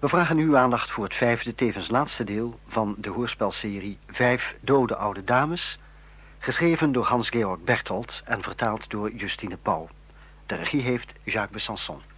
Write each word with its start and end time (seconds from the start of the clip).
We 0.00 0.08
vragen 0.08 0.38
uw 0.38 0.56
aandacht 0.56 0.90
voor 0.90 1.04
het 1.04 1.14
vijfde, 1.14 1.54
tevens 1.54 1.90
laatste 1.90 2.24
deel 2.24 2.58
van 2.68 2.94
de 2.98 3.08
hoorspelserie 3.08 3.98
Vijf 4.06 4.56
dode 4.60 4.96
oude 4.96 5.24
dames, 5.24 5.78
geschreven 6.38 6.92
door 6.92 7.04
Hans-Georg 7.04 7.60
Berthold 7.60 8.22
en 8.24 8.42
vertaald 8.42 8.90
door 8.90 9.10
Justine 9.10 9.56
Pauw. 9.56 9.88
De 10.46 10.54
regie 10.54 10.82
heeft 10.82 11.12
Jacques 11.24 11.62
Besançon. 11.62 12.09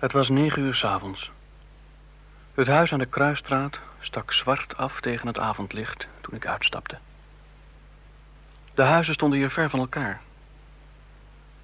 Het 0.00 0.12
was 0.12 0.28
negen 0.28 0.62
uur 0.62 0.74
s 0.74 0.84
avonds. 0.84 1.30
Het 2.54 2.66
huis 2.66 2.92
aan 2.92 2.98
de 2.98 3.06
Kruisstraat 3.06 3.78
stak 4.00 4.32
zwart 4.32 4.76
af 4.76 5.00
tegen 5.00 5.26
het 5.26 5.38
avondlicht 5.38 6.06
toen 6.20 6.34
ik 6.34 6.46
uitstapte. 6.46 6.98
De 8.74 8.82
huizen 8.82 9.14
stonden 9.14 9.38
hier 9.38 9.50
ver 9.50 9.70
van 9.70 9.78
elkaar. 9.78 10.20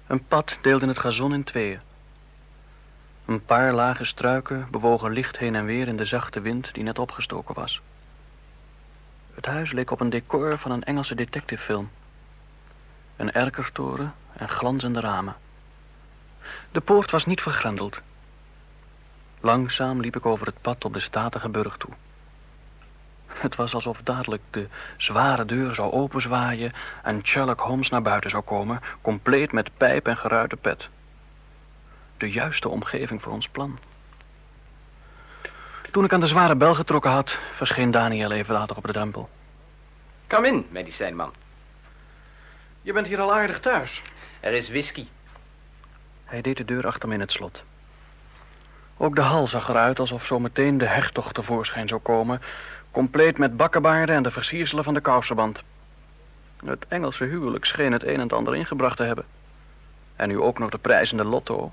Een 0.07 0.25
pad 0.27 0.57
deelde 0.61 0.87
het 0.87 0.99
gazon 0.99 1.33
in 1.33 1.43
tweeën. 1.43 1.79
Een 3.25 3.45
paar 3.45 3.73
lage 3.73 4.05
struiken 4.05 4.67
bewogen 4.71 5.11
licht 5.11 5.37
heen 5.37 5.55
en 5.55 5.65
weer 5.65 5.87
in 5.87 5.97
de 5.97 6.05
zachte 6.05 6.41
wind 6.41 6.73
die 6.73 6.83
net 6.83 6.99
opgestoken 6.99 7.55
was. 7.55 7.81
Het 9.33 9.45
huis 9.45 9.71
leek 9.71 9.91
op 9.91 9.99
een 9.99 10.09
decor 10.09 10.57
van 10.57 10.71
een 10.71 10.83
Engelse 10.83 11.15
detectivefilm. 11.15 11.89
Een 13.15 13.31
erkertoren 13.31 14.13
en 14.33 14.49
glanzende 14.49 14.99
ramen. 14.99 15.35
De 16.71 16.81
poort 16.81 17.11
was 17.11 17.25
niet 17.25 17.41
vergrendeld. 17.41 18.01
Langzaam 19.41 20.01
liep 20.01 20.15
ik 20.15 20.25
over 20.25 20.45
het 20.45 20.61
pad 20.61 20.85
op 20.85 20.93
de 20.93 20.99
statige 20.99 21.49
burg 21.49 21.77
toe. 21.77 21.91
Het 23.27 23.55
was 23.55 23.73
alsof 23.73 23.99
dadelijk 24.03 24.41
de 24.49 24.67
zware 24.97 25.45
deur 25.45 25.75
zou 25.75 25.91
openzwaaien 25.91 26.73
en 27.03 27.21
Sherlock 27.23 27.59
Holmes 27.59 27.89
naar 27.89 28.01
buiten 28.01 28.29
zou 28.29 28.43
komen, 28.43 28.81
compleet 29.01 29.51
met 29.51 29.77
pijp 29.77 30.07
en 30.07 30.17
geruite 30.17 30.55
pet. 30.55 30.89
De 32.17 32.31
juiste 32.31 32.69
omgeving 32.69 33.21
voor 33.21 33.33
ons 33.33 33.47
plan. 33.47 33.79
Toen 35.91 36.03
ik 36.03 36.13
aan 36.13 36.19
de 36.19 36.27
zware 36.27 36.55
bel 36.55 36.75
getrokken 36.75 37.11
had, 37.11 37.37
verscheen 37.55 37.91
Daniel 37.91 38.31
even 38.31 38.53
later 38.53 38.77
op 38.77 38.85
de 38.85 38.91
drempel. 38.91 39.29
Kom 40.27 40.45
in, 40.45 40.67
medicijnman. 40.69 41.33
Je 42.81 42.93
bent 42.93 43.07
hier 43.07 43.19
al 43.19 43.33
aardig 43.33 43.59
thuis. 43.59 44.01
Er 44.39 44.53
is 44.53 44.69
whisky. 44.69 45.07
Hij 46.25 46.41
deed 46.41 46.57
de 46.57 46.65
deur 46.65 46.87
achter 46.87 47.07
me 47.07 47.13
in 47.13 47.19
het 47.19 47.31
slot. 47.31 47.63
Ook 48.97 49.15
de 49.15 49.21
hal 49.21 49.47
zag 49.47 49.69
eruit 49.69 49.99
alsof 49.99 50.25
zo 50.25 50.39
meteen 50.39 50.77
de 50.77 50.85
hertog 50.85 51.31
tevoorschijn 51.31 51.87
zou 51.87 52.01
komen... 52.01 52.41
compleet 52.91 53.37
met 53.37 53.57
bakkenbaarden 53.57 54.15
en 54.15 54.23
de 54.23 54.31
versierselen 54.31 54.83
van 54.83 54.93
de 54.93 55.01
kousenband. 55.01 55.63
Het 56.65 56.85
Engelse 56.87 57.23
huwelijk 57.23 57.65
scheen 57.65 57.91
het 57.91 58.03
een 58.03 58.13
en 58.13 58.19
het 58.19 58.33
ander 58.33 58.55
ingebracht 58.55 58.97
te 58.97 59.03
hebben. 59.03 59.25
En 60.15 60.27
nu 60.27 60.39
ook 60.39 60.59
nog 60.59 60.69
de 60.69 60.77
prijzende 60.77 61.23
lotto. 61.23 61.71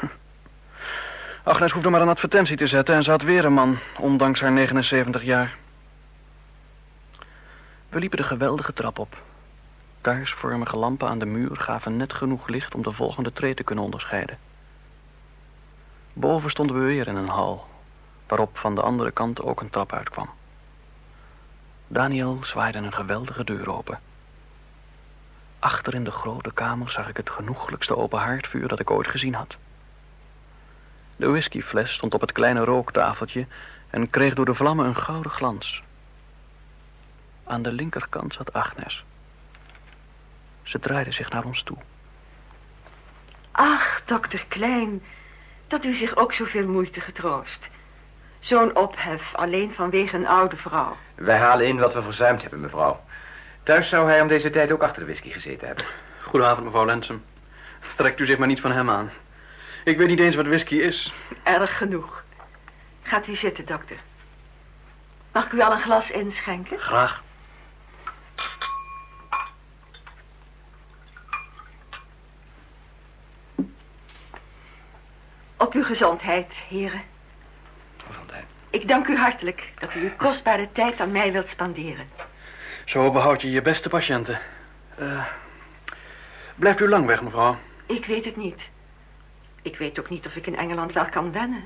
Agnes 1.44 1.72
hoefde 1.72 1.90
maar 1.90 2.00
een 2.00 2.08
advertentie 2.08 2.56
te 2.56 2.66
zetten 2.66 2.94
en 2.94 3.04
had 3.04 3.22
weer 3.22 3.44
een 3.44 3.52
man, 3.52 3.78
ondanks 3.98 4.40
haar 4.40 4.52
79 4.52 5.22
jaar. 5.22 5.56
We 7.88 7.98
liepen 7.98 8.18
de 8.18 8.24
geweldige 8.24 8.72
trap 8.72 8.98
op. 8.98 9.16
Kaarsvormige 10.00 10.76
lampen 10.76 11.08
aan 11.08 11.18
de 11.18 11.26
muur 11.26 11.56
gaven 11.56 11.96
net 11.96 12.12
genoeg 12.12 12.48
licht 12.48 12.74
om 12.74 12.82
de 12.82 12.92
volgende 12.92 13.32
tree 13.32 13.54
te 13.54 13.64
kunnen 13.64 13.84
onderscheiden. 13.84 14.38
Boven 16.12 16.50
stonden 16.50 16.78
we 16.78 16.84
weer 16.84 17.06
in 17.06 17.16
een 17.16 17.28
hal, 17.28 17.68
waarop 18.26 18.58
van 18.58 18.74
de 18.74 18.82
andere 18.82 19.10
kant 19.10 19.42
ook 19.42 19.60
een 19.60 19.70
trap 19.70 19.92
uitkwam. 19.92 20.30
Daniel 21.88 22.38
zwaaide 22.44 22.78
een 22.78 22.92
geweldige 22.92 23.44
deur 23.44 23.70
open. 23.70 24.00
Achter 25.58 25.94
in 25.94 26.04
de 26.04 26.10
grote 26.10 26.52
kamer 26.52 26.90
zag 26.90 27.08
ik 27.08 27.16
het 27.16 27.30
genoeglijkste 27.30 27.96
open 27.96 28.18
haardvuur 28.18 28.68
dat 28.68 28.80
ik 28.80 28.90
ooit 28.90 29.08
gezien 29.08 29.34
had. 29.34 29.56
De 31.16 31.28
whiskyfles 31.28 31.92
stond 31.92 32.14
op 32.14 32.20
het 32.20 32.32
kleine 32.32 32.64
rooktafeltje 32.64 33.46
en 33.90 34.10
kreeg 34.10 34.34
door 34.34 34.44
de 34.44 34.54
vlammen 34.54 34.86
een 34.86 34.96
gouden 34.96 35.30
glans. 35.30 35.82
Aan 37.44 37.62
de 37.62 37.72
linkerkant 37.72 38.34
zat 38.34 38.52
Agnes. 38.52 39.04
Ze 40.62 40.78
draaide 40.78 41.12
zich 41.12 41.30
naar 41.30 41.44
ons 41.44 41.62
toe. 41.62 41.76
Ach, 43.50 44.02
dokter 44.04 44.44
Klein, 44.48 45.02
dat 45.72 45.84
u 45.84 45.94
zich 45.94 46.16
ook 46.16 46.32
zoveel 46.32 46.66
moeite 46.66 47.00
getroost. 47.00 47.68
Zo'n 48.40 48.76
ophef 48.76 49.34
alleen 49.34 49.74
vanwege 49.74 50.16
een 50.16 50.26
oude 50.26 50.56
vrouw. 50.56 50.96
Wij 51.14 51.38
halen 51.38 51.66
in 51.66 51.78
wat 51.78 51.94
we 51.94 52.02
verzuimd 52.02 52.42
hebben, 52.42 52.60
mevrouw. 52.60 53.00
Thuis 53.62 53.88
zou 53.88 54.08
hij 54.08 54.20
om 54.20 54.28
deze 54.28 54.50
tijd 54.50 54.72
ook 54.72 54.82
achter 54.82 55.00
de 55.00 55.04
whisky 55.06 55.30
gezeten 55.30 55.66
hebben. 55.66 55.84
Goedenavond, 56.22 56.64
mevrouw 56.64 56.84
Lensum. 56.84 57.24
Trekt 57.96 58.20
u 58.20 58.26
zich 58.26 58.38
maar 58.38 58.48
niet 58.48 58.60
van 58.60 58.72
hem 58.72 58.90
aan. 58.90 59.10
Ik 59.84 59.96
weet 59.96 60.08
niet 60.08 60.20
eens 60.20 60.34
wat 60.34 60.46
whisky 60.46 60.74
is. 60.74 61.12
Erg 61.42 61.76
genoeg. 61.76 62.24
Gaat 63.02 63.26
u 63.26 63.34
zitten, 63.34 63.66
dokter. 63.66 63.96
Mag 65.32 65.44
ik 65.44 65.52
u 65.52 65.60
al 65.60 65.72
een 65.72 65.80
glas 65.80 66.10
inschenken? 66.10 66.80
Graag. 66.80 67.22
Op 75.62 75.72
uw 75.72 75.84
gezondheid, 75.84 76.52
heren. 76.68 77.02
Gezondheid. 78.06 78.44
Ik 78.70 78.88
dank 78.88 79.06
u 79.06 79.16
hartelijk 79.16 79.72
dat 79.78 79.94
u 79.94 80.00
uw 80.00 80.16
kostbare 80.16 80.68
tijd 80.72 81.00
aan 81.00 81.12
mij 81.12 81.32
wilt 81.32 81.48
spanderen. 81.48 82.08
Zo 82.84 83.10
behoud 83.10 83.42
je 83.42 83.50
je 83.50 83.62
beste 83.62 83.88
patiënten. 83.88 84.40
Uh, 85.00 85.26
blijft 86.54 86.80
u 86.80 86.88
lang 86.88 87.06
weg, 87.06 87.22
mevrouw? 87.22 87.58
Ik 87.86 88.06
weet 88.06 88.24
het 88.24 88.36
niet. 88.36 88.70
Ik 89.62 89.76
weet 89.76 89.98
ook 89.98 90.08
niet 90.08 90.26
of 90.26 90.36
ik 90.36 90.46
in 90.46 90.56
Engeland 90.56 90.92
wel 90.92 91.06
kan 91.06 91.32
wennen. 91.32 91.64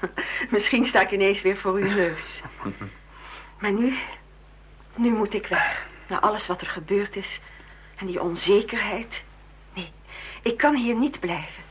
Misschien 0.50 0.84
sta 0.84 1.00
ik 1.00 1.10
ineens 1.10 1.42
weer 1.42 1.56
voor 1.56 1.74
uw 1.74 1.94
neus. 1.94 2.42
Maar 3.60 3.72
nu, 3.72 3.96
nu 4.94 5.10
moet 5.10 5.34
ik 5.34 5.46
weg. 5.46 5.86
Na 6.06 6.20
alles 6.20 6.46
wat 6.46 6.60
er 6.60 6.66
gebeurd 6.66 7.16
is. 7.16 7.40
En 7.96 8.06
die 8.06 8.20
onzekerheid. 8.20 9.22
Nee, 9.74 9.92
ik 10.42 10.56
kan 10.56 10.74
hier 10.74 10.94
niet 10.94 11.20
blijven. 11.20 11.65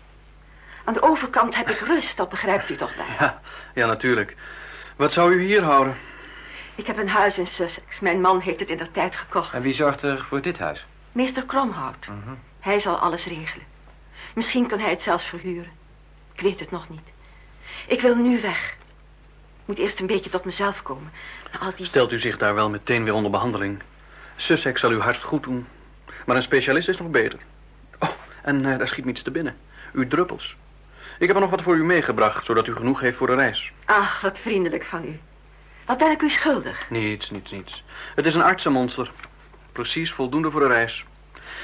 Aan 0.86 0.94
de 0.94 1.02
overkant 1.02 1.56
heb 1.56 1.70
ik 1.70 1.78
rust, 1.78 2.18
dat 2.18 2.30
begrijpt 2.30 2.70
u 2.70 2.76
toch 2.76 2.96
wel? 2.96 3.06
Ja, 3.20 3.42
ja, 3.74 3.86
natuurlijk. 3.86 4.36
Wat 4.96 5.14
zou 5.14 5.34
u 5.34 5.46
hier 5.46 5.64
houden? 5.64 5.98
Ik 6.76 6.88
heb 6.88 6.98
een 6.98 7.10
huis 7.10 7.38
in 7.38 7.48
Sussex. 7.48 8.00
Mijn 8.00 8.22
man 8.22 8.40
heeft 8.40 8.60
het 8.60 8.70
in 8.70 8.78
de 8.78 8.92
tijd 8.92 9.16
gekocht. 9.16 9.54
En 9.54 9.62
wie 9.62 9.74
zorgt 9.74 10.02
er 10.02 10.26
voor 10.28 10.42
dit 10.42 10.58
huis? 10.58 10.86
Meester 11.12 11.44
Kromhout. 11.44 12.08
Mhm. 12.08 12.36
Hij 12.60 12.80
zal 12.80 12.98
alles 12.98 13.26
regelen. 13.26 13.66
Misschien 14.34 14.68
kan 14.68 14.80
hij 14.80 14.90
het 14.90 15.02
zelfs 15.02 15.26
verhuren. 15.26 15.72
Ik 16.34 16.42
weet 16.42 16.60
het 16.60 16.72
nog 16.72 16.90
niet. 16.90 17.08
Ik 17.88 18.02
wil 18.02 18.16
nu 18.16 18.42
weg. 18.42 18.72
Ik 19.62 19.66
moet 19.66 19.78
eerst 19.78 20.00
een 20.00 20.08
beetje 20.08 20.30
tot 20.30 20.46
mezelf 20.46 20.82
komen. 20.82 21.12
Na 21.52 21.60
al 21.60 21.72
die... 21.76 21.86
Stelt 21.86 22.12
u 22.12 22.20
zich 22.20 22.38
daar 22.38 22.56
wel 22.56 22.70
meteen 22.70 23.04
weer 23.04 23.14
onder 23.14 23.32
behandeling. 23.32 23.82
Sussex 24.36 24.80
zal 24.80 24.90
uw 24.90 25.00
hart 25.00 25.24
goed 25.24 25.44
doen. 25.44 25.68
Maar 26.26 26.36
een 26.36 26.44
specialist 26.44 26.88
is 26.88 26.98
nog 26.98 27.10
beter. 27.10 27.40
Oh, 28.00 28.10
en 28.42 28.64
uh, 28.64 28.78
daar 28.78 28.88
schiet 28.88 29.06
me 29.06 29.12
iets 29.12 29.22
te 29.22 29.32
binnen. 29.32 29.56
Uw 29.94 30.08
druppels. 30.08 30.56
Ik 31.20 31.28
heb 31.28 31.36
er 31.36 31.42
nog 31.42 31.50
wat 31.50 31.62
voor 31.62 31.76
u 31.76 31.84
meegebracht, 31.84 32.46
zodat 32.46 32.68
u 32.68 32.74
genoeg 32.76 33.00
heeft 33.00 33.18
voor 33.18 33.28
de 33.28 33.36
reis. 33.36 33.72
Ach, 33.86 34.22
wat 34.22 34.40
vriendelijk 34.40 34.86
van 34.86 35.04
u. 35.06 35.20
Wat 35.86 35.98
ben 35.98 36.12
ik 36.12 36.22
u 36.22 36.30
schuldig? 36.30 36.90
Niets, 36.90 37.30
niets, 37.30 37.52
niets. 37.52 37.84
Het 38.16 38.26
is 38.26 38.36
een 38.36 38.44
artsenmonster. 38.44 39.12
Precies 39.72 40.12
voldoende 40.12 40.52
voor 40.52 40.60
de 40.60 40.68
reis. 40.68 41.06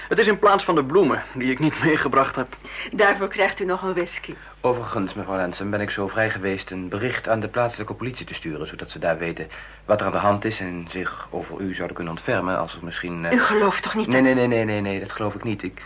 Het 0.09 0.19
is 0.19 0.27
in 0.27 0.39
plaats 0.39 0.63
van 0.63 0.75
de 0.75 0.83
bloemen 0.83 1.23
die 1.33 1.51
ik 1.51 1.59
niet 1.59 1.79
meegebracht 1.83 2.35
heb. 2.35 2.55
Daarvoor 2.91 3.27
krijgt 3.27 3.59
u 3.59 3.65
nog 3.65 3.81
een 3.81 3.93
whisky. 3.93 4.33
Overigens, 4.61 5.13
mevrouw 5.13 5.35
Lensen, 5.35 5.69
ben 5.69 5.81
ik 5.81 5.89
zo 5.89 6.07
vrij 6.07 6.29
geweest 6.29 6.71
een 6.71 6.89
bericht 6.89 7.29
aan 7.29 7.39
de 7.39 7.47
plaatselijke 7.47 7.93
politie 7.93 8.25
te 8.25 8.33
sturen... 8.33 8.67
zodat 8.67 8.89
ze 8.89 8.99
daar 8.99 9.17
weten 9.17 9.47
wat 9.85 9.99
er 9.99 10.05
aan 10.05 10.11
de 10.11 10.17
hand 10.17 10.45
is 10.45 10.59
en 10.59 10.87
zich 10.89 11.27
over 11.29 11.61
u 11.61 11.73
zouden 11.73 11.95
kunnen 11.95 12.13
ontfermen 12.13 12.57
als 12.57 12.73
er 12.73 12.83
misschien... 12.83 13.23
Uh... 13.23 13.31
U 13.31 13.39
gelooft 13.39 13.83
toch 13.83 13.95
niet 13.95 14.07
Nee, 14.07 14.21
nee, 14.21 14.33
nee, 14.33 14.47
nee, 14.47 14.65
nee, 14.65 14.81
nee, 14.81 14.99
dat 14.99 15.11
geloof 15.11 15.35
ik 15.35 15.43
niet. 15.43 15.63
Ik, 15.63 15.81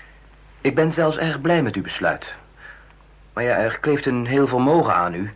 ik 0.62 0.75
ben 0.75 0.92
zelfs 0.92 1.18
erg 1.18 1.42
blij 1.42 1.63
met 1.63 1.75
uw 1.75 1.81
besluit. 1.81 2.34
Maar 3.36 3.44
ja, 3.44 3.58
er 3.58 3.78
kleeft 3.80 4.06
een 4.06 4.26
heel 4.26 4.48
vermogen 4.48 4.94
aan 4.94 5.14
u. 5.14 5.34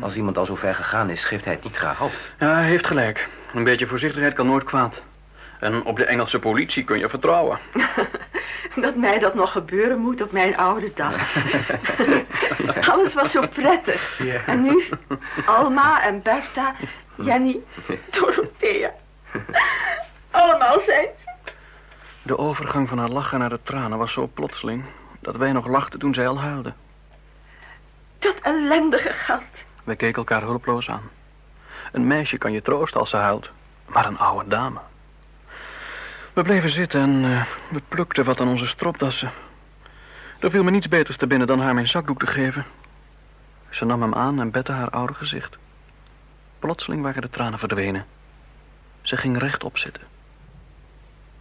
Als 0.00 0.14
iemand 0.14 0.38
al 0.38 0.46
zo 0.46 0.54
ver 0.54 0.74
gegaan 0.74 1.10
is, 1.10 1.24
geeft 1.24 1.44
hij 1.44 1.54
het 1.54 1.64
niet 1.64 1.76
graag 1.76 2.00
op. 2.00 2.12
Ja, 2.38 2.54
hij 2.54 2.64
heeft 2.64 2.86
gelijk. 2.86 3.28
Een 3.54 3.64
beetje 3.64 3.86
voorzichtigheid 3.86 4.34
kan 4.34 4.46
nooit 4.46 4.64
kwaad. 4.64 5.02
En 5.60 5.84
op 5.84 5.96
de 5.96 6.04
Engelse 6.04 6.38
politie 6.38 6.84
kun 6.84 6.98
je 6.98 7.08
vertrouwen. 7.08 7.58
dat 8.84 8.96
mij 8.96 9.18
dat 9.18 9.34
nog 9.34 9.52
gebeuren 9.52 9.98
moet 9.98 10.22
op 10.22 10.32
mijn 10.32 10.56
oude 10.56 10.92
dag. 10.94 11.36
Alles 12.92 13.14
was 13.14 13.30
zo 13.30 13.46
prettig. 13.46 14.18
Ja. 14.18 14.40
En 14.46 14.62
nu, 14.62 14.88
Alma 15.46 16.02
en 16.02 16.22
Bertha, 16.22 16.74
Jenny, 17.14 17.60
Dorothea. 18.10 18.92
Allemaal 20.30 20.80
zijn 20.80 21.08
ze. 21.24 21.52
De 22.22 22.38
overgang 22.38 22.88
van 22.88 22.98
haar 22.98 23.08
lachen 23.08 23.38
naar 23.38 23.48
de 23.48 23.60
tranen 23.62 23.98
was 23.98 24.12
zo 24.12 24.30
plotseling... 24.34 24.84
dat 25.20 25.36
wij 25.36 25.52
nog 25.52 25.66
lachten 25.66 25.98
toen 25.98 26.14
zij 26.14 26.28
al 26.28 26.40
huilde. 26.40 26.72
Dat 28.18 28.34
ellendige 28.42 29.12
gat. 29.12 29.42
We 29.84 29.96
keken 29.96 30.16
elkaar 30.16 30.42
hulpeloos 30.42 30.90
aan. 30.90 31.10
Een 31.92 32.06
meisje 32.06 32.38
kan 32.38 32.52
je 32.52 32.62
troosten 32.62 33.00
als 33.00 33.10
ze 33.10 33.16
huilt, 33.16 33.50
maar 33.86 34.06
een 34.06 34.18
oude 34.18 34.48
dame. 34.48 34.80
We 36.32 36.42
bleven 36.42 36.70
zitten 36.70 37.00
en 37.00 37.24
uh, 37.24 37.44
we 37.68 37.82
plukten 37.88 38.24
wat 38.24 38.40
aan 38.40 38.48
onze 38.48 38.66
stropdassen. 38.66 39.32
Er 40.38 40.50
viel 40.50 40.62
me 40.62 40.70
niets 40.70 40.88
beters 40.88 41.16
te 41.16 41.26
binnen 41.26 41.46
dan 41.46 41.60
haar 41.60 41.74
mijn 41.74 41.88
zakdoek 41.88 42.18
te 42.18 42.26
geven. 42.26 42.64
Ze 43.70 43.84
nam 43.84 44.02
hem 44.02 44.14
aan 44.14 44.40
en 44.40 44.50
bette 44.50 44.72
haar 44.72 44.90
oude 44.90 45.14
gezicht. 45.14 45.56
Plotseling 46.58 47.02
waren 47.02 47.22
de 47.22 47.30
tranen 47.30 47.58
verdwenen. 47.58 48.06
Ze 49.02 49.16
ging 49.16 49.38
rechtop 49.38 49.78
zitten. 49.78 50.02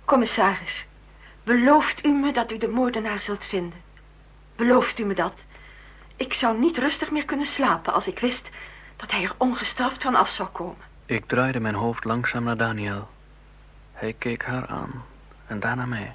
Commissaris, 0.05 0.85
belooft 1.43 2.05
u 2.05 2.09
me 2.09 2.33
dat 2.33 2.51
u 2.51 2.57
de 2.57 2.67
moordenaar 2.67 3.21
zult 3.21 3.45
vinden? 3.45 3.81
Belooft 4.55 4.99
u 4.99 5.03
me 5.03 5.13
dat? 5.13 5.33
Ik 6.15 6.33
zou 6.33 6.59
niet 6.59 6.77
rustig 6.77 7.11
meer 7.11 7.25
kunnen 7.25 7.45
slapen 7.45 7.93
als 7.93 8.07
ik 8.07 8.19
wist 8.19 8.49
dat 8.95 9.11
hij 9.11 9.23
er 9.23 9.35
ongestraft 9.37 10.01
van 10.01 10.15
af 10.15 10.29
zou 10.29 10.49
komen. 10.49 10.85
Ik 11.05 11.25
draaide 11.25 11.59
mijn 11.59 11.75
hoofd 11.75 12.03
langzaam 12.03 12.43
naar 12.43 12.57
Daniel. 12.57 13.07
Hij 13.93 14.13
keek 14.13 14.43
haar 14.45 14.67
aan 14.67 15.05
en 15.47 15.59
daarna 15.59 15.85
mij. 15.85 16.11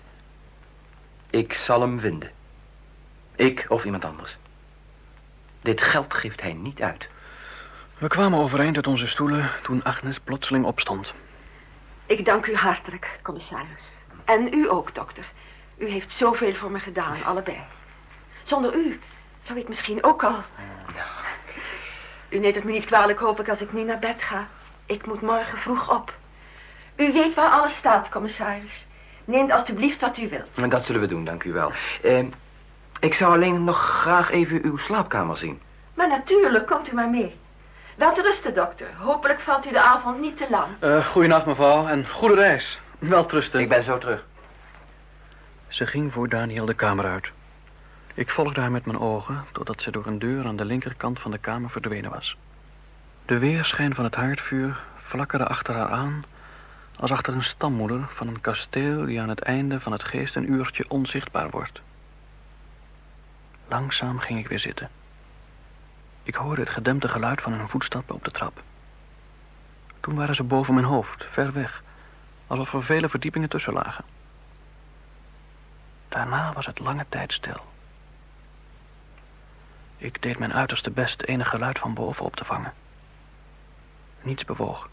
Ik 1.30 1.52
zal 1.52 1.80
hem 1.80 2.00
vinden. 2.00 2.30
Ik 3.36 3.66
of 3.68 3.84
iemand 3.84 4.04
anders. 4.04 4.36
Dit 5.62 5.80
geld 5.80 6.14
geeft 6.14 6.40
hij 6.40 6.52
niet 6.52 6.82
uit. 6.82 7.08
We 7.98 8.08
kwamen 8.08 8.38
overeind 8.38 8.76
uit 8.76 8.86
onze 8.86 9.06
stoelen 9.06 9.50
toen 9.62 9.82
Agnes 9.82 10.18
plotseling 10.18 10.64
opstond. 10.64 11.12
Ik 12.06 12.24
dank 12.24 12.46
u 12.46 12.54
hartelijk, 12.54 13.18
commissaris. 13.22 13.98
En 14.24 14.54
u 14.54 14.70
ook, 14.70 14.94
dokter. 14.94 15.24
U 15.76 15.88
heeft 15.88 16.12
zoveel 16.12 16.54
voor 16.54 16.70
me 16.70 16.78
gedaan, 16.78 17.24
allebei. 17.24 17.60
Zonder 18.42 18.74
u 18.74 19.00
zou 19.50 19.62
ik 19.62 19.68
misschien 19.68 20.04
ook 20.04 20.24
al... 20.24 20.42
U 22.28 22.38
neemt 22.38 22.54
het 22.54 22.64
me 22.64 22.72
niet 22.72 22.84
kwalijk, 22.84 23.18
hoop 23.18 23.40
ik, 23.40 23.48
als 23.48 23.60
ik 23.60 23.72
nu 23.72 23.82
naar 23.82 23.98
bed 23.98 24.22
ga. 24.22 24.46
Ik 24.86 25.06
moet 25.06 25.20
morgen 25.20 25.58
vroeg 25.58 25.90
op. 25.90 26.14
U 26.96 27.12
weet 27.12 27.34
waar 27.34 27.50
alles 27.50 27.76
staat, 27.76 28.08
commissaris. 28.08 28.86
Neem 29.24 29.50
alstublieft 29.50 30.00
wat 30.00 30.18
u 30.18 30.28
wilt. 30.28 30.70
Dat 30.70 30.84
zullen 30.84 31.00
we 31.00 31.06
doen, 31.06 31.24
dank 31.24 31.44
u 31.44 31.52
wel. 31.52 31.72
Eh, 32.02 32.24
ik 33.00 33.14
zou 33.14 33.32
alleen 33.32 33.64
nog 33.64 33.78
graag 33.78 34.30
even 34.30 34.64
uw 34.64 34.76
slaapkamer 34.76 35.36
zien. 35.36 35.60
Maar 35.94 36.08
natuurlijk, 36.08 36.66
komt 36.66 36.92
u 36.92 36.94
maar 36.94 37.10
mee. 37.10 37.36
Wel 37.96 38.12
te 38.12 38.22
rusten, 38.22 38.54
dokter. 38.54 38.88
Hopelijk 38.96 39.40
valt 39.40 39.66
u 39.66 39.70
de 39.70 39.80
avond 39.80 40.20
niet 40.20 40.36
te 40.36 40.46
lang. 40.50 40.68
Uh, 40.80 41.06
goedenacht, 41.06 41.46
mevrouw, 41.46 41.86
en 41.86 42.08
goede 42.08 42.34
reis. 42.34 42.80
Wel 42.98 43.30
rusten. 43.30 43.60
Ik 43.60 43.68
ben 43.68 43.82
zo 43.82 43.98
terug. 43.98 44.24
Ze 45.68 45.86
ging 45.86 46.12
voor 46.12 46.28
Daniel 46.28 46.64
de 46.64 46.74
kamer 46.74 47.04
uit. 47.04 47.30
Ik 48.20 48.30
volgde 48.30 48.60
haar 48.60 48.70
met 48.70 48.86
mijn 48.86 48.98
ogen, 48.98 49.44
totdat 49.52 49.82
ze 49.82 49.90
door 49.90 50.06
een 50.06 50.18
deur 50.18 50.46
aan 50.46 50.56
de 50.56 50.64
linkerkant 50.64 51.20
van 51.20 51.30
de 51.30 51.38
kamer 51.38 51.70
verdwenen 51.70 52.10
was. 52.10 52.36
De 53.24 53.38
weerschijn 53.38 53.94
van 53.94 54.04
het 54.04 54.14
haardvuur 54.14 54.80
flakkerde 55.06 55.46
achter 55.46 55.74
haar 55.74 55.88
aan... 55.88 56.24
als 56.96 57.10
achter 57.10 57.34
een 57.34 57.44
stammoeder 57.44 58.08
van 58.14 58.28
een 58.28 58.40
kasteel... 58.40 59.04
die 59.04 59.20
aan 59.20 59.28
het 59.28 59.40
einde 59.40 59.80
van 59.80 59.92
het 59.92 60.04
geest 60.04 60.36
een 60.36 60.52
uurtje 60.52 60.84
onzichtbaar 60.88 61.50
wordt. 61.50 61.80
Langzaam 63.68 64.18
ging 64.18 64.38
ik 64.38 64.48
weer 64.48 64.58
zitten. 64.58 64.90
Ik 66.22 66.34
hoorde 66.34 66.60
het 66.60 66.70
gedempte 66.70 67.08
geluid 67.08 67.40
van 67.40 67.52
hun 67.52 67.68
voetstappen 67.68 68.14
op 68.14 68.24
de 68.24 68.30
trap. 68.30 68.62
Toen 70.00 70.14
waren 70.14 70.34
ze 70.34 70.42
boven 70.42 70.74
mijn 70.74 70.86
hoofd, 70.86 71.26
ver 71.30 71.52
weg, 71.52 71.82
alsof 72.46 72.72
er 72.72 72.84
vele 72.84 73.08
verdiepingen 73.08 73.48
tussen 73.48 73.72
lagen. 73.72 74.04
Daarna 76.08 76.52
was 76.52 76.66
het 76.66 76.78
lange 76.78 77.06
tijd 77.08 77.32
stil. 77.32 77.70
Ik 80.00 80.22
deed 80.22 80.38
mijn 80.38 80.52
uiterste 80.52 80.90
best 80.90 81.22
enig 81.22 81.48
geluid 81.48 81.78
van 81.78 81.94
boven 81.94 82.24
op 82.24 82.36
te 82.36 82.44
vangen. 82.44 82.72
Niets 84.22 84.44
bewoog. 84.44 84.88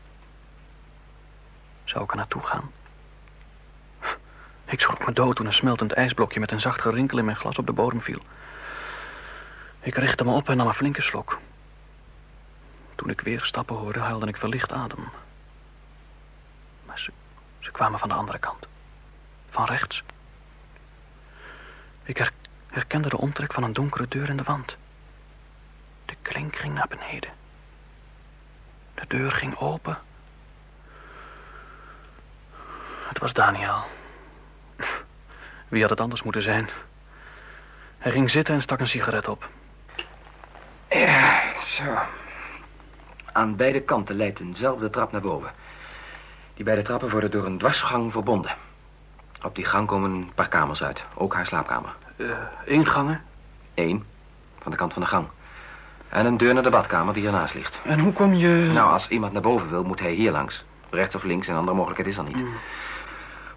Zou 1.83 2.03
ik 2.03 2.11
er 2.11 2.17
naartoe 2.17 2.41
gaan? 2.41 2.71
Ik 4.65 4.79
schrok 4.79 5.05
me 5.05 5.13
dood 5.13 5.35
toen 5.35 5.45
een 5.45 5.53
smeltend 5.53 5.93
ijsblokje 5.93 6.39
met 6.39 6.51
een 6.51 6.59
zacht 6.59 6.81
gerinkel 6.81 7.17
in 7.17 7.25
mijn 7.25 7.37
glas 7.37 7.57
op 7.57 7.65
de 7.65 7.71
bodem 7.71 8.01
viel. 8.01 8.21
Ik 9.79 9.95
richtte 9.95 10.23
me 10.23 10.31
op 10.31 10.49
en 10.49 10.57
nam 10.57 10.67
een 10.67 10.73
flinke 10.73 11.01
slok. 11.01 11.39
Toen 12.95 13.09
ik 13.09 13.21
weer 13.21 13.41
stappen 13.45 13.75
hoorde, 13.75 13.99
haalde 13.99 14.27
ik 14.27 14.37
verlicht 14.37 14.71
adem. 14.71 15.09
Maar 16.85 16.99
ze, 16.99 17.11
ze 17.59 17.71
kwamen 17.71 17.99
van 17.99 18.09
de 18.09 18.15
andere 18.15 18.39
kant. 18.39 18.67
Van 19.49 19.65
rechts. 19.65 20.03
Ik 22.03 22.31
herkende 22.67 23.09
de 23.09 23.17
omtrek 23.17 23.53
van 23.53 23.63
een 23.63 23.73
donkere 23.73 24.07
deur 24.07 24.29
in 24.29 24.37
de 24.37 24.43
wand. 24.43 24.77
De 26.07 26.15
klink 26.21 26.55
ging 26.55 26.73
naar 26.73 26.87
beneden. 26.87 27.29
De 28.93 29.05
deur 29.07 29.31
ging 29.31 29.57
open. 29.57 29.97
Het 33.07 33.19
was 33.19 33.33
Daniel. 33.33 33.83
Wie 35.67 35.81
had 35.81 35.89
het 35.89 35.99
anders 35.99 36.23
moeten 36.23 36.41
zijn? 36.41 36.69
Hij 37.97 38.11
ging 38.11 38.31
zitten 38.31 38.55
en 38.55 38.61
stak 38.61 38.79
een 38.79 38.87
sigaret 38.87 39.27
op. 39.27 39.49
Ja, 40.89 41.41
zo. 41.61 41.97
Aan 43.31 43.55
beide 43.55 43.81
kanten 43.81 44.15
leidt 44.15 44.39
eenzelfde 44.39 44.89
trap 44.89 45.11
naar 45.11 45.21
boven. 45.21 45.51
Die 46.53 46.65
beide 46.65 46.81
trappen 46.81 47.09
worden 47.09 47.31
door 47.31 47.45
een 47.45 47.57
dwarsgang 47.57 48.11
verbonden. 48.11 48.55
Op 49.41 49.55
die 49.55 49.65
gang 49.65 49.87
komen 49.87 50.11
een 50.11 50.31
paar 50.35 50.47
kamers 50.47 50.83
uit. 50.83 51.03
Ook 51.13 51.33
haar 51.33 51.45
slaapkamer. 51.45 51.95
Uh, 52.15 52.37
ingangen? 52.65 53.23
Eén. 53.73 54.05
Van 54.59 54.71
de 54.71 54.77
kant 54.77 54.93
van 54.93 55.01
de 55.01 55.07
gang. 55.07 55.27
En 56.09 56.25
een 56.25 56.37
deur 56.37 56.53
naar 56.53 56.63
de 56.63 56.69
badkamer 56.69 57.13
die 57.13 57.25
ernaast 57.25 57.53
ligt. 57.53 57.79
En 57.83 57.99
hoe 57.99 58.13
kom 58.13 58.33
je... 58.33 58.69
Nou, 58.73 58.91
als 58.91 59.07
iemand 59.07 59.33
naar 59.33 59.41
boven 59.41 59.69
wil, 59.69 59.83
moet 59.83 59.99
hij 59.99 60.11
hier 60.11 60.31
langs. 60.31 60.63
Rechts 60.89 61.15
of 61.15 61.23
links, 61.23 61.47
een 61.47 61.55
andere 61.55 61.77
mogelijkheid 61.77 62.09
is 62.09 62.17
er 62.17 62.23
niet. 62.23 62.35
Mm. 62.35 62.53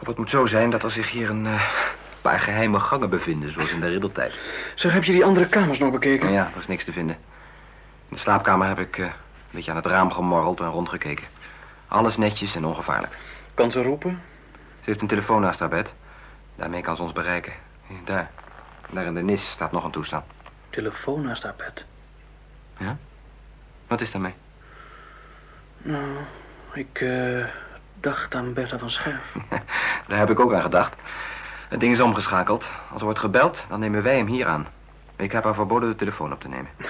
Of 0.01 0.07
het 0.07 0.19
moet 0.19 0.31
zo 0.31 0.47
zijn 0.47 0.71
dat 0.71 0.83
er 0.83 0.91
zich 0.91 1.11
hier 1.11 1.31
een 1.31 1.45
uh, 1.45 1.63
paar 2.21 2.41
geheime 2.41 2.81
gangen 2.81 3.11
bevinden, 3.11 3.53
zoals 3.53 3.71
in 3.71 3.81
de 3.81 3.89
riddeltijd. 3.89 4.35
Zeg, 4.75 4.93
heb 4.93 5.05
je 5.05 5.13
die 5.13 5.25
andere 5.25 5.47
kamers 5.47 5.79
nog 5.79 5.91
bekeken? 5.91 6.33
Ja, 6.33 6.51
er 6.55 6.61
is 6.61 6.67
niks 6.67 6.85
te 6.85 6.93
vinden. 6.93 7.17
In 8.09 8.17
de 8.17 8.19
slaapkamer 8.19 8.67
heb 8.67 8.79
ik 8.79 8.99
uh, 8.99 9.07
een 9.07 9.13
beetje 9.51 9.71
aan 9.71 9.77
het 9.77 9.87
raam 9.87 10.13
gemorreld 10.13 10.61
en 10.61 10.71
rondgekeken. 10.71 11.27
Alles 11.89 12.17
netjes 12.17 12.57
en 12.57 12.65
ongevaarlijk. 12.65 13.17
Kan 13.55 13.71
ze 13.71 13.83
roepen? 13.83 14.23
Ze 14.53 14.91
heeft 14.91 15.01
een 15.01 15.09
telefoon 15.09 15.41
naast 15.41 15.59
haar 15.59 15.69
bed. 15.69 15.89
Daarmee 16.57 16.83
kan 16.83 16.97
ze 16.97 17.03
ons 17.03 17.13
bereiken. 17.13 17.53
Daar. 18.05 18.31
Daar 18.91 19.05
in 19.05 19.15
de 19.15 19.23
nis 19.23 19.51
staat 19.51 19.73
nog 19.73 19.85
een 19.85 19.91
toestel. 19.91 20.25
Telefoon 20.71 21.23
naast 21.23 21.43
haar 21.43 21.55
bed? 21.57 21.85
Ja? 22.81 22.97
Wat 23.87 24.01
is 24.01 24.11
daarmee? 24.11 24.35
Nou, 25.79 26.07
ik 26.73 27.01
uh, 27.01 27.45
dacht 28.01 28.35
aan 28.35 28.53
Bertha 28.53 28.79
van 28.79 28.91
Scherf. 28.91 29.35
Daar 30.09 30.19
heb 30.19 30.31
ik 30.31 30.41
ook 30.41 30.55
aan 30.55 30.63
gedacht. 30.63 30.95
Het 31.69 31.81
ding 31.81 31.93
is 31.93 32.01
omgeschakeld. 32.01 32.65
Als 32.91 32.99
er 32.99 33.05
wordt 33.05 33.19
gebeld, 33.19 33.65
dan 33.69 33.81
nemen 33.81 34.03
wij 34.03 34.17
hem 34.17 34.27
hier 34.27 34.47
aan. 34.47 34.67
Ik 35.17 35.33
heb 35.33 35.45
haar 35.45 35.55
verboden 35.55 35.89
de 35.89 35.95
telefoon 35.95 36.33
op 36.33 36.41
te 36.41 36.49
nemen. 36.49 36.69
Je 36.79 36.87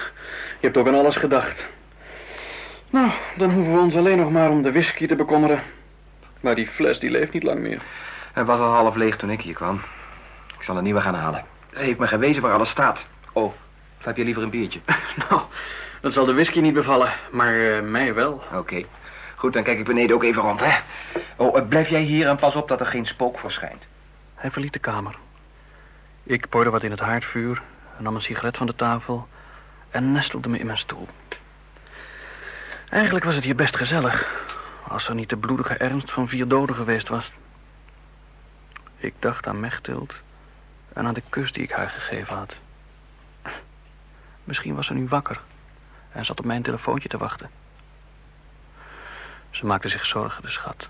hebt 0.59 0.77
ook 0.77 0.87
aan 0.87 0.95
alles 0.95 1.15
gedacht. 1.15 1.67
Nou, 2.89 3.11
dan 3.37 3.51
hoeven 3.51 3.73
we 3.73 3.79
ons 3.79 3.95
alleen 3.95 4.17
nog 4.17 4.31
maar 4.31 4.49
om 4.49 4.61
de 4.61 4.71
whisky 4.71 5.07
te 5.07 5.15
bekommeren. 5.15 5.63
Maar 6.39 6.55
die 6.55 6.67
fles, 6.67 6.99
die 6.99 7.09
leeft 7.09 7.33
niet 7.33 7.43
lang 7.43 7.59
meer. 7.59 7.81
Hij 8.33 8.45
was 8.45 8.59
al 8.59 8.73
half 8.73 8.95
leeg 8.95 9.17
toen 9.17 9.29
ik 9.29 9.41
hier 9.41 9.53
kwam. 9.53 9.81
Ik 10.57 10.63
zal 10.63 10.77
een 10.77 10.83
nieuwe 10.83 11.01
gaan 11.01 11.15
halen. 11.15 11.45
Hij 11.73 11.85
heeft 11.85 11.99
me 11.99 12.07
gewezen 12.07 12.41
waar 12.41 12.53
alles 12.53 12.69
staat. 12.69 13.05
Oh, 13.31 13.53
of 14.01 14.07
heb 14.07 14.17
je 14.17 14.23
liever 14.23 14.43
een 14.43 14.49
biertje? 14.49 14.79
nou, 15.29 15.41
dat 16.01 16.13
zal 16.13 16.25
de 16.25 16.33
whisky 16.33 16.59
niet 16.59 16.73
bevallen, 16.73 17.13
maar 17.31 17.55
uh, 17.55 17.81
mij 17.81 18.13
wel. 18.13 18.43
Oké. 18.53 18.83
Goed, 19.35 19.53
dan 19.53 19.63
kijk 19.63 19.79
ik 19.79 19.85
beneden 19.85 20.15
ook 20.15 20.23
even 20.23 20.41
rond, 20.41 20.59
hè. 20.59 20.79
Oh, 21.35 21.57
uh, 21.57 21.67
blijf 21.67 21.89
jij 21.89 22.01
hier 22.01 22.27
en 22.27 22.37
pas 22.37 22.55
op 22.55 22.67
dat 22.67 22.79
er 22.79 22.85
geen 22.85 23.05
spook 23.05 23.39
verschijnt. 23.39 23.83
Hij 24.35 24.51
verliet 24.51 24.73
de 24.73 24.79
kamer. 24.79 25.15
Ik 26.23 26.49
poorde 26.49 26.69
wat 26.69 26.83
in 26.83 26.91
het 26.91 26.99
haardvuur, 26.99 27.61
nam 27.97 28.15
een 28.15 28.21
sigaret 28.21 28.57
van 28.57 28.67
de 28.67 28.75
tafel 28.75 29.27
en 29.89 30.11
nestelde 30.11 30.49
me 30.49 30.59
in 30.59 30.65
mijn 30.65 30.77
stoel. 30.77 31.07
Eigenlijk 32.89 33.25
was 33.25 33.35
het 33.35 33.43
hier 33.43 33.55
best 33.55 33.77
gezellig, 33.77 34.45
als 34.87 35.07
er 35.07 35.15
niet 35.15 35.29
de 35.29 35.37
bloedige 35.37 35.73
ernst 35.73 36.11
van 36.11 36.27
vier 36.27 36.47
doden 36.47 36.75
geweest 36.75 37.07
was. 37.07 37.31
Ik 38.97 39.13
dacht 39.19 39.47
aan 39.47 39.59
Mechtild 39.59 40.13
en 40.93 41.05
aan 41.05 41.13
de 41.13 41.23
kus 41.29 41.51
die 41.51 41.63
ik 41.63 41.71
haar 41.71 41.89
gegeven 41.89 42.35
had. 42.35 42.55
Misschien 44.51 44.75
was 44.75 44.85
ze 44.85 44.93
nu 44.93 45.07
wakker 45.07 45.41
en 46.11 46.25
zat 46.25 46.39
op 46.39 46.45
mijn 46.45 46.61
telefoontje 46.61 47.09
te 47.09 47.17
wachten. 47.17 47.49
Ze 49.49 49.65
maakte 49.65 49.89
zich 49.89 50.05
zorgen, 50.05 50.41
de 50.43 50.49
schat. 50.49 50.87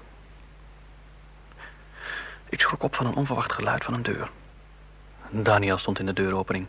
Ik 2.50 2.62
schrok 2.62 2.84
op 2.84 2.96
van 2.96 3.06
een 3.06 3.16
onverwacht 3.16 3.52
geluid 3.52 3.84
van 3.84 3.94
een 3.94 4.04
deur. 4.04 4.30
Daniel 5.30 5.78
stond 5.78 6.00
in 6.00 6.06
de 6.06 6.14
deuropening. 6.14 6.68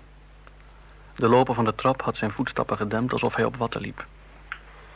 De 1.14 1.28
loper 1.28 1.54
van 1.54 1.64
de 1.64 1.74
trap 1.74 2.02
had 2.02 2.16
zijn 2.16 2.32
voetstappen 2.32 2.76
gedempt 2.76 3.12
alsof 3.12 3.34
hij 3.34 3.44
op 3.44 3.56
watten 3.56 3.80
liep. 3.80 4.04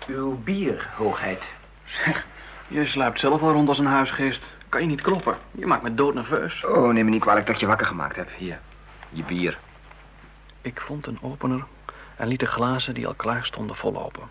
Uw 0.07 0.39
bier, 0.43 0.89
hoogheid. 0.97 1.43
Zeg, 1.85 2.27
je 2.69 2.87
sluipt 2.87 3.21
zelf 3.21 3.43
al 3.43 3.53
rond 3.53 3.69
als 3.69 3.79
een 3.79 3.87
huisgeest. 3.87 4.43
Kan 4.69 4.81
je 4.81 4.87
niet 4.87 5.01
kloppen? 5.01 5.37
Je 5.51 5.67
maakt 5.67 5.83
me 5.83 5.95
doodnerveus. 5.95 6.65
Oh, 6.65 6.93
neem 6.93 7.05
me 7.05 7.11
niet 7.11 7.21
kwalijk 7.21 7.47
dat 7.47 7.61
je 7.61 7.67
wakker 7.67 7.87
gemaakt 7.87 8.17
hebt. 8.17 8.33
Hier, 8.33 8.59
je 9.09 9.25
bier. 9.25 9.59
Ik 10.61 10.81
vond 10.81 11.07
een 11.07 11.19
opener 11.23 11.65
en 12.17 12.29
liet 12.29 12.41
de 12.41 12.47
glazen 12.47 12.95
die 12.95 13.07
al 13.07 13.15
klaar 13.15 13.45
stonden 13.45 13.77
vollopen. 13.77 14.23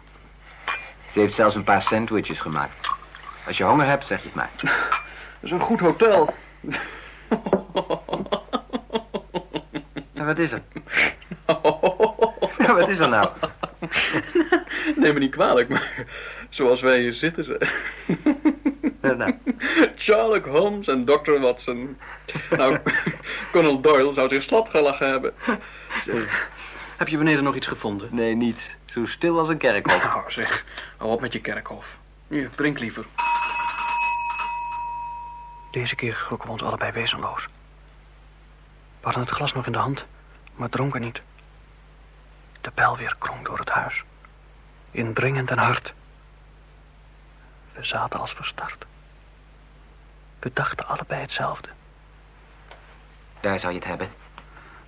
Ze 1.11 1.19
heeft 1.19 1.35
zelfs 1.35 1.55
een 1.55 1.63
paar 1.63 1.81
sandwiches 1.81 2.39
gemaakt. 2.39 2.89
Als 3.47 3.57
je 3.57 3.63
honger 3.63 3.85
hebt, 3.85 4.05
zeg 4.05 4.21
je 4.21 4.25
het 4.25 4.35
maar. 4.35 4.49
Dat 4.61 4.71
is 5.41 5.51
een 5.51 5.59
goed 5.59 5.79
hotel. 5.79 6.33
En 10.13 10.25
wat 10.25 10.39
is 10.39 10.51
er? 10.51 10.61
Ja, 12.57 12.73
wat 12.73 12.89
is 12.89 12.99
er 12.99 13.09
nou? 13.09 13.29
Neem 14.95 15.13
me 15.13 15.19
niet 15.19 15.31
kwalijk, 15.31 15.69
maar 15.69 16.05
zoals 16.49 16.81
wij 16.81 16.99
hier 16.99 17.13
zitten 17.13 17.43
ze. 17.43 17.67
nou, 19.01 19.35
Sherlock 19.97 20.45
Holmes 20.45 20.87
en 20.87 21.05
Dr. 21.05 21.39
Watson. 21.39 21.97
Nou, 22.49 22.77
Colonel 23.51 23.81
Doyle 23.81 24.13
zou 24.13 24.29
zich 24.29 24.43
slap 24.43 24.69
gelachen 24.69 25.07
hebben. 25.09 25.33
Zeg, 26.05 26.49
heb 26.97 27.07
je 27.07 27.17
beneden 27.17 27.43
nog 27.43 27.55
iets 27.55 27.67
gevonden? 27.67 28.07
nee, 28.11 28.35
niet. 28.35 28.69
Zo 28.85 29.05
stil 29.05 29.39
als 29.39 29.49
een 29.49 29.57
kerkhof. 29.57 30.03
Nou, 30.03 30.31
zeg, 30.31 30.65
hou 30.97 31.11
op 31.11 31.21
met 31.21 31.33
je 31.33 31.39
kerkhof. 31.39 31.85
Hier, 32.27 32.49
drink 32.55 32.79
liever. 32.79 33.05
Deze 35.71 35.95
keer 35.95 36.13
schrokken 36.13 36.47
we 36.47 36.53
ons 36.53 36.63
allebei 36.63 36.91
wezenloos. 36.91 37.47
We 38.99 39.11
hadden 39.11 39.23
het 39.23 39.31
glas 39.31 39.53
nog 39.53 39.65
in 39.65 39.71
de 39.71 39.77
hand, 39.77 40.05
maar 40.55 40.69
dronken 40.69 41.01
niet. 41.01 41.21
De 42.61 42.71
bel 42.73 42.97
weer 42.97 43.15
klonk 43.19 43.45
door 43.45 43.59
het 43.59 43.69
huis. 43.69 44.03
Indringend 44.91 45.51
en 45.51 45.57
hard. 45.57 45.93
We 47.73 47.83
zaten 47.85 48.19
als 48.19 48.33
verstard. 48.33 48.85
We 50.39 50.51
dachten 50.53 50.87
allebei 50.87 51.21
hetzelfde. 51.21 51.69
Daar 53.39 53.59
zou 53.59 53.73
je 53.73 53.79
het 53.79 53.87
hebben. 53.87 54.11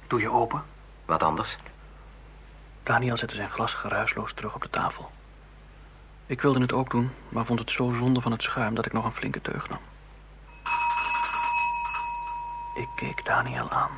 Doe 0.07 0.19
je 0.19 0.29
open? 0.29 0.63
Wat 1.05 1.23
anders? 1.23 1.57
Daniel 2.87 3.17
zette 3.17 3.35
zijn 3.35 3.49
glas 3.49 3.73
geruisloos 3.73 4.33
terug 4.33 4.55
op 4.55 4.61
de 4.61 4.69
tafel. 4.69 5.11
Ik 6.25 6.41
wilde 6.41 6.61
het 6.61 6.73
ook 6.73 6.91
doen, 6.91 7.11
maar 7.29 7.45
vond 7.45 7.59
het 7.59 7.71
zo 7.71 7.93
zonde 7.99 8.21
van 8.21 8.31
het 8.31 8.41
schuim 8.41 8.75
dat 8.75 8.85
ik 8.85 8.93
nog 8.93 9.05
een 9.05 9.11
flinke 9.13 9.41
teug 9.41 9.69
nam. 9.69 9.79
Ik 12.75 12.87
keek 12.95 13.25
Daniel 13.25 13.71
aan. 13.71 13.89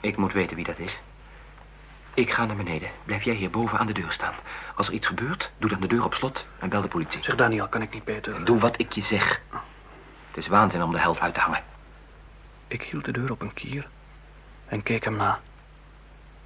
Ik 0.00 0.16
moet 0.16 0.32
weten 0.32 0.56
wie 0.56 0.64
dat 0.64 0.78
is. 0.78 1.00
Ik 2.14 2.30
ga 2.30 2.44
naar 2.44 2.56
beneden. 2.56 2.90
Blijf 3.04 3.22
jij 3.22 3.34
hier 3.34 3.50
boven 3.50 3.78
aan 3.78 3.86
de 3.86 3.92
deur 3.92 4.12
staan. 4.12 4.34
Als 4.74 4.86
er 4.88 4.92
iets 4.92 5.06
gebeurt, 5.06 5.50
doe 5.58 5.70
dan 5.70 5.80
de 5.80 5.86
deur 5.86 6.04
op 6.04 6.14
slot 6.14 6.46
en 6.58 6.68
bel 6.68 6.80
de 6.80 6.88
politie. 6.88 7.24
Zeg 7.24 7.36
Daniel, 7.36 7.68
kan 7.68 7.82
ik 7.82 7.92
niet 7.92 8.04
beter... 8.04 8.44
Doe 8.44 8.58
wat 8.58 8.80
ik 8.80 8.92
je 8.92 9.02
zeg. 9.02 9.40
Het 10.28 10.36
is 10.36 10.46
waanzin 10.46 10.82
om 10.82 10.92
de 10.92 10.98
held 10.98 11.20
uit 11.20 11.34
te 11.34 11.40
hangen. 11.40 11.62
Ik 12.66 12.82
hield 12.82 13.04
de 13.04 13.12
deur 13.12 13.30
op 13.30 13.40
een 13.40 13.54
kier 13.54 13.88
en 14.66 14.82
keek 14.82 15.04
hem 15.04 15.16
na. 15.16 15.40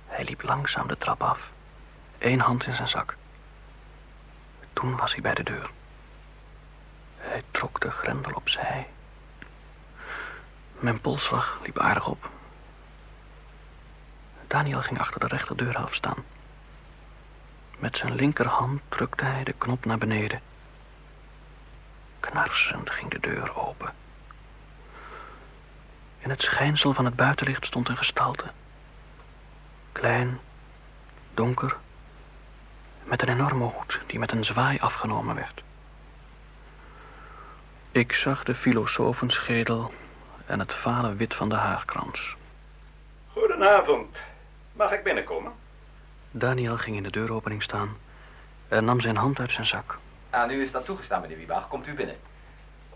Hij 0.06 0.24
liep 0.24 0.42
langzaam 0.42 0.88
de 0.88 0.98
trap 0.98 1.22
af, 1.22 1.50
één 2.18 2.40
hand 2.40 2.66
in 2.66 2.74
zijn 2.74 2.88
zak. 2.88 3.16
Toen 4.72 4.96
was 4.96 5.12
hij 5.12 5.20
bij 5.22 5.34
de 5.34 5.42
deur. 5.42 5.70
Hij 7.16 7.42
trok 7.50 7.80
de 7.80 7.90
grendel 7.90 8.32
opzij. 8.32 8.86
Mijn 10.78 11.00
polsslag 11.00 11.58
liep 11.62 11.78
aardig 11.78 12.06
op. 12.06 12.30
Daniel 14.46 14.82
ging 14.82 14.98
achter 14.98 15.20
de 15.20 15.26
rechterdeurhelft 15.26 15.94
staan. 15.94 16.24
Met 17.78 17.96
zijn 17.96 18.14
linkerhand 18.14 18.80
drukte 18.88 19.24
hij 19.24 19.44
de 19.44 19.52
knop 19.52 19.84
naar 19.84 19.98
beneden. 19.98 20.40
Knarsend 22.20 22.90
ging 22.90 23.10
de 23.10 23.20
deur 23.20 23.56
open. 23.56 23.92
In 26.18 26.30
het 26.30 26.42
schijnsel 26.42 26.94
van 26.94 27.04
het 27.04 27.16
buitenlicht 27.16 27.66
stond 27.66 27.88
een 27.88 27.96
gestalte. 27.96 28.44
Klein, 29.92 30.40
donker, 31.34 31.76
met 33.08 33.22
een 33.22 33.28
enorme 33.28 33.64
hoed 33.64 34.00
die 34.06 34.18
met 34.18 34.32
een 34.32 34.44
zwaai 34.44 34.78
afgenomen 34.78 35.34
werd. 35.34 35.62
Ik 37.90 38.12
zag 38.12 38.44
de 38.44 38.54
filosofenschedel 38.54 39.92
en 40.46 40.58
het 40.58 40.72
vale 40.72 41.14
wit 41.14 41.34
van 41.34 41.48
de 41.48 41.54
haarkrans. 41.54 42.36
Goedenavond. 43.32 44.16
Mag 44.72 44.92
ik 44.92 45.02
binnenkomen? 45.02 45.52
Daniel 46.30 46.76
ging 46.76 46.96
in 46.96 47.02
de 47.02 47.10
deuropening 47.10 47.62
staan 47.62 47.96
en 48.68 48.84
nam 48.84 49.00
zijn 49.00 49.16
hand 49.16 49.38
uit 49.38 49.52
zijn 49.52 49.66
zak. 49.66 49.98
Aan 50.30 50.50
u 50.50 50.64
is 50.64 50.72
dat 50.72 50.84
toegestaan, 50.84 51.20
meneer 51.20 51.36
Wiebach. 51.36 51.68
Komt 51.68 51.86
u 51.86 51.94
binnen. 51.94 52.16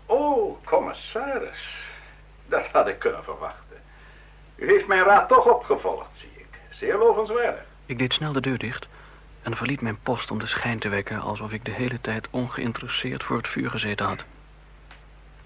Oh, 0.05 0.65
commissaris. 0.65 1.77
Dat 2.45 2.65
had 2.65 2.87
ik 2.87 2.99
kunnen 2.99 3.23
verwachten. 3.23 3.77
U 4.55 4.67
heeft 4.67 4.87
mijn 4.87 5.03
raad 5.03 5.27
toch 5.27 5.45
opgevolgd, 5.45 6.17
zie 6.17 6.31
ik. 6.35 6.59
Zeer 6.69 6.97
lovenswaardig. 6.97 7.65
Ik 7.85 7.97
deed 7.97 8.13
snel 8.13 8.31
de 8.31 8.41
deur 8.41 8.57
dicht 8.57 8.87
en 9.43 9.55
verliet 9.57 9.81
mijn 9.81 9.99
post 10.03 10.31
om 10.31 10.39
de 10.39 10.45
schijn 10.45 10.79
te 10.79 10.89
wekken... 10.89 11.19
alsof 11.19 11.51
ik 11.51 11.65
de 11.65 11.71
hele 11.71 12.01
tijd 12.01 12.27
ongeïnteresseerd 12.29 13.23
voor 13.23 13.37
het 13.37 13.47
vuur 13.47 13.69
gezeten 13.69 14.05
had. 14.05 14.23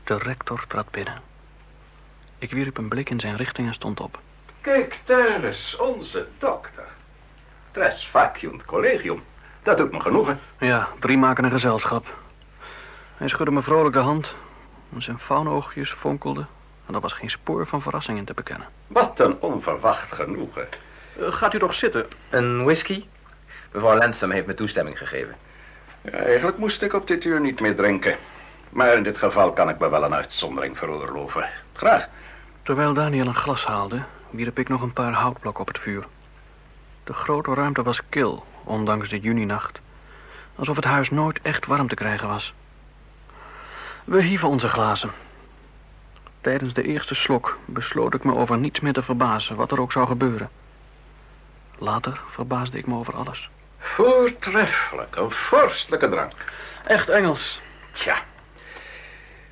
De 0.04 0.18
rector 0.18 0.66
trad 0.68 0.92
binnen. 0.92 1.22
Ik 2.38 2.52
wierp 2.52 2.78
een 2.78 2.88
blik 2.88 3.10
in 3.10 3.20
zijn 3.20 3.36
richting 3.36 3.68
en 3.68 3.74
stond 3.74 4.00
op. 4.00 4.20
Kijk, 4.62 5.00
daar 5.06 5.44
is 5.44 5.78
onze 5.78 6.28
dokter. 6.38 6.88
Tres 7.72 8.08
faciunt 8.12 8.66
collegium. 8.66 9.24
Dat 9.64 9.78
doet 9.78 9.92
me 9.92 10.00
genoegen. 10.00 10.40
Ja, 10.60 10.88
drie 11.00 11.18
maken 11.18 11.44
een 11.44 11.52
gezelschap. 11.52 12.18
Hij 13.18 13.28
schudde 13.28 13.52
me 13.52 13.62
vrolijk 13.62 13.96
de 13.96 14.02
hand. 14.02 14.36
en 14.94 15.02
Zijn 15.02 15.20
faunoogjes 15.20 15.92
fonkelden. 15.92 16.48
En 16.86 16.94
er 16.94 17.00
was 17.00 17.14
geen 17.14 17.30
spoor 17.30 17.68
van 17.68 17.82
verrassing 17.82 18.18
in 18.18 18.26
te 18.26 18.34
bekennen. 18.34 18.68
Wat 18.88 19.20
een 19.20 19.42
onverwacht 19.42 20.12
genoegen. 20.12 20.68
Eh, 21.20 21.32
gaat 21.32 21.54
u 21.54 21.60
toch 21.60 21.74
zitten? 21.74 22.06
Een 22.30 22.64
whisky? 22.64 23.06
Mevrouw 23.72 23.98
Lansam 23.98 24.32
heeft 24.32 24.48
me 24.48 24.54
toestemming 24.54 24.98
gegeven. 24.98 25.36
Ja, 26.02 26.12
eigenlijk 26.12 26.58
moest 26.58 26.82
ik 26.82 26.94
op 26.94 27.08
dit 27.08 27.24
uur 27.24 27.40
niet 27.42 27.60
meer 27.60 27.76
drinken. 27.76 28.18
Maar 28.70 28.94
in 28.94 29.04
dit 29.04 29.18
geval 29.18 29.54
kan 29.54 29.70
ik 29.70 29.80
me 29.80 29.90
wel 29.90 30.04
een 30.04 30.14
uitzondering 30.14 30.78
veroorloven. 30.78 31.50
Graag. 31.74 32.08
Terwijl 32.64 32.94
Daniel 32.94 33.28
een 33.28 33.36
glas 33.36 33.66
haalde, 33.66 34.02
wierp 34.30 34.60
ik 34.60 34.70
nog 34.70 34.82
een 34.82 34.94
paar 34.94 35.14
houtblokken 35.14 35.62
op 35.62 35.68
het 35.68 35.80
vuur. 35.80 36.06
De 37.04 37.14
grote 37.14 37.54
ruimte 37.54 37.84
was 37.84 38.02
kil, 38.10 38.46
ondanks 38.64 39.10
de 39.10 39.20
juninacht. 39.20 39.80
Alsof 40.56 40.76
het 40.76 40.86
huis 40.86 41.10
nooit 41.10 41.40
echt 41.42 41.66
warm 41.66 41.88
te 41.88 41.96
krijgen 41.96 42.28
was. 42.28 42.54
We 44.04 44.24
hieven 44.24 44.48
onze 44.48 44.68
glazen. 44.68 45.12
Tijdens 46.42 46.74
de 46.74 46.84
eerste 46.84 47.16
slok 47.16 47.58
besloot 47.66 48.14
ik 48.14 48.24
me 48.24 48.36
over 48.36 48.58
niets 48.58 48.80
meer 48.80 48.94
te 48.94 49.04
verbazen, 49.04 49.56
wat 49.56 49.72
er 49.72 49.82
ook 49.82 49.92
zou 49.92 50.08
gebeuren. 50.08 50.50
Later 51.78 52.22
verbaasde 52.32 52.78
ik 52.78 52.88
me 52.88 52.96
over 52.96 53.16
alles. 53.16 53.50
Voortreffelijk, 53.98 55.16
een 55.16 55.32
vorstelijke 55.32 56.10
drank. 56.10 56.32
Echt 56.86 57.10
Engels. 57.10 57.62
Tja. 57.92 58.18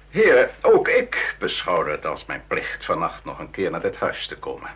Heren, 0.10 0.50
ook 0.62 0.88
ik 0.88 1.36
beschouw 1.40 1.86
het 1.88 2.06
als 2.06 2.26
mijn 2.26 2.44
plicht 2.48 2.86
vannacht 2.86 3.26
nog 3.26 3.40
een 3.40 3.52
keer 3.52 3.72
naar 3.72 3.82
dit 3.82 3.96
huis 3.96 4.28
te 4.28 4.38
komen. 4.38 4.70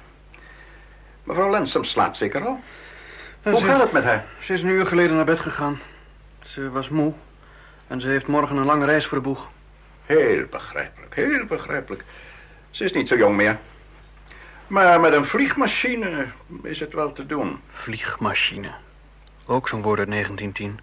Mevrouw 1.24 1.50
Lensum 1.50 1.84
slaapt 1.84 2.18
zeker 2.18 2.46
al? 2.46 2.60
Hoe 3.44 3.60
ze- 3.60 3.66
gaat 3.66 3.82
het 3.82 3.92
met 3.92 4.04
haar? 4.04 4.26
Ze 4.42 4.54
is 4.54 4.62
een 4.62 4.68
uur 4.68 4.86
geleden 4.86 5.16
naar 5.16 5.26
bed 5.26 5.40
gegaan. 5.40 5.80
Ze 6.44 6.70
was 6.70 6.90
moe. 6.90 7.14
En 7.88 8.02
ze 8.02 8.08
heeft 8.08 8.28
morgen 8.28 8.58
een 8.58 8.66
lange 8.66 8.86
reis 8.86 9.06
voor 9.06 9.18
de 9.18 9.24
boeg. 9.24 9.48
Heel 10.06 10.46
begrijpelijk, 10.50 11.16
heel 11.16 11.46
begrijpelijk. 11.46 12.04
Ze 12.72 12.84
is 12.84 12.92
niet 12.92 13.08
zo 13.08 13.16
jong 13.18 13.36
meer. 13.36 13.58
Maar 14.68 15.00
met 15.00 15.14
een 15.14 15.26
vliegmachine 15.28 16.26
is 16.64 16.80
het 16.80 16.94
wel 16.94 17.12
te 17.14 17.26
doen. 17.26 17.62
Vliegmachine. 17.72 18.72
Ook 19.50 19.68
zo'n 19.68 19.82
woord 19.82 20.00
uit 20.00 20.10
1910. 20.10 20.80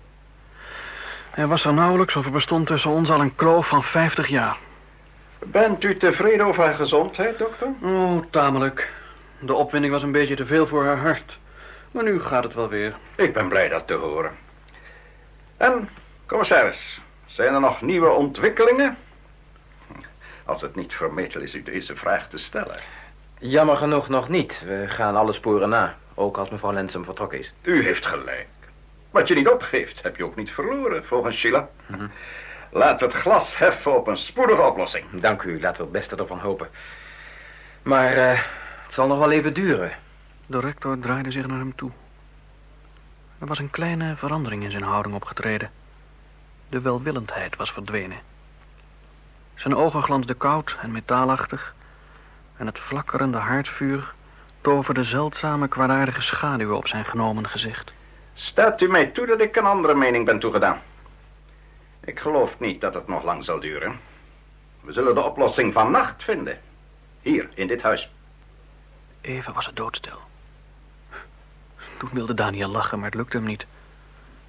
Er 1.35 1.49
was 1.49 1.65
er 1.65 1.75
nauwelijks 1.75 2.17
of 2.17 2.25
er 2.25 2.31
bestond 2.31 2.67
tussen 2.67 2.91
ons 2.91 3.11
al 3.11 3.21
een 3.21 3.35
kloof 3.35 3.69
van 3.69 3.83
50 3.83 4.29
jaar. 4.29 4.57
Bent 5.39 5.85
u 5.85 5.97
tevreden 5.97 6.47
over 6.47 6.65
haar 6.65 6.75
gezondheid, 6.75 7.39
dokter? 7.39 7.69
Oh, 7.83 8.23
tamelijk. 8.31 8.93
De 9.39 9.55
opwinding 9.55 9.93
was 9.93 10.03
een 10.03 10.13
beetje 10.13 10.37
te 10.37 10.47
veel 10.47 10.67
voor 10.67 10.85
haar 10.85 10.99
hart. 10.99 11.39
Maar 11.91 12.05
nu 12.05 12.23
gaat 12.23 12.45
het 12.45 12.55
wel 12.55 12.69
weer. 12.69 12.95
Ik 13.15 13.33
ben 13.33 13.49
blij 13.49 13.69
dat 13.69 13.87
te 13.87 13.95
horen. 13.95 14.31
En, 15.57 15.89
commissaris, 16.27 17.01
zijn 17.27 17.55
er 17.55 17.61
nog 17.61 17.81
nieuwe 17.81 18.09
ontwikkelingen? 18.09 18.97
Als 20.45 20.61
het 20.61 20.75
niet 20.75 20.95
vermetel 20.95 21.41
is 21.41 21.55
u 21.55 21.63
deze 21.63 21.97
vraag 21.97 22.29
te 22.29 22.39
stellen. 22.39 22.79
Jammer 23.39 23.77
genoeg 23.77 24.09
nog 24.09 24.29
niet. 24.29 24.63
We 24.65 24.85
gaan 24.89 25.17
alle 25.17 25.33
sporen 25.33 25.69
na. 25.69 25.97
Ook 26.15 26.37
als 26.37 26.49
mevrouw 26.49 26.73
Lansam 26.73 27.05
vertrokken 27.05 27.39
is. 27.39 27.53
U 27.63 27.83
heeft 27.83 28.07
gelijk. 28.07 28.47
Wat 29.11 29.29
je 29.29 29.35
niet 29.35 29.49
opgeeft, 29.49 30.03
heb 30.03 30.17
je 30.17 30.25
ook 30.25 30.37
niet 30.37 30.51
verloren, 30.51 31.05
volgens 31.05 31.37
Sheila. 31.37 31.69
Laten 32.71 32.99
we 32.99 33.13
het 33.15 33.23
glas 33.23 33.59
heffen 33.59 33.97
op 33.97 34.07
een 34.07 34.17
spoedige 34.17 34.63
oplossing. 34.63 35.21
Dank 35.21 35.43
u. 35.43 35.61
Laten 35.61 35.77
we 35.77 35.83
het 35.83 35.93
beste 35.93 36.17
ervan 36.17 36.39
hopen. 36.39 36.69
Maar 37.83 38.13
eh, 38.13 38.41
het 38.85 38.95
zal 38.95 39.07
nog 39.07 39.19
wel 39.19 39.31
even 39.31 39.55
duren. 39.55 39.93
De 40.47 40.61
rector 40.61 40.99
draaide 40.99 41.31
zich 41.31 41.47
naar 41.47 41.59
hem 41.59 41.75
toe. 41.75 41.91
Er 43.39 43.47
was 43.47 43.59
een 43.59 43.71
kleine 43.71 44.17
verandering 44.17 44.63
in 44.63 44.71
zijn 44.71 44.83
houding 44.83 45.15
opgetreden. 45.15 45.71
De 46.69 46.81
welwillendheid 46.81 47.57
was 47.57 47.73
verdwenen. 47.73 48.19
Zijn 49.55 49.77
ogen 49.77 50.03
glansden 50.03 50.37
koud 50.37 50.77
en 50.83 50.91
metaalachtig... 50.91 51.75
en 52.57 52.67
het 52.67 52.79
flakkerende 52.79 53.39
haardvuur 53.39 54.15
toverde 54.61 55.05
zeldzame 55.05 55.69
kwaadaardige 55.69 56.21
schaduwen 56.21 56.77
op 56.77 56.89
zijn 56.89 57.05
genomen 57.05 57.49
gezicht. 57.49 57.95
Staat 58.39 58.81
u 58.81 58.89
mij 58.89 59.07
toe 59.07 59.27
dat 59.27 59.41
ik 59.41 59.57
een 59.57 59.65
andere 59.65 59.95
mening 59.95 60.25
ben 60.25 60.39
toegedaan? 60.39 60.83
Ik 62.05 62.21
geloof 62.21 62.59
niet 62.59 62.81
dat 62.81 62.95
het 62.95 63.09
nog 63.09 63.25
lang 63.25 63.45
zal 63.45 63.61
duren. 63.61 64.01
We 64.81 64.93
zullen 64.93 65.15
de 65.15 65.23
oplossing 65.23 65.73
vannacht 65.73 66.25
vinden. 66.25 66.59
Hier, 67.21 67.49
in 67.55 67.67
dit 67.67 67.83
huis. 67.83 68.11
Even 69.21 69.53
was 69.53 69.67
het 69.67 69.77
doodstil. 69.77 70.19
Toen 71.99 72.11
wilde 72.13 72.35
Daniel 72.35 72.69
lachen, 72.69 72.99
maar 72.99 73.09
het 73.09 73.19
lukte 73.19 73.37
hem 73.37 73.47
niet. 73.47 73.67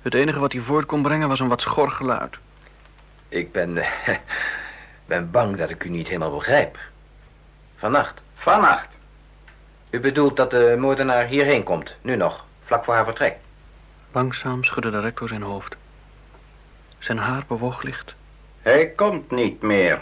Het 0.02 0.14
enige 0.14 0.40
wat 0.40 0.52
hij 0.52 0.62
voort 0.62 0.86
kon 0.86 1.02
brengen 1.02 1.28
was 1.28 1.40
een 1.40 1.48
wat 1.48 1.62
schor 1.62 1.92
geluid. 1.92 2.36
Ik 3.30 3.52
ben, 3.52 3.78
eh, 3.78 4.16
ben 5.06 5.32
bang 5.32 5.58
dat 5.58 5.70
ik 5.70 5.84
u 5.84 5.90
niet 5.90 6.08
helemaal 6.08 6.36
begrijp. 6.36 6.78
Vannacht. 7.78 8.22
Vannacht. 8.36 8.88
U 9.90 10.00
bedoelt 10.00 10.36
dat 10.36 10.52
de 10.52 10.76
moordenaar 10.80 11.26
hierheen 11.26 11.64
komt, 11.64 11.96
nu 12.02 12.16
nog, 12.16 12.46
vlak 12.66 12.84
voor 12.84 12.94
haar 12.94 13.06
vertrek. 13.06 13.38
Langzaam 14.18 14.64
schudde 14.64 14.90
de 14.90 15.00
rector 15.00 15.28
zijn 15.28 15.42
hoofd. 15.42 15.76
Zijn 17.00 17.18
haar 17.18 17.44
bewoog 17.48 17.82
licht. 17.82 18.14
Hij 18.62 18.88
komt 18.88 19.32
niet 19.32 19.62
meer. 19.62 20.02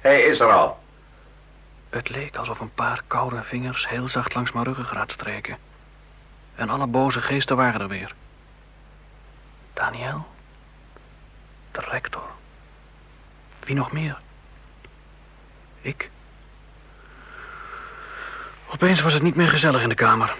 Hij 0.00 0.22
is 0.22 0.40
er 0.40 0.52
al. 0.52 0.82
Het 1.88 2.08
leek 2.08 2.36
alsof 2.36 2.60
een 2.60 2.74
paar 2.74 3.02
koude 3.06 3.42
vingers 3.42 3.88
heel 3.88 4.08
zacht 4.08 4.34
langs 4.34 4.52
mijn 4.52 4.64
ruggengraat 4.64 5.12
streken. 5.12 5.56
En 6.54 6.70
alle 6.70 6.86
boze 6.86 7.20
geesten 7.20 7.56
waren 7.56 7.80
er 7.80 7.88
weer. 7.88 8.14
Daniel? 9.72 10.26
De 11.72 11.80
rector? 11.80 12.28
Wie 13.64 13.74
nog 13.74 13.92
meer? 13.92 14.18
Ik? 15.80 16.10
Opeens 18.66 19.00
was 19.00 19.14
het 19.14 19.22
niet 19.22 19.36
meer 19.36 19.48
gezellig 19.48 19.82
in 19.82 19.88
de 19.88 19.94
kamer. 19.94 20.36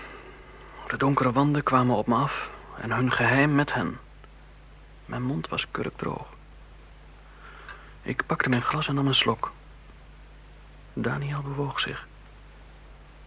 De 0.89 0.97
donkere 0.97 1.33
wanden 1.33 1.63
kwamen 1.63 1.97
op 1.97 2.07
me 2.07 2.15
af 2.15 2.49
en 2.81 2.91
hun 2.93 3.13
geheim 3.13 3.55
met 3.55 3.75
hen. 3.75 3.99
Mijn 5.05 5.23
mond 5.23 5.49
was 5.49 5.67
kurkdroog. 5.71 6.27
Ik 8.03 8.27
pakte 8.27 8.49
mijn 8.49 8.63
glas 8.63 8.89
en 8.89 8.95
nam 8.95 9.07
een 9.07 9.15
slok. 9.15 9.53
Daniel 10.93 11.43
bewoog 11.43 11.81
zich. 11.81 12.07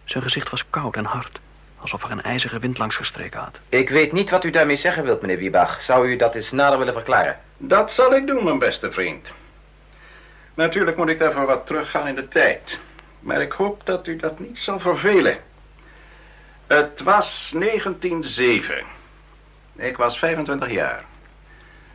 Zijn 0.04 0.22
gezicht 0.22 0.50
was 0.50 0.70
koud 0.70 0.96
en 0.96 1.04
hard, 1.04 1.40
alsof 1.78 2.02
er 2.02 2.10
een 2.10 2.22
ijzige 2.22 2.58
wind 2.58 2.78
langs 2.78 2.96
gestreken 2.96 3.40
had. 3.40 3.58
Ik 3.68 3.90
weet 3.90 4.12
niet 4.12 4.30
wat 4.30 4.44
u 4.44 4.50
daarmee 4.50 4.76
zeggen 4.76 5.04
wilt, 5.04 5.20
meneer 5.20 5.38
Wiebach. 5.38 5.82
Zou 5.82 6.08
u 6.08 6.16
dat 6.16 6.34
eens 6.34 6.50
nader 6.50 6.78
willen 6.78 6.94
verklaren? 6.94 7.40
Dat 7.56 7.90
zal 7.90 8.14
ik 8.14 8.26
doen, 8.26 8.44
mijn 8.44 8.58
beste 8.58 8.92
vriend. 8.92 9.28
Natuurlijk 10.54 10.96
moet 10.96 11.08
ik 11.08 11.18
daarvoor 11.18 11.46
wat 11.46 11.66
teruggaan 11.66 12.06
in 12.06 12.14
de 12.14 12.28
tijd. 12.28 12.80
Maar 13.20 13.40
ik 13.40 13.52
hoop 13.52 13.86
dat 13.86 14.06
u 14.06 14.16
dat 14.16 14.38
niet 14.38 14.58
zal 14.58 14.80
vervelen. 14.80 15.38
Het 16.66 17.00
was 17.00 17.52
1907. 17.54 18.93
Ik 19.76 19.96
was 19.96 20.18
25 20.18 20.70
jaar. 20.70 21.04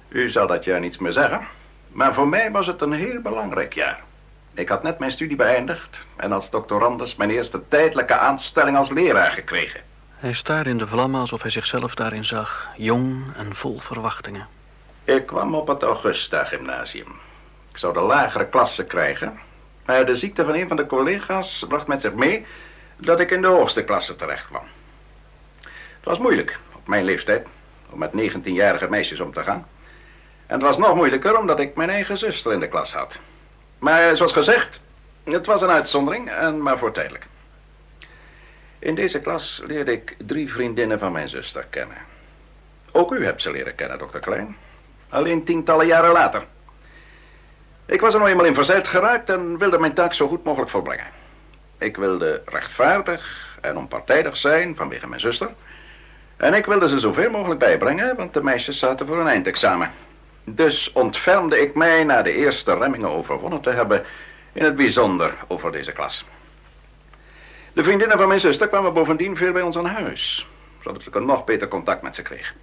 U 0.07 0.29
zal 0.29 0.47
dat 0.47 0.63
jaar 0.63 0.79
niets 0.79 0.97
meer 0.97 1.11
zeggen. 1.11 1.47
Maar 1.91 2.13
voor 2.13 2.27
mij 2.27 2.51
was 2.51 2.67
het 2.67 2.81
een 2.81 2.91
heel 2.91 3.21
belangrijk 3.21 3.73
jaar. 3.73 4.01
Ik 4.53 4.69
had 4.69 4.83
net 4.83 4.99
mijn 4.99 5.11
studie 5.11 5.35
beëindigd 5.35 6.05
en 6.15 6.31
als 6.31 6.49
doctorandus 6.49 7.15
mijn 7.15 7.29
eerste 7.29 7.67
tijdelijke 7.67 8.17
aanstelling 8.17 8.77
als 8.77 8.89
leraar 8.89 9.31
gekregen. 9.31 9.81
Hij 10.15 10.33
staarde 10.33 10.69
in 10.69 10.77
de 10.77 10.87
vlammen 10.87 11.19
alsof 11.21 11.41
hij 11.41 11.51
zichzelf 11.51 11.95
daarin 11.95 12.25
zag, 12.25 12.69
jong 12.77 13.35
en 13.35 13.55
vol 13.55 13.79
verwachtingen. 13.79 14.47
Ik 15.03 15.25
kwam 15.25 15.55
op 15.55 15.67
het 15.67 15.83
Augusta 15.83 16.43
Gymnasium. 16.43 17.15
Ik 17.71 17.77
zou 17.77 17.93
de 17.93 17.99
lagere 17.99 18.47
klasse 18.47 18.85
krijgen, 18.85 19.39
maar 19.85 20.05
de 20.05 20.15
ziekte 20.15 20.45
van 20.45 20.53
een 20.53 20.67
van 20.67 20.77
de 20.77 20.85
collega's 20.85 21.65
bracht 21.67 21.87
met 21.87 22.01
zich 22.01 22.13
mee 22.13 22.45
dat 22.97 23.19
ik 23.19 23.31
in 23.31 23.41
de 23.41 23.47
hoogste 23.47 23.83
klasse 23.83 24.15
terecht 24.15 24.47
kwam. 24.47 24.63
Het 25.63 26.03
was 26.03 26.17
moeilijk, 26.17 26.59
op 26.75 26.87
mijn 26.87 27.03
leeftijd, 27.03 27.47
om 27.89 27.99
met 27.99 28.11
19-jarige 28.11 28.89
meisjes 28.89 29.19
om 29.19 29.33
te 29.33 29.43
gaan. 29.43 29.67
En 30.47 30.55
het 30.55 30.61
was 30.61 30.77
nog 30.77 30.95
moeilijker 30.95 31.37
omdat 31.37 31.59
ik 31.59 31.75
mijn 31.75 31.89
eigen 31.89 32.17
zuster 32.17 32.53
in 32.53 32.59
de 32.59 32.67
klas 32.67 32.93
had. 32.93 33.19
Maar 33.79 34.15
zoals 34.15 34.31
gezegd, 34.31 34.79
het 35.23 35.45
was 35.45 35.61
een 35.61 35.69
uitzondering 35.69 36.29
en 36.29 36.61
maar 36.61 36.77
voor 36.77 36.91
tijdelijk. 36.91 37.27
In 38.79 38.95
deze 38.95 39.19
klas 39.19 39.61
leerde 39.65 39.91
ik 39.91 40.15
drie 40.17 40.51
vriendinnen 40.51 40.99
van 40.99 41.11
mijn 41.11 41.29
zuster 41.29 41.65
kennen. 41.69 41.97
Ook 42.91 43.11
u 43.11 43.23
hebt 43.23 43.41
ze 43.41 43.51
leren 43.51 43.75
kennen, 43.75 43.97
dokter 43.97 44.19
Klein. 44.19 44.57
Alleen 45.09 45.43
tientallen 45.43 45.85
jaren 45.85 46.11
later. 46.11 46.45
Ik 47.85 48.01
was 48.01 48.13
er 48.13 48.19
nog 48.19 48.29
eenmaal 48.29 48.45
in 48.45 48.53
verzeild 48.53 48.87
geraakt 48.87 49.29
en 49.29 49.57
wilde 49.57 49.79
mijn 49.79 49.93
taak 49.93 50.13
zo 50.13 50.27
goed 50.27 50.43
mogelijk 50.43 50.71
volbrengen. 50.71 51.07
Ik 51.77 51.97
wilde 51.97 52.41
rechtvaardig 52.45 53.57
en 53.61 53.77
onpartijdig 53.77 54.37
zijn 54.37 54.75
vanwege 54.75 55.07
mijn 55.07 55.21
zuster. 55.21 55.49
En 56.39 56.53
ik 56.53 56.65
wilde 56.65 56.89
ze 56.89 56.99
zoveel 56.99 57.29
mogelijk 57.29 57.59
bijbrengen, 57.59 58.15
want 58.15 58.33
de 58.33 58.43
meisjes 58.43 58.79
zaten 58.79 59.07
voor 59.07 59.19
een 59.19 59.27
eindexamen. 59.27 59.91
Dus 60.43 60.91
ontfermde 60.91 61.59
ik 61.59 61.75
mij 61.75 62.03
na 62.03 62.21
de 62.21 62.33
eerste 62.33 62.77
remmingen 62.77 63.09
overwonnen 63.09 63.61
te 63.61 63.69
hebben, 63.69 64.05
in 64.53 64.63
het 64.63 64.75
bijzonder 64.75 65.35
over 65.47 65.71
deze 65.71 65.91
klas. 65.91 66.25
De 67.73 67.83
vriendinnen 67.83 68.17
van 68.17 68.27
mijn 68.27 68.39
zuster 68.39 68.67
kwamen 68.67 68.93
bovendien 68.93 69.37
veel 69.37 69.51
bij 69.51 69.61
ons 69.61 69.77
aan 69.77 69.85
huis, 69.85 70.47
zodat 70.83 71.05
ik 71.05 71.15
een 71.15 71.25
nog 71.25 71.45
beter 71.45 71.67
contact 71.67 72.01
met 72.01 72.15
ze 72.15 72.21
kreeg. 72.21 72.53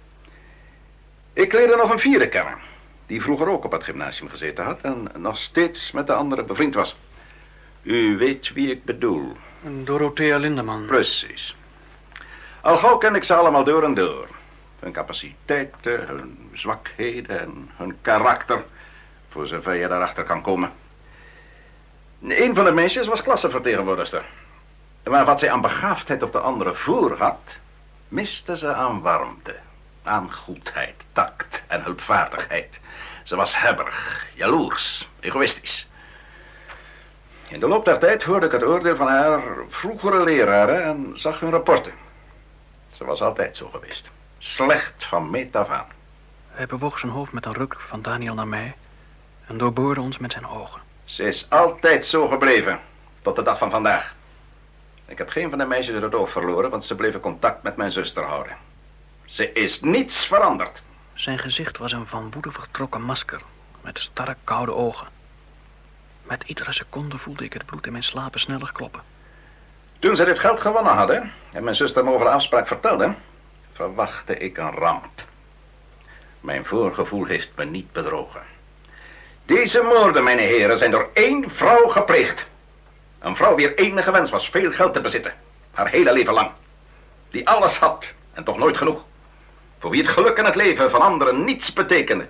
Ik 1.33 1.53
leerde 1.53 1.75
nog 1.75 1.91
een 1.91 1.99
vierde 1.99 2.27
kennen, 2.27 2.57
die 3.05 3.21
vroeger 3.21 3.49
ook 3.49 3.65
op 3.65 3.71
het 3.71 3.83
gymnasium 3.83 4.29
gezeten 4.29 4.65
had 4.65 4.81
en 4.81 5.07
nog 5.17 5.37
steeds 5.37 5.91
met 5.91 6.07
de 6.07 6.13
anderen 6.13 6.45
bevriend 6.45 6.75
was. 6.75 6.97
U 7.81 8.17
weet 8.17 8.53
wie 8.53 8.71
ik 8.71 8.83
bedoel. 8.83 9.37
Dorothea 9.83 10.37
Lindeman. 10.37 10.85
Precies. 10.85 11.56
Al 12.61 12.77
gauw 12.77 12.97
ken 12.97 13.15
ik 13.15 13.23
ze 13.23 13.33
allemaal 13.33 13.63
door 13.63 13.83
en 13.83 13.93
door. 13.93 14.27
Hun 14.79 14.91
capaciteiten, 14.91 16.07
hun 16.07 16.49
zwakheden 16.53 17.39
en 17.39 17.69
hun 17.75 17.97
karakter. 18.01 18.63
Voor 19.29 19.47
zover 19.47 19.73
je 19.73 19.87
daarachter 19.87 20.23
kan 20.23 20.41
komen. 20.41 20.71
Een 22.21 22.55
van 22.55 22.65
de 22.65 22.71
meisjes 22.71 23.07
was 23.07 23.21
klassenvertegenwoordigster. 23.21 24.23
Maar 25.03 25.25
wat 25.25 25.39
zij 25.39 25.51
aan 25.51 25.61
begaafdheid 25.61 26.23
op 26.23 26.31
de 26.31 26.39
andere 26.39 26.75
voor 26.75 27.17
had, 27.17 27.57
miste 28.07 28.57
ze 28.57 28.73
aan 28.73 29.01
warmte, 29.01 29.55
aan 30.03 30.33
goedheid, 30.33 31.05
tact 31.13 31.63
en 31.67 31.83
hulpvaardigheid. 31.83 32.79
Ze 33.23 33.35
was 33.35 33.61
hebberig, 33.61 34.25
jaloers, 34.33 35.09
egoïstisch. 35.19 35.87
In 37.47 37.59
de 37.59 37.67
loop 37.67 37.85
der 37.85 37.99
tijd 37.99 38.23
hoorde 38.23 38.45
ik 38.45 38.51
het 38.51 38.63
oordeel 38.63 38.95
van 38.95 39.07
haar 39.07 39.41
vroegere 39.69 40.23
leraren 40.23 40.83
en 40.83 41.11
zag 41.13 41.39
hun 41.39 41.51
rapporten. 41.51 41.93
Ze 42.97 43.05
was 43.05 43.21
altijd 43.21 43.57
zo 43.57 43.69
geweest. 43.69 44.11
Slecht 44.37 45.05
van 45.05 45.29
meet 45.29 45.55
af 45.55 45.69
aan. 45.69 45.85
Hij 46.47 46.65
bewoog 46.65 46.99
zijn 46.99 47.11
hoofd 47.11 47.31
met 47.31 47.45
een 47.45 47.53
ruk 47.53 47.79
van 47.79 48.01
Daniel 48.01 48.33
naar 48.33 48.47
mij 48.47 48.75
en 49.47 49.57
doorboorde 49.57 50.01
ons 50.01 50.17
met 50.17 50.31
zijn 50.31 50.47
ogen. 50.47 50.81
Ze 51.03 51.23
is 51.23 51.49
altijd 51.49 52.05
zo 52.05 52.27
gebleven, 52.27 52.79
tot 53.21 53.35
de 53.35 53.43
dag 53.43 53.57
van 53.57 53.69
vandaag. 53.69 54.15
Ik 55.05 55.17
heb 55.17 55.29
geen 55.29 55.49
van 55.49 55.57
de 55.57 55.65
meisjes 55.65 56.01
het 56.01 56.15
oog 56.15 56.31
verloren, 56.31 56.69
want 56.69 56.85
ze 56.85 56.95
bleven 56.95 57.19
contact 57.19 57.63
met 57.63 57.75
mijn 57.75 57.91
zuster 57.91 58.23
houden. 58.23 58.57
Ze 59.25 59.51
is 59.51 59.81
niets 59.81 60.25
veranderd. 60.25 60.83
Zijn 61.13 61.39
gezicht 61.39 61.77
was 61.77 61.91
een 61.91 62.07
van 62.07 62.31
woede 62.31 62.51
vertrokken 62.51 63.01
masker, 63.01 63.41
met 63.81 63.99
starre 63.99 64.35
koude 64.43 64.73
ogen. 64.73 65.07
Met 66.23 66.43
iedere 66.43 66.71
seconde 66.71 67.17
voelde 67.17 67.43
ik 67.43 67.53
het 67.53 67.65
bloed 67.65 67.85
in 67.85 67.91
mijn 67.91 68.03
slapen 68.03 68.39
sneller 68.39 68.71
kloppen. 68.71 69.01
Toen 69.99 70.15
ze 70.15 70.25
dit 70.25 70.39
geld 70.39 70.61
gewonnen 70.61 70.93
hadden 70.93 71.33
en 71.51 71.63
mijn 71.63 71.75
zuster 71.75 72.03
me 72.03 72.13
over 72.13 72.25
de 72.25 72.31
afspraak 72.31 72.67
vertelde, 72.67 73.13
verwachtte 73.73 74.37
ik 74.37 74.57
een 74.57 74.71
ramp. 74.71 75.21
Mijn 76.39 76.65
voorgevoel 76.65 77.25
heeft 77.25 77.49
me 77.55 77.65
niet 77.65 77.91
bedrogen. 77.91 78.41
Deze 79.45 79.81
moorden, 79.81 80.23
mijn 80.23 80.39
heren, 80.39 80.77
zijn 80.77 80.91
door 80.91 81.09
één 81.13 81.49
vrouw 81.49 81.87
gepleegd. 81.87 82.45
Een 83.19 83.35
vrouw 83.35 83.55
wier 83.55 83.75
enige 83.75 84.11
wens 84.11 84.29
was 84.29 84.49
veel 84.49 84.71
geld 84.71 84.93
te 84.93 85.01
bezitten. 85.01 85.33
Haar 85.73 85.87
hele 85.87 86.13
leven 86.13 86.33
lang. 86.33 86.51
Die 87.29 87.47
alles 87.49 87.77
had 87.77 88.13
en 88.33 88.43
toch 88.43 88.57
nooit 88.57 88.77
genoeg. 88.77 89.03
Voor 89.79 89.89
wie 89.89 90.01
het 90.01 90.09
geluk 90.09 90.37
en 90.37 90.45
het 90.45 90.55
leven 90.55 90.91
van 90.91 91.01
anderen 91.01 91.43
niets 91.43 91.73
betekende. 91.73 92.27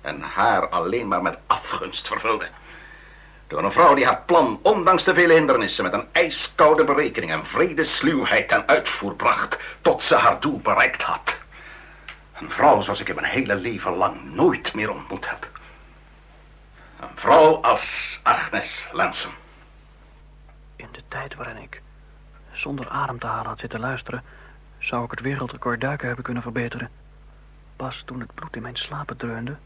En 0.00 0.20
haar 0.20 0.68
alleen 0.68 1.08
maar 1.08 1.22
met 1.22 1.38
afgunst 1.46 2.06
vervulde. 2.06 2.46
Door 3.48 3.64
een 3.64 3.72
vrouw 3.72 3.94
die 3.94 4.06
haar 4.06 4.22
plan, 4.26 4.60
ondanks 4.62 5.04
de 5.04 5.14
vele 5.14 5.32
hindernissen, 5.32 5.84
met 5.84 5.92
een 5.92 6.08
ijskoude 6.12 6.84
berekening 6.84 7.32
en 7.32 7.46
vredesluwheid 7.46 8.48
ten 8.48 8.68
uitvoer 8.68 9.14
bracht, 9.14 9.58
tot 9.80 10.02
ze 10.02 10.14
haar 10.14 10.40
doel 10.40 10.58
bereikt 10.58 11.02
had. 11.02 11.36
Een 12.40 12.50
vrouw 12.50 12.80
zoals 12.80 13.00
ik 13.00 13.08
in 13.08 13.14
mijn 13.14 13.26
hele 13.26 13.54
leven 13.54 13.92
lang 13.92 14.34
nooit 14.34 14.74
meer 14.74 14.90
ontmoet 14.90 15.30
heb. 15.30 15.48
Een 17.00 17.08
vrouw 17.14 17.62
als 17.62 18.20
Agnes 18.22 18.86
Lensen. 18.92 19.30
In 20.76 20.88
de 20.92 21.02
tijd 21.08 21.34
waarin 21.34 21.62
ik 21.62 21.82
zonder 22.52 22.88
adem 22.88 23.18
te 23.18 23.26
halen 23.26 23.46
had 23.46 23.60
zitten 23.60 23.80
luisteren, 23.80 24.24
zou 24.78 25.04
ik 25.04 25.10
het 25.10 25.20
wereldrecord 25.20 25.80
duiken 25.80 26.06
hebben 26.06 26.24
kunnen 26.24 26.42
verbeteren. 26.42 26.90
Pas 27.76 28.02
toen 28.06 28.20
het 28.20 28.34
bloed 28.34 28.56
in 28.56 28.62
mijn 28.62 28.76
slapen 28.76 29.16
dreunde, 29.16 29.56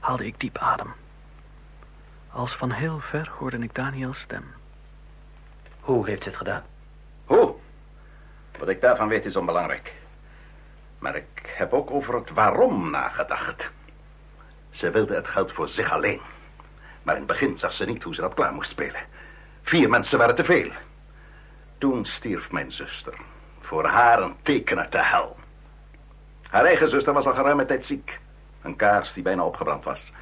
haalde 0.00 0.26
ik 0.26 0.40
diep 0.40 0.58
adem. 0.58 0.94
Als 2.32 2.56
van 2.56 2.70
heel 2.70 3.00
ver 3.00 3.30
hoorde 3.38 3.58
ik 3.58 3.74
Daniels 3.74 4.20
stem. 4.20 4.44
Hoe 5.80 6.06
heeft 6.06 6.22
ze 6.22 6.28
het 6.28 6.38
gedaan? 6.38 6.62
Hoe? 7.24 7.54
Wat 8.58 8.68
ik 8.68 8.80
daarvan 8.80 9.08
weet 9.08 9.24
is 9.24 9.36
onbelangrijk. 9.36 9.92
Maar 10.98 11.16
ik 11.16 11.52
heb 11.56 11.72
ook 11.72 11.90
over 11.90 12.14
het 12.14 12.30
waarom 12.30 12.90
nagedacht. 12.90 13.70
Ze 14.70 14.90
wilde 14.90 15.14
het 15.14 15.28
geld 15.28 15.52
voor 15.52 15.68
zich 15.68 15.92
alleen. 15.92 16.20
Maar 17.02 17.14
in 17.14 17.20
het 17.20 17.30
begin 17.30 17.58
zag 17.58 17.72
ze 17.72 17.84
niet 17.84 18.02
hoe 18.02 18.14
ze 18.14 18.20
dat 18.20 18.34
klaar 18.34 18.52
moest 18.52 18.70
spelen. 18.70 19.00
Vier 19.62 19.88
mensen 19.88 20.18
waren 20.18 20.34
te 20.34 20.44
veel. 20.44 20.70
Toen 21.78 22.06
stierf 22.06 22.50
mijn 22.50 22.72
zuster. 22.72 23.14
Voor 23.60 23.86
haar 23.86 24.22
een 24.22 24.36
teken 24.42 24.78
uit 24.78 24.92
de 24.92 25.02
hel. 25.02 25.36
Haar 26.50 26.64
eigen 26.64 26.88
zuster 26.88 27.12
was 27.12 27.26
al 27.26 27.34
geruime 27.34 27.66
tijd 27.66 27.84
ziek. 27.84 28.18
Een 28.62 28.76
kaars 28.76 29.12
die 29.12 29.22
bijna 29.22 29.44
opgebrand 29.44 29.84
was. 29.84 30.12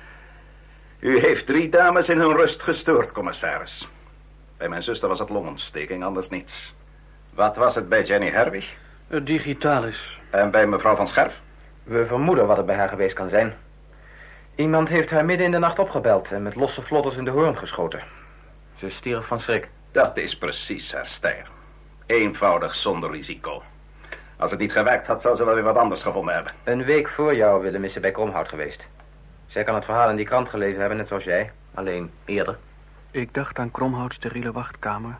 U 0.98 1.20
heeft 1.20 1.46
drie 1.46 1.68
dames 1.68 2.08
in 2.08 2.18
hun 2.18 2.36
rust 2.36 2.62
gestoord, 2.62 3.12
commissaris. 3.12 3.88
Bij 4.56 4.68
mijn 4.68 4.82
zuster 4.82 5.08
was 5.08 5.18
het 5.18 5.28
longontsteking, 5.28 6.04
anders 6.04 6.28
niets. 6.28 6.74
Wat 7.34 7.56
was 7.56 7.74
het 7.74 7.88
bij 7.88 8.04
Jenny 8.04 8.30
Herwig? 8.30 8.74
Het 9.08 9.26
digitalis. 9.26 10.20
En 10.30 10.50
bij 10.50 10.66
mevrouw 10.66 10.96
van 10.96 11.08
Scherf? 11.08 11.40
We 11.84 12.06
vermoeden 12.06 12.46
wat 12.46 12.56
het 12.56 12.66
bij 12.66 12.76
haar 12.76 12.88
geweest 12.88 13.14
kan 13.14 13.28
zijn. 13.28 13.54
Iemand 14.54 14.88
heeft 14.88 15.10
haar 15.10 15.24
midden 15.24 15.46
in 15.46 15.52
de 15.52 15.58
nacht 15.58 15.78
opgebeld 15.78 16.32
en 16.32 16.42
met 16.42 16.54
losse 16.54 16.82
vlotters 16.82 17.16
in 17.16 17.24
de 17.24 17.30
hoorn 17.30 17.56
geschoten. 17.56 18.02
Ze 18.76 18.90
stierf 18.90 19.26
van 19.26 19.40
schrik. 19.40 19.68
Dat 19.92 20.16
is 20.16 20.38
precies 20.38 20.92
haar 20.92 21.06
stijl. 21.06 21.44
Eenvoudig, 22.06 22.74
zonder 22.74 23.10
risico. 23.10 23.62
Als 24.36 24.50
het 24.50 24.60
niet 24.60 24.72
gewerkt 24.72 25.06
had, 25.06 25.22
zou 25.22 25.36
ze 25.36 25.44
wel 25.44 25.54
weer 25.54 25.62
wat 25.62 25.76
anders 25.76 26.02
gevonden 26.02 26.34
hebben. 26.34 26.52
Een 26.64 26.84
week 26.84 27.08
voor 27.08 27.34
jou 27.34 27.62
willen 27.62 27.80
missen 27.80 28.00
bij 28.00 28.10
Kromhout 28.10 28.48
geweest. 28.48 28.86
Zij 29.46 29.64
kan 29.64 29.74
het 29.74 29.84
verhaal 29.84 30.10
in 30.10 30.16
die 30.16 30.26
krant 30.26 30.48
gelezen 30.48 30.80
hebben, 30.80 30.98
net 30.98 31.08
zoals 31.08 31.24
jij. 31.24 31.52
Alleen 31.74 32.10
eerder. 32.24 32.58
Ik 33.10 33.34
dacht 33.34 33.58
aan 33.58 33.70
Kromhouts 33.70 34.16
steriele 34.16 34.52
wachtkamer... 34.52 35.18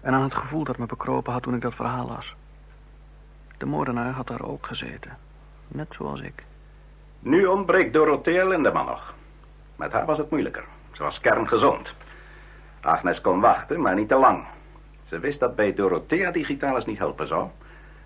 en 0.00 0.14
aan 0.14 0.22
het 0.22 0.34
gevoel 0.34 0.64
dat 0.64 0.78
me 0.78 0.86
bekropen 0.86 1.32
had 1.32 1.42
toen 1.42 1.54
ik 1.54 1.60
dat 1.60 1.74
verhaal 1.74 2.06
las. 2.06 2.34
De 3.58 3.66
moordenaar 3.66 4.12
had 4.12 4.26
daar 4.26 4.42
ook 4.42 4.66
gezeten. 4.66 5.16
Net 5.68 5.94
zoals 5.94 6.20
ik. 6.20 6.44
Nu 7.20 7.46
ontbreekt 7.46 7.92
Dorothea 7.92 8.46
Lindeman 8.46 8.86
nog. 8.86 9.14
Met 9.76 9.92
haar 9.92 10.06
was 10.06 10.18
het 10.18 10.30
moeilijker. 10.30 10.64
Ze 10.92 11.02
was 11.02 11.20
kerngezond. 11.20 11.94
Agnes 12.80 13.20
kon 13.20 13.40
wachten, 13.40 13.80
maar 13.80 13.94
niet 13.94 14.08
te 14.08 14.14
lang. 14.14 14.44
Ze 15.04 15.18
wist 15.18 15.40
dat 15.40 15.56
bij 15.56 15.74
Dorothea 15.74 16.30
digitalis 16.30 16.84
niet 16.84 16.98
helpen 16.98 17.26
zou. 17.26 17.48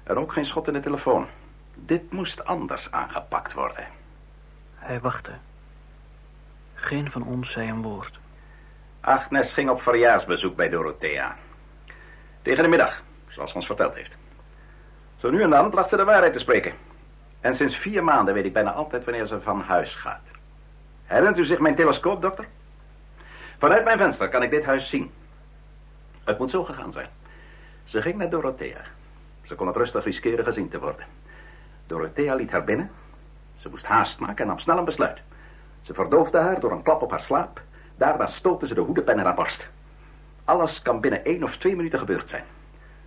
En 0.03 0.17
ook 0.17 0.33
geen 0.33 0.45
schot 0.45 0.67
in 0.67 0.73
de 0.73 0.81
telefoon. 0.81 1.27
Dit 1.75 2.13
moest 2.13 2.45
anders 2.45 2.91
aangepakt 2.91 3.53
worden. 3.53 3.87
Hij 4.83 5.01
wachtte. 5.01 5.31
Geen 6.75 7.11
van 7.11 7.23
ons 7.23 7.53
zei 7.53 7.69
een 7.69 7.83
woord. 7.83 8.19
Agnes 9.01 9.53
ging 9.53 9.71
op 9.71 9.83
verjaarsbezoek 9.83 10.57
bij 10.57 10.69
Dorothea. 10.69 11.37
Tegen 12.43 12.63
de 12.63 12.69
middag, 12.69 13.03
zoals 13.29 13.51
ze 13.51 13.57
ons 13.57 13.67
verteld 13.67 13.95
heeft. 13.95 14.13
Zo 15.17 15.31
nu 15.31 15.43
en 15.43 15.51
dan 15.51 15.71
placht 15.71 15.89
ze 15.89 15.97
de 15.97 16.05
waarheid 16.05 16.33
te 16.33 16.39
spreken. 16.39 16.75
En 17.41 17.55
sinds 17.55 17.77
vier 17.77 18.05
maanden 18.05 18.35
weet 18.35 18.45
ik 18.45 18.53
bijna 18.53 18.73
altijd 18.73 19.05
wanneer 19.05 19.27
ze 19.27 19.41
van 19.41 19.61
huis 19.61 19.95
gaat. 19.95 20.23
Herinnert 21.05 21.39
u 21.39 21.45
zich 21.45 21.59
mijn 21.59 21.75
telescoop, 21.75 22.23
dokter? 22.23 22.47
Vanuit 23.59 23.85
mijn 23.85 23.99
venster 23.99 24.29
kan 24.29 24.43
ik 24.43 24.51
dit 24.51 24.65
huis 24.65 24.89
zien. 24.89 25.11
Het 26.25 26.39
moet 26.39 26.51
zo 26.51 26.65
gegaan 26.65 26.93
zijn. 26.93 27.09
Ze 27.85 28.03
ging 28.03 28.17
naar 28.17 28.31
Dorothea. 28.31 28.81
Ze 29.43 29.55
kon 29.55 29.67
het 29.67 29.77
rustig 29.77 30.05
riskeren 30.05 30.45
gezien 30.45 30.69
te 30.69 30.79
worden. 30.79 31.07
Dorothea 31.87 32.35
liet 32.35 32.51
haar 32.51 32.65
binnen. 32.65 32.91
Ze 33.63 33.69
moest 33.69 33.87
haast 33.87 34.19
maken 34.19 34.39
en 34.39 34.47
nam 34.47 34.59
snel 34.59 34.79
een 34.79 34.85
besluit. 34.85 35.21
Ze 35.83 35.95
verdoofde 35.95 36.39
haar 36.39 36.61
door 36.61 36.73
een 36.73 36.83
klap 36.83 37.03
op 37.03 37.11
haar 37.11 37.21
slaap. 37.21 37.63
Daarna 37.97 38.27
stootte 38.27 38.67
ze 38.67 38.75
de 38.75 38.81
hoedenpen 38.81 39.19
in 39.19 39.25
haar 39.25 39.35
borst. 39.35 39.69
Alles 40.45 40.83
kan 40.83 41.01
binnen 41.01 41.25
één 41.25 41.43
of 41.43 41.57
twee 41.57 41.77
minuten 41.77 41.99
gebeurd 41.99 42.29
zijn. 42.29 42.45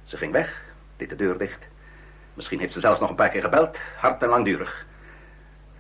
Ze 0.04 0.18
ging 0.18 0.32
weg, 0.32 0.64
deed 0.98 1.10
de 1.10 1.16
deur 1.16 1.38
dicht. 1.38 1.68
Misschien 2.34 2.60
heeft 2.60 2.74
ze 2.74 2.80
zelfs 2.80 3.00
nog 3.00 3.10
een 3.10 3.16
paar 3.16 3.30
keer 3.30 3.42
gebeld, 3.42 3.78
hard 3.98 4.22
en 4.22 4.30
langdurig. 4.30 4.86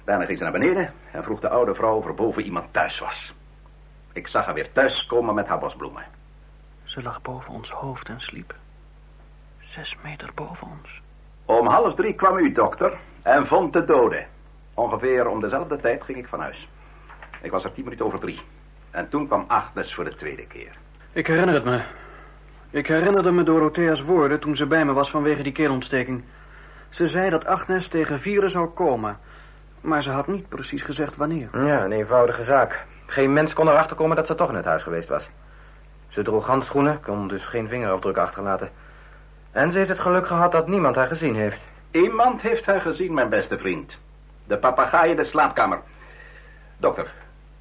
Daarna 0.03 0.25
ging 0.25 0.37
ze 0.37 0.43
naar 0.43 0.53
beneden 0.53 0.93
en 1.11 1.23
vroeg 1.23 1.39
de 1.39 1.49
oude 1.49 1.75
vrouw 1.75 1.95
of 1.95 2.05
er 2.05 2.13
boven 2.13 2.43
iemand 2.43 2.73
thuis 2.73 2.99
was. 2.99 3.33
Ik 4.13 4.27
zag 4.27 4.45
haar 4.45 4.53
weer 4.53 4.71
thuis 4.71 5.05
komen 5.05 5.35
met 5.35 5.47
haar 5.47 5.59
bosbloemen. 5.59 6.05
Ze 6.83 7.01
lag 7.01 7.21
boven 7.21 7.53
ons 7.53 7.69
hoofd 7.69 8.09
en 8.09 8.21
sliep. 8.21 8.55
Zes 9.59 9.97
meter 10.03 10.31
boven 10.33 10.67
ons. 10.67 11.01
Om 11.45 11.67
half 11.67 11.93
drie 11.93 12.13
kwam 12.13 12.37
u, 12.37 12.51
dokter, 12.51 12.97
en 13.21 13.47
vond 13.47 13.73
de 13.73 13.85
dode. 13.85 14.25
Ongeveer 14.75 15.27
om 15.27 15.41
dezelfde 15.41 15.77
tijd 15.77 16.03
ging 16.03 16.17
ik 16.17 16.27
van 16.27 16.39
huis. 16.39 16.69
Ik 17.41 17.51
was 17.51 17.63
er 17.63 17.73
tien 17.73 17.83
minuten 17.83 18.05
over 18.05 18.19
drie. 18.19 18.41
En 18.91 19.09
toen 19.09 19.27
kwam 19.27 19.45
Agnes 19.47 19.93
voor 19.93 20.03
de 20.03 20.15
tweede 20.15 20.47
keer. 20.47 20.77
Ik 21.11 21.27
herinner 21.27 21.53
het 21.53 21.63
me. 21.63 21.81
Ik 22.69 22.87
herinnerde 22.87 23.31
me 23.31 23.43
Dorothea's 23.43 24.01
woorden 24.01 24.39
toen 24.39 24.55
ze 24.55 24.65
bij 24.65 24.85
me 24.85 24.93
was 24.93 25.09
vanwege 25.09 25.43
die 25.43 25.51
keelontsteking. 25.51 26.23
Ze 26.89 27.07
zei 27.07 27.29
dat 27.29 27.45
Agnes 27.45 27.87
tegen 27.87 28.19
vieren 28.19 28.49
zou 28.49 28.67
komen. 28.67 29.17
Maar 29.81 30.03
ze 30.03 30.11
had 30.11 30.27
niet 30.27 30.49
precies 30.49 30.81
gezegd 30.81 31.15
wanneer. 31.15 31.65
Ja, 31.65 31.83
een 31.83 31.91
eenvoudige 31.91 32.43
zaak. 32.43 32.85
Geen 33.05 33.33
mens 33.33 33.53
kon 33.53 33.67
erachter 33.67 33.95
komen 33.95 34.15
dat 34.15 34.27
ze 34.27 34.35
toch 34.35 34.49
in 34.49 34.55
het 34.55 34.65
huis 34.65 34.83
geweest 34.83 35.07
was. 35.07 35.29
Ze 36.07 36.21
droeg 36.21 36.47
handschoenen, 36.47 37.01
kon 37.01 37.27
dus 37.27 37.45
geen 37.45 37.67
vingerafdruk 37.67 38.17
achterlaten. 38.17 38.69
En 39.51 39.71
ze 39.71 39.77
heeft 39.77 39.89
het 39.89 39.99
geluk 39.99 40.27
gehad 40.27 40.51
dat 40.51 40.67
niemand 40.67 40.95
haar 40.95 41.07
gezien 41.07 41.35
heeft. 41.35 41.61
Iemand 41.91 42.41
heeft 42.41 42.65
haar 42.65 42.81
gezien, 42.81 43.13
mijn 43.13 43.29
beste 43.29 43.57
vriend. 43.57 43.99
De 44.47 44.57
papegaai 44.57 45.09
in 45.09 45.15
de 45.15 45.23
slaapkamer. 45.23 45.79
Dokter, 46.77 47.13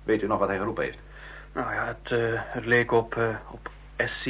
weet 0.02 0.22
u 0.22 0.26
nog 0.26 0.38
wat 0.38 0.48
hij 0.48 0.58
geroepen 0.58 0.84
heeft? 0.84 0.98
Nou 1.52 1.74
ja, 1.74 1.84
het, 1.84 2.10
uh, 2.10 2.40
het 2.44 2.64
leek 2.64 2.92
op, 2.92 3.14
uh, 3.14 3.28
op 3.50 3.70
SC. 3.96 4.26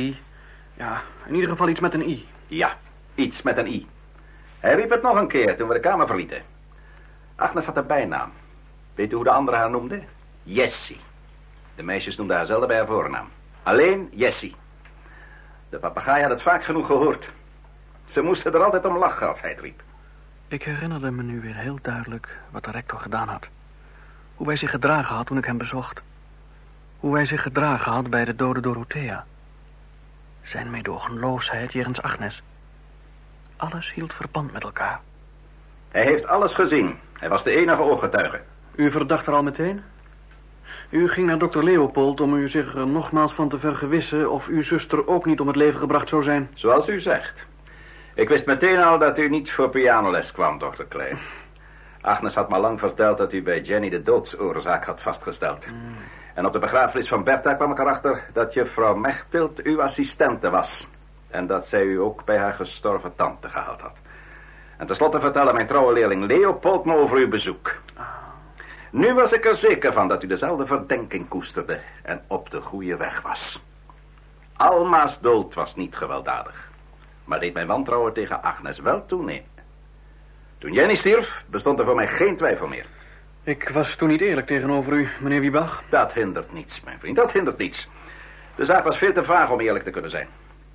Ja, 0.75 1.03
in 1.27 1.35
ieder 1.35 1.51
geval 1.51 1.69
iets 1.69 1.81
met 1.81 1.95
een 1.95 2.09
I. 2.09 2.29
Ja, 2.47 2.77
iets 3.15 3.43
met 3.43 3.57
een 3.57 3.67
I. 3.67 3.89
Hij 4.61 4.75
riep 4.75 4.91
het 4.91 5.03
nog 5.03 5.17
een 5.17 5.29
keer 5.29 5.57
toen 5.57 5.69
we 5.69 5.75
de 5.75 5.81
kamer 5.81 6.07
verlieten. 6.07 6.43
Agnes 7.37 7.65
had 7.65 7.77
een 7.77 7.87
bijnaam. 7.87 8.33
Weet 8.95 9.13
u 9.13 9.15
hoe 9.15 9.25
de 9.25 9.31
andere 9.31 9.57
haar 9.57 9.71
noemde? 9.71 10.03
Jessie. 10.43 11.01
De 11.75 11.83
meisjes 11.83 12.17
noemden 12.17 12.37
haar 12.37 12.47
zelden 12.47 12.69
bij 12.69 12.77
haar 12.77 12.87
voornaam. 12.87 13.29
Alleen 13.63 14.09
Jessie. 14.13 14.57
De 15.69 15.79
papegaai 15.79 16.23
had 16.23 16.31
het 16.31 16.43
vaak 16.43 16.65
genoeg 16.65 16.87
gehoord. 16.87 17.31
Ze 18.05 18.21
moesten 18.21 18.55
er 18.55 18.63
altijd 18.63 18.85
om 18.85 18.99
lachen 18.99 19.29
als 19.29 19.41
hij 19.41 19.51
het 19.51 19.61
riep. 19.61 19.83
Ik 20.49 20.63
herinnerde 20.63 21.11
me 21.11 21.23
nu 21.23 21.41
weer 21.41 21.55
heel 21.55 21.79
duidelijk 21.83 22.39
wat 22.51 22.65
de 22.65 22.71
rector 22.71 22.99
gedaan 22.99 23.29
had. 23.29 23.47
Hoe 24.35 24.47
hij 24.47 24.57
zich 24.57 24.71
gedragen 24.71 25.17
had 25.17 25.27
toen 25.27 25.39
ik 25.39 25.45
hem 25.45 25.59
bezocht. 25.59 26.01
Hoe 27.01 27.15
hij 27.15 27.27
zich 27.27 27.43
gedragen 27.43 27.93
had 27.93 28.11
bij 28.11 28.25
de 28.25 28.37
dode 28.37 28.61
Dorothea. 28.61 29.25
Zijn 30.43 30.71
meedogenloosheid 30.71 31.73
jegens 31.73 32.03
Agnes. 32.03 32.43
Alles 33.57 33.93
hield 33.93 34.15
verband 34.15 34.53
met 34.53 34.63
elkaar. 34.63 35.01
Hij 35.89 36.05
heeft 36.05 36.27
alles 36.27 36.55
gezien. 36.55 36.99
Hij 37.13 37.29
was 37.29 37.45
de 37.45 37.51
enige 37.51 37.83
ooggetuige. 37.83 38.41
U 38.75 38.91
verdacht 38.91 39.27
er 39.27 39.33
al 39.33 39.43
meteen? 39.43 39.83
U 40.91 41.09
ging 41.09 41.27
naar 41.27 41.39
dokter 41.39 41.65
Leopold 41.65 42.21
om 42.21 42.35
u 42.35 42.49
zich 42.49 42.75
er 42.75 42.87
nogmaals 42.87 43.33
van 43.33 43.49
te 43.49 43.59
vergewissen... 43.59 44.31
of 44.31 44.47
uw 44.47 44.63
zuster 44.63 45.07
ook 45.07 45.25
niet 45.25 45.41
om 45.41 45.47
het 45.47 45.57
leven 45.57 45.81
gebracht 45.81 46.09
zou 46.09 46.23
zijn. 46.23 46.51
Zoals 46.55 46.89
u 46.89 47.01
zegt. 47.01 47.47
Ik 48.15 48.29
wist 48.29 48.47
meteen 48.47 48.83
al 48.83 48.99
dat 48.99 49.19
u 49.19 49.29
niet 49.29 49.53
voor 49.53 49.71
pianoles 49.71 50.33
kwam, 50.33 50.59
dokter 50.59 50.89
Clay. 50.89 51.17
Agnes 52.01 52.35
had 52.35 52.49
me 52.49 52.59
lang 52.59 52.79
verteld 52.79 53.19
dat 53.19 53.33
u 53.33 53.43
bij 53.43 53.61
Jenny 53.61 53.89
de 53.91 54.03
doodsoorzaak 54.03 54.85
had 54.85 55.01
vastgesteld. 55.01 55.67
Mm. 55.67 55.97
En 56.35 56.47
op 56.47 56.53
de 56.53 56.59
begrafenis 56.59 57.09
van 57.09 57.25
Bertha 57.25 57.55
kwam 57.55 57.71
ik 57.71 57.79
erachter 57.79 58.25
dat 58.33 58.55
juffrouw 58.55 58.95
Mechtild 58.95 59.63
uw 59.63 59.83
assistente 59.83 60.51
was. 60.51 60.87
En 61.31 61.47
dat 61.47 61.67
zij 61.67 61.83
u 61.83 62.01
ook 62.01 62.25
bij 62.25 62.39
haar 62.39 62.53
gestorven 62.53 63.15
tante 63.17 63.49
gehaald 63.49 63.81
had. 63.81 63.99
En 64.77 64.87
tenslotte 64.87 65.21
vertelde 65.21 65.53
mijn 65.53 65.67
trouwe 65.67 65.93
leerling 65.93 66.27
Leopold 66.27 66.85
me 66.85 66.97
over 66.97 67.17
uw 67.17 67.29
bezoek. 67.29 67.75
Nu 68.91 69.15
was 69.15 69.33
ik 69.33 69.45
er 69.45 69.57
zeker 69.57 69.93
van 69.93 70.09
dat 70.09 70.23
u 70.23 70.27
dezelfde 70.27 70.67
verdenking 70.67 71.29
koesterde 71.29 71.81
en 72.03 72.25
op 72.27 72.51
de 72.51 72.61
goede 72.61 72.97
weg 72.97 73.23
was. 73.23 73.63
Alma's 74.57 75.21
dood 75.21 75.55
was 75.55 75.77
niet 75.77 75.97
gewelddadig. 75.97 76.73
Maar 77.25 77.41
deed 77.41 77.55
mijn 77.55 77.67
wantrouwen 77.67 78.13
tegen 78.13 78.43
Agnes 78.43 78.79
wel 78.79 79.07
toenemen. 79.07 79.53
Toen 80.59 80.73
Jenny 80.73 80.95
stierf, 80.95 81.45
bestond 81.47 81.79
er 81.79 81.85
voor 81.85 81.95
mij 81.95 82.09
geen 82.09 82.37
twijfel 82.37 82.67
meer. 82.67 82.87
Ik 83.43 83.69
was 83.69 83.97
toen 83.97 84.09
niet 84.09 84.21
eerlijk 84.21 84.47
tegenover 84.47 84.93
u, 84.93 85.09
meneer 85.21 85.41
Wiebach. 85.41 85.83
Dat 85.89 86.13
hindert 86.13 86.53
niets, 86.53 86.81
mijn 86.81 86.99
vriend, 86.99 87.17
dat 87.17 87.33
hindert 87.33 87.59
niets. 87.59 87.89
De 88.55 88.65
zaak 88.65 88.85
was 88.85 88.99
veel 88.99 89.13
te 89.13 89.25
vaag 89.25 89.51
om 89.51 89.61
eerlijk 89.61 89.85
te 89.85 89.91
kunnen 89.91 90.11
zijn. 90.11 90.29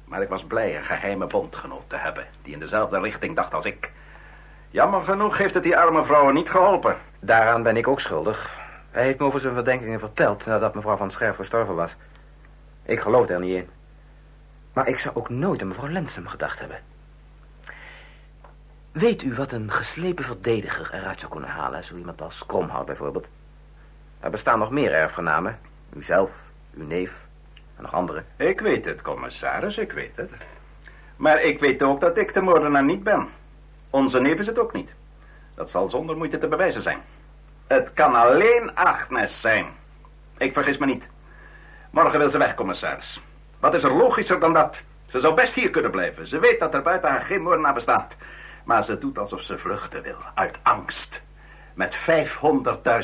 Maar 0.05 0.21
ik 0.21 0.29
was 0.29 0.43
blij 0.43 0.77
een 0.77 0.83
geheime 0.83 1.27
bondgenoot 1.27 1.89
te 1.89 1.95
hebben... 1.95 2.25
die 2.41 2.53
in 2.53 2.59
dezelfde 2.59 2.99
richting 2.99 3.35
dacht 3.35 3.53
als 3.53 3.65
ik. 3.65 3.91
Jammer 4.69 5.03
genoeg 5.03 5.38
heeft 5.38 5.53
het 5.53 5.63
die 5.63 5.77
arme 5.77 6.05
vrouw 6.05 6.29
niet 6.29 6.49
geholpen. 6.49 6.97
Daaraan 7.19 7.63
ben 7.63 7.77
ik 7.77 7.88
ook 7.88 7.99
schuldig. 7.99 8.57
Hij 8.91 9.03
heeft 9.03 9.19
me 9.19 9.25
over 9.25 9.39
zijn 9.39 9.53
verdenkingen 9.53 9.99
verteld 9.99 10.45
nadat 10.45 10.75
mevrouw 10.75 10.97
van 10.97 11.12
Scherf 11.12 11.35
gestorven 11.35 11.75
was. 11.75 11.95
Ik 12.85 12.99
geloofde 12.99 13.33
er 13.33 13.39
niet 13.39 13.55
in. 13.55 13.69
Maar 14.73 14.88
ik 14.88 14.97
zou 14.97 15.15
ook 15.15 15.29
nooit 15.29 15.62
aan 15.62 15.67
mevrouw 15.67 15.89
Lensum 15.89 16.27
gedacht 16.27 16.60
hebben. 16.60 16.79
Weet 18.91 19.23
u 19.23 19.34
wat 19.34 19.51
een 19.51 19.71
geslepen 19.71 20.25
verdediger 20.25 20.93
eruit 20.93 21.19
zou 21.19 21.32
kunnen 21.32 21.49
halen? 21.49 21.86
Zo 21.86 21.95
iemand 21.95 22.21
als 22.21 22.45
Kromhout 22.45 22.86
bijvoorbeeld. 22.86 23.27
Er 24.19 24.29
bestaan 24.29 24.60
nog 24.60 24.71
meer 24.71 24.93
erfgenamen. 24.93 25.60
Uzelf, 25.95 26.32
uw 26.73 26.86
neef 26.86 27.17
en 27.75 27.84
nog 27.84 27.93
anderen. 27.93 28.25
Ik 28.36 28.60
weet 28.60 28.86
het, 28.86 29.01
commissaris, 29.01 29.77
ik 29.77 29.91
weet 29.91 30.15
het. 30.15 30.32
Maar 31.15 31.41
ik 31.41 31.60
weet 31.60 31.84
ook 31.84 32.01
dat 32.01 32.17
ik 32.17 32.34
de 32.34 32.41
moordenaar 32.41 32.84
niet 32.84 33.03
ben. 33.03 33.29
Onze 33.89 34.19
neef 34.19 34.39
is 34.39 34.47
het 34.47 34.60
ook 34.60 34.73
niet. 34.73 34.93
Dat 35.55 35.69
zal 35.69 35.89
zonder 35.89 36.17
moeite 36.17 36.38
te 36.38 36.47
bewijzen 36.47 36.82
zijn. 36.82 37.01
Het 37.67 37.93
kan 37.93 38.15
alleen 38.15 38.75
Agnes 38.75 39.41
zijn. 39.41 39.65
Ik 40.38 40.53
vergis 40.53 40.77
me 40.77 40.86
niet. 40.86 41.08
Morgen 41.89 42.19
wil 42.19 42.29
ze 42.29 42.38
weg, 42.38 42.55
commissaris. 42.55 43.21
Wat 43.60 43.74
is 43.74 43.84
er 43.84 43.93
logischer 43.93 44.39
dan 44.39 44.54
dat? 44.54 44.80
Ze 45.08 45.19
zou 45.19 45.34
best 45.34 45.54
hier 45.54 45.69
kunnen 45.69 45.91
blijven. 45.91 46.28
Ze 46.28 46.39
weet 46.39 46.60
dat 46.60 46.74
er 46.74 46.82
buiten 46.82 47.10
haar 47.10 47.22
geen 47.22 47.41
moordenaar 47.41 47.74
bestaat. 47.74 48.15
Maar 48.63 48.84
ze 48.84 48.98
doet 48.98 49.17
alsof 49.17 49.41
ze 49.41 49.58
vluchten 49.58 50.02
wil. 50.02 50.17
Uit 50.34 50.58
angst. 50.63 51.22
Met 51.74 51.95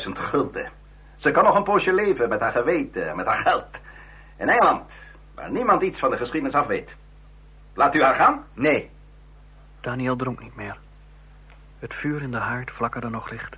500.000 0.06 0.12
gulden. 0.12 0.72
Ze 1.16 1.32
kan 1.32 1.44
nog 1.44 1.56
een 1.56 1.64
poosje 1.64 1.94
leven 1.94 2.30
met 2.30 2.40
haar 2.40 2.52
geweten, 2.52 3.16
met 3.16 3.26
haar 3.26 3.38
geld. 3.38 3.82
In 4.38 4.50
Engeland, 4.50 4.92
waar 5.36 5.52
niemand 5.52 5.82
iets 5.82 6.00
van 6.00 6.10
de 6.10 6.18
geschiedenis 6.18 6.56
af 6.56 6.68
weet. 6.68 6.96
Laat 7.74 7.96
u 7.96 8.04
haar 8.04 8.16
gaan? 8.16 8.46
Nee. 8.54 8.90
Daniel 9.82 10.16
dronk 10.16 10.42
niet 10.42 10.56
meer. 10.56 10.78
Het 11.80 11.94
vuur 11.94 12.22
in 12.22 12.32
de 12.32 12.38
haard 12.38 12.72
flakkerde 12.72 13.10
nog 13.10 13.30
licht. 13.30 13.56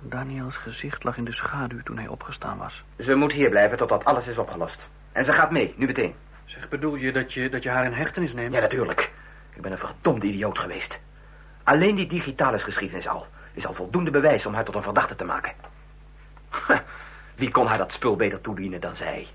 Daniels 0.00 0.56
gezicht 0.56 1.04
lag 1.04 1.16
in 1.16 1.24
de 1.24 1.32
schaduw 1.32 1.82
toen 1.82 1.96
hij 1.96 2.08
opgestaan 2.08 2.58
was. 2.58 2.84
Ze 2.98 3.14
moet 3.14 3.32
hier 3.32 3.50
blijven 3.50 3.78
totdat 3.78 4.04
alles 4.04 4.26
is 4.26 4.38
opgelost. 4.38 4.88
En 5.18 5.24
ze 5.24 5.32
gaat 5.32 5.50
mee, 5.50 5.74
nu 5.76 5.86
meteen. 5.86 6.14
Zeg, 6.44 6.68
bedoel 6.68 6.94
je 6.94 7.12
dat 7.12 7.32
je, 7.32 7.48
dat 7.48 7.62
je 7.62 7.68
haar 7.70 7.84
in 7.84 7.92
hechtenis 7.92 8.32
neemt? 8.32 8.54
Ja, 8.54 8.60
natuurlijk. 8.60 9.12
Ik 9.54 9.62
ben 9.62 9.72
een 9.72 9.78
verdomde 9.78 10.26
idioot 10.26 10.58
geweest. 10.58 10.98
Alleen 11.62 11.94
die 11.94 12.06
digitale 12.06 12.58
geschiedenis 12.58 13.08
al 13.08 13.26
is 13.52 13.66
al 13.66 13.74
voldoende 13.74 14.10
bewijs 14.10 14.46
om 14.46 14.54
haar 14.54 14.64
tot 14.64 14.74
een 14.74 14.82
verdachte 14.82 15.16
te 15.16 15.24
maken. 15.24 15.52
Wie 17.34 17.50
kon 17.50 17.66
haar 17.66 17.78
dat 17.78 17.92
spul 17.92 18.16
beter 18.16 18.40
toedienen 18.40 18.80
dan 18.80 18.96
zij? 18.96 19.26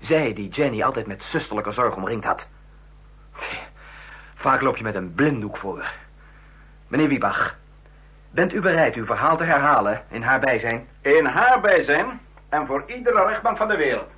Zij 0.00 0.32
die 0.32 0.48
Jenny 0.48 0.82
altijd 0.82 1.06
met 1.06 1.24
zusterlijke 1.24 1.72
zorg 1.72 1.96
omringd 1.96 2.24
had. 2.24 2.48
Vaak 4.34 4.60
loop 4.60 4.76
je 4.76 4.84
met 4.84 4.94
een 4.94 5.14
blinddoek 5.14 5.56
voor. 5.56 5.92
Meneer 6.88 7.08
Wiebach, 7.08 7.56
bent 8.30 8.52
u 8.52 8.60
bereid 8.60 8.94
uw 8.94 9.04
verhaal 9.04 9.36
te 9.36 9.44
herhalen 9.44 10.02
in 10.08 10.22
haar 10.22 10.40
bijzijn? 10.40 10.88
In 11.00 11.24
haar 11.24 11.60
bijzijn 11.60 12.20
en 12.48 12.66
voor 12.66 12.84
iedere 12.86 13.26
rechtbank 13.26 13.56
van 13.56 13.68
de 13.68 13.76
wereld. 13.76 14.12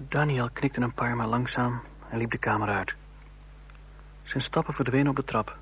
Daniel 0.00 0.50
knikte 0.52 0.80
een 0.80 0.92
paar 0.92 1.16
maal 1.16 1.28
langzaam 1.28 1.80
en 2.08 2.18
liep 2.18 2.30
de 2.30 2.38
kamer 2.38 2.68
uit. 2.68 2.94
Zijn 4.22 4.42
stappen 4.42 4.74
verdwenen 4.74 5.08
op 5.08 5.16
de 5.16 5.24
trap. 5.24 5.56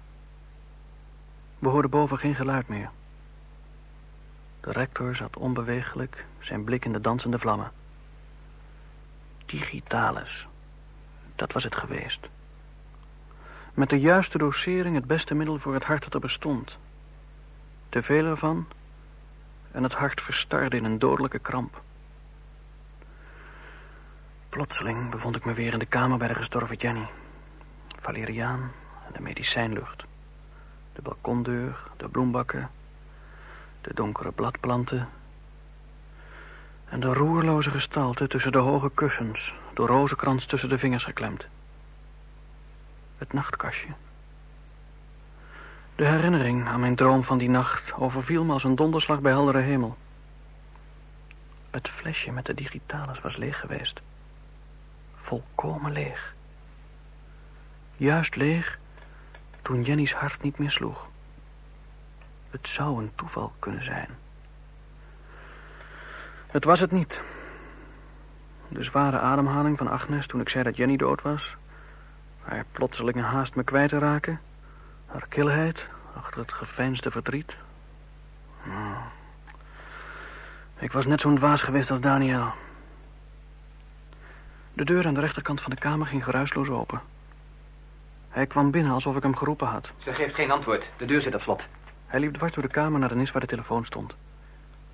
We 1.59 1.69
hoorden 1.69 1.91
boven 1.91 2.19
geen 2.19 2.35
geluid 2.35 2.69
meer. 2.69 2.91
De 4.61 4.73
rector 4.73 5.17
zat 5.17 5.37
onbewegelijk, 5.37 6.25
zijn 6.39 6.65
blik 6.65 6.85
in 6.85 6.93
de 6.93 7.01
dansende 7.01 7.39
vlammen. 7.39 7.73
Digitalis. 9.47 10.47
Dat 11.35 11.53
was 11.53 11.65
het 11.65 11.75
geweest. 11.75 12.29
Met 13.75 13.91
de 13.91 14.01
juiste 14.01 14.39
dosering 14.39 14.95
het 14.95 15.07
beste 15.07 15.35
middel 15.35 15.59
voor 15.59 15.75
het 15.75 15.85
hart 15.85 16.03
dat 16.03 16.15
er 16.15 16.21
bestond. 16.21 16.77
Te 17.89 18.03
veel 18.03 18.25
ervan 18.25 18.67
en 19.71 19.83
het 19.83 19.93
hart 19.93 20.21
verstarde 20.21 20.77
in 20.77 20.85
een 20.85 20.99
dodelijke 20.99 21.39
kramp. 21.39 21.85
Plotseling 24.57 25.11
bevond 25.11 25.37
ik 25.37 25.45
me 25.45 25.53
weer 25.53 25.73
in 25.73 25.79
de 25.79 25.87
kamer 25.87 26.19
bij 26.19 26.29
de 26.29 26.35
gestorven 26.35 26.77
Jenny. 26.77 27.09
Valeriaan 28.01 28.73
en 29.07 29.13
de 29.13 29.21
medicijnlucht. 29.21 30.05
De 30.93 31.03
balkondeur, 31.03 31.79
de 31.97 32.09
bloembakken, 32.09 32.71
de 33.81 33.95
donkere 33.95 34.33
bladplanten. 34.33 35.09
En 36.89 37.01
de 37.01 37.13
roerloze 37.13 37.71
gestalte 37.71 38.29
tussen 38.29 38.53
de 38.53 38.59
hoge 38.59 38.91
kussens, 38.95 39.55
door 39.75 39.89
rozenkrans 39.89 40.47
tussen 40.47 40.69
de 40.69 40.79
vingers 40.79 41.05
geklemd. 41.05 41.47
Het 43.19 43.33
nachtkastje. 43.33 43.89
De 45.95 46.07
herinnering 46.07 46.67
aan 46.67 46.81
mijn 46.81 46.97
droom 46.97 47.25
van 47.25 47.39
die 47.39 47.51
nacht 47.51 47.93
overviel 47.93 48.45
me 48.45 48.53
als 48.53 48.65
een 48.65 48.77
donderslag 48.77 49.21
bij 49.21 49.33
heldere 49.33 49.61
hemel. 49.61 49.97
Het 51.71 51.89
flesje 51.89 52.33
met 52.33 52.47
de 52.47 52.55
digitalis 52.55 53.21
was 53.21 53.37
leeg 53.37 53.61
geweest. 53.61 54.01
Volkomen 55.27 55.93
leeg. 55.93 56.35
Juist 57.97 58.37
leeg 58.37 58.79
toen 59.63 59.83
Jenny's 59.83 60.13
hart 60.13 60.43
niet 60.43 60.59
meer 60.59 60.71
sloeg. 60.71 61.07
Het 62.51 62.69
zou 62.69 63.03
een 63.03 63.13
toeval 63.15 63.53
kunnen 63.59 63.85
zijn. 63.85 64.09
Het 66.47 66.65
was 66.65 66.81
het 66.81 66.91
niet. 66.91 67.21
De 68.69 68.85
zware 68.85 69.19
ademhaling 69.19 69.79
van 69.79 69.89
Agnes 69.89 70.27
toen 70.27 70.41
ik 70.41 70.49
zei 70.49 70.65
dat 70.65 70.77
Jenny 70.77 70.97
dood 70.97 71.23
was. 71.23 71.57
Haar 72.43 72.65
plotselinge 72.73 73.23
haast 73.23 73.55
me 73.55 73.65
kwijt 73.65 73.89
te 73.89 73.99
raken. 73.99 74.41
Haar 75.07 75.27
kilheid 75.29 75.87
achter 76.15 76.41
het 76.41 76.53
geveinsde 76.53 77.11
verdriet. 77.11 77.57
Hmm. 78.63 78.97
Ik 80.79 80.93
was 80.93 81.07
net 81.07 81.21
zo'n 81.21 81.37
dwaas 81.37 81.63
geweest 81.63 81.91
als 81.91 82.01
Daniel. 82.01 82.53
De 84.77 84.85
deur 84.85 85.07
aan 85.07 85.15
de 85.15 85.21
rechterkant 85.21 85.61
van 85.61 85.71
de 85.71 85.77
kamer 85.77 86.07
ging 86.07 86.25
geruisloos 86.25 86.69
open. 86.69 87.01
Hij 88.29 88.47
kwam 88.47 88.71
binnen 88.71 88.93
alsof 88.93 89.17
ik 89.17 89.23
hem 89.23 89.37
geroepen 89.37 89.67
had. 89.67 89.91
Ze 89.99 90.15
geeft 90.15 90.35
geen 90.35 90.51
antwoord. 90.51 90.91
De 90.97 91.05
deur 91.05 91.21
zit 91.21 91.35
op 91.35 91.43
slot. 91.43 91.69
Hij 92.07 92.21
liep 92.21 92.35
dwars 92.35 92.53
door 92.53 92.63
de 92.63 92.69
kamer 92.69 93.01
naar 93.01 93.09
de 93.09 93.15
nis 93.15 93.31
waar 93.31 93.41
de 93.41 93.47
telefoon 93.47 93.85
stond. 93.85 94.15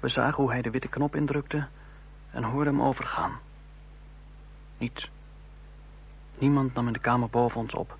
We 0.01 0.09
zagen 0.09 0.42
hoe 0.42 0.53
hij 0.53 0.62
de 0.62 0.71
witte 0.71 0.88
knop 0.88 1.16
indrukte 1.16 1.66
en 2.31 2.42
hoorden 2.42 2.75
hem 2.75 2.83
overgaan. 2.83 3.33
Niets. 4.79 5.11
Niemand 6.38 6.75
nam 6.75 6.87
in 6.87 6.92
de 6.92 6.99
kamer 6.99 7.29
boven 7.29 7.61
ons 7.61 7.75
op. 7.75 7.97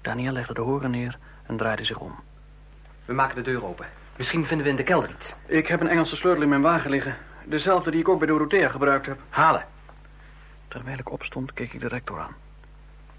Daniel 0.00 0.32
legde 0.32 0.54
de 0.54 0.60
horen 0.60 0.90
neer 0.90 1.18
en 1.46 1.56
draaide 1.56 1.84
zich 1.84 1.98
om. 1.98 2.14
We 3.04 3.12
maken 3.12 3.36
de 3.36 3.50
deur 3.50 3.64
open. 3.64 3.86
Misschien 4.16 4.46
vinden 4.46 4.64
we 4.64 4.70
in 4.70 4.78
de 4.78 4.82
kelder 4.82 5.10
iets. 5.10 5.34
Ik 5.46 5.66
heb 5.66 5.80
een 5.80 5.88
Engelse 5.88 6.16
sleutel 6.16 6.42
in 6.42 6.48
mijn 6.48 6.62
wagen 6.62 6.90
liggen. 6.90 7.16
Dezelfde 7.44 7.90
die 7.90 8.00
ik 8.00 8.08
ook 8.08 8.18
bij 8.18 8.28
Dorothea 8.28 8.68
gebruikt 8.68 9.06
heb. 9.06 9.20
Halen. 9.28 9.74
Terwijl 10.76 10.98
ik 10.98 11.10
opstond, 11.10 11.52
keek 11.52 11.72
ik 11.72 11.80
de 11.80 11.88
rector 11.88 12.20
aan. 12.20 12.34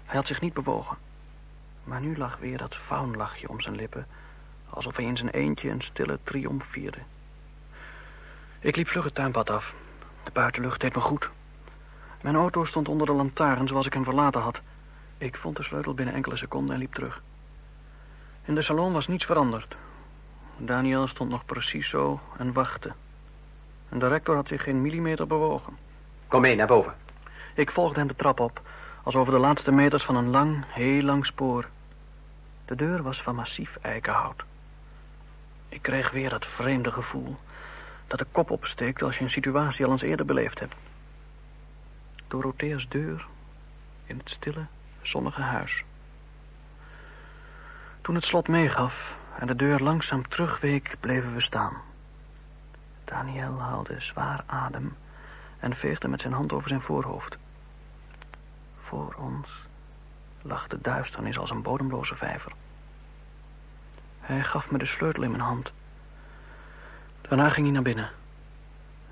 Hij 0.04 0.16
had 0.16 0.26
zich 0.26 0.40
niet 0.40 0.54
bewogen. 0.54 0.96
Maar 1.84 2.00
nu 2.00 2.16
lag 2.16 2.38
weer 2.38 2.58
dat 2.58 2.76
faunlachje 2.76 3.48
om 3.48 3.60
zijn 3.60 3.74
lippen... 3.76 4.06
alsof 4.70 4.96
hij 4.96 5.04
in 5.04 5.16
zijn 5.16 5.28
eentje 5.30 5.70
een 5.70 5.80
stille 5.80 6.18
triomf 6.24 6.64
vierde. 6.64 6.98
Ik 8.60 8.76
liep 8.76 8.88
vlug 8.88 9.04
het 9.04 9.14
tuinpad 9.14 9.50
af. 9.50 9.74
De 10.22 10.30
buitenlucht 10.30 10.80
deed 10.80 10.94
me 10.94 11.00
goed. 11.00 11.28
Mijn 12.20 12.34
auto 12.34 12.64
stond 12.64 12.88
onder 12.88 13.06
de 13.06 13.12
lantaarn 13.12 13.68
zoals 13.68 13.86
ik 13.86 13.92
hem 13.92 14.04
verlaten 14.04 14.40
had. 14.40 14.60
Ik 15.18 15.36
vond 15.36 15.56
de 15.56 15.62
sleutel 15.62 15.94
binnen 15.94 16.14
enkele 16.14 16.36
seconden 16.36 16.74
en 16.74 16.80
liep 16.80 16.94
terug. 16.94 17.22
In 18.44 18.54
de 18.54 18.62
salon 18.62 18.92
was 18.92 19.06
niets 19.06 19.24
veranderd. 19.24 19.76
Daniel 20.56 21.06
stond 21.06 21.30
nog 21.30 21.44
precies 21.44 21.88
zo 21.88 22.20
en 22.36 22.52
wachtte. 22.52 22.92
En 23.88 23.98
de 23.98 24.08
rector 24.08 24.34
had 24.34 24.48
zich 24.48 24.62
geen 24.62 24.82
millimeter 24.82 25.26
bewogen. 25.26 25.76
Kom 26.28 26.40
mee, 26.40 26.56
naar 26.56 26.66
boven. 26.66 26.94
Ik 27.58 27.70
volgde 27.70 27.98
hem 27.98 28.08
de 28.08 28.16
trap 28.16 28.40
op, 28.40 28.60
als 29.02 29.14
over 29.16 29.32
de 29.32 29.38
laatste 29.38 29.72
meters 29.72 30.04
van 30.04 30.16
een 30.16 30.30
lang, 30.30 30.64
heel 30.68 31.02
lang 31.02 31.26
spoor. 31.26 31.68
De 32.64 32.74
deur 32.74 33.02
was 33.02 33.22
van 33.22 33.34
massief 33.34 33.78
eikenhout. 33.80 34.42
Ik 35.68 35.82
kreeg 35.82 36.10
weer 36.10 36.28
dat 36.28 36.46
vreemde 36.46 36.92
gevoel 36.92 37.36
dat 38.06 38.18
de 38.18 38.26
kop 38.32 38.50
opsteekt 38.50 39.02
als 39.02 39.18
je 39.18 39.24
een 39.24 39.30
situatie 39.30 39.84
al 39.84 39.90
eens 39.90 40.02
eerder 40.02 40.26
beleefd 40.26 40.58
hebt. 40.58 40.74
Dorothea's 42.28 42.88
deur 42.88 43.26
in 44.04 44.18
het 44.18 44.30
stille, 44.30 44.66
zonnige 45.02 45.42
huis. 45.42 45.84
Toen 48.00 48.14
het 48.14 48.24
slot 48.24 48.48
meegaf 48.48 49.14
en 49.38 49.46
de 49.46 49.56
deur 49.56 49.80
langzaam 49.80 50.28
terugweek, 50.28 50.96
bleven 51.00 51.34
we 51.34 51.40
staan. 51.40 51.76
Daniel 53.04 53.58
haalde 53.60 54.00
zwaar 54.00 54.42
adem 54.46 54.96
en 55.58 55.76
veegde 55.76 56.08
met 56.08 56.20
zijn 56.20 56.32
hand 56.32 56.52
over 56.52 56.68
zijn 56.68 56.82
voorhoofd. 56.82 57.36
Voor 58.88 59.14
ons 59.18 59.48
lag 60.42 60.66
de 60.66 60.80
duisternis 60.80 61.38
als 61.38 61.50
een 61.50 61.62
bodemloze 61.62 62.14
vijver. 62.14 62.52
Hij 64.20 64.42
gaf 64.42 64.70
me 64.70 64.78
de 64.78 64.86
sleutel 64.86 65.22
in 65.22 65.30
mijn 65.30 65.42
hand. 65.42 65.72
Daarna 67.20 67.50
ging 67.50 67.66
hij 67.66 67.74
naar 67.74 67.82
binnen. 67.82 68.10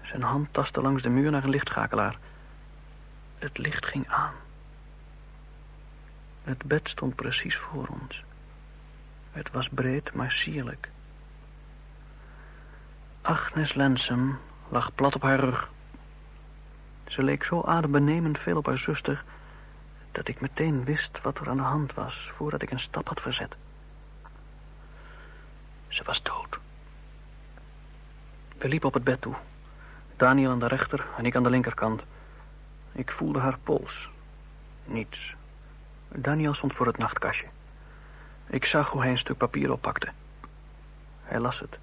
Zijn 0.02 0.22
hand 0.22 0.52
tastte 0.52 0.80
langs 0.80 1.02
de 1.02 1.08
muur 1.08 1.30
naar 1.30 1.44
een 1.44 1.50
lichtschakelaar. 1.50 2.18
Het 3.38 3.58
licht 3.58 3.86
ging 3.86 4.08
aan. 4.08 4.32
Het 6.42 6.64
bed 6.64 6.88
stond 6.88 7.14
precies 7.14 7.56
voor 7.56 7.86
ons. 7.86 8.24
Het 9.32 9.50
was 9.50 9.68
breed, 9.68 10.12
maar 10.12 10.32
sierlijk. 10.32 10.88
Agnes 13.22 13.74
Lensem 13.74 14.38
lag 14.68 14.94
plat 14.94 15.14
op 15.14 15.22
haar 15.22 15.40
rug. 15.40 15.70
Ze 17.06 17.22
leek 17.22 17.44
zo 17.44 17.62
adembenemend 17.62 18.38
veel 18.38 18.56
op 18.56 18.66
haar 18.66 18.78
zuster... 18.78 19.24
dat 20.16 20.28
ik 20.28 20.40
meteen 20.40 20.84
wist 20.84 21.20
wat 21.22 21.38
er 21.38 21.48
aan 21.48 21.56
de 21.56 21.62
hand 21.62 21.94
was... 21.94 22.30
voordat 22.34 22.62
ik 22.62 22.70
een 22.70 22.80
stap 22.80 23.08
had 23.08 23.20
verzet. 23.20 23.56
Ze 25.88 26.02
was 26.04 26.22
dood. 26.22 26.58
We 28.58 28.68
liepen 28.68 28.88
op 28.88 28.94
het 28.94 29.04
bed 29.04 29.20
toe. 29.20 29.34
Daniel 30.16 30.50
aan 30.50 30.58
de 30.58 30.66
rechter 30.66 31.06
en 31.16 31.26
ik 31.26 31.36
aan 31.36 31.42
de 31.42 31.50
linkerkant. 31.50 32.04
Ik 32.92 33.10
voelde 33.10 33.38
haar 33.38 33.58
pols. 33.58 34.08
Niets. 34.84 35.34
Daniel 36.08 36.54
stond 36.54 36.72
voor 36.72 36.86
het 36.86 36.98
nachtkastje. 36.98 37.46
Ik 38.46 38.64
zag 38.64 38.90
hoe 38.90 39.00
hij 39.00 39.10
een 39.10 39.18
stuk 39.18 39.36
papier 39.36 39.72
oppakte. 39.72 40.08
Hij 41.22 41.38
las 41.38 41.60
het. 41.60 41.78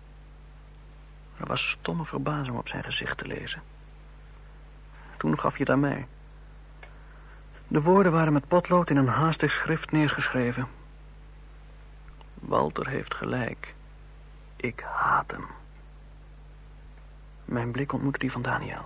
Er 1.37 1.47
was 1.47 1.69
stomme 1.69 2.05
verbazing 2.05 2.57
op 2.57 2.67
zijn 2.67 2.83
gezicht 2.83 3.17
te 3.17 3.27
lezen. 3.27 3.61
Toen 5.17 5.39
gaf 5.39 5.53
je 5.53 5.63
het 5.63 5.71
aan 5.71 5.79
mij. 5.79 6.07
De 7.73 7.81
woorden 7.81 8.11
waren 8.11 8.33
met 8.33 8.47
potlood 8.47 8.89
in 8.89 8.97
een 8.97 9.07
haastig 9.07 9.51
schrift 9.51 9.91
neergeschreven. 9.91 10.67
Walter 12.33 12.87
heeft 12.87 13.13
gelijk. 13.13 13.73
Ik 14.55 14.79
haat 14.79 15.31
hem. 15.31 15.45
Mijn 17.45 17.71
blik 17.71 17.93
ontmoette 17.93 18.19
die 18.19 18.31
van 18.31 18.41
Daniel. 18.41 18.85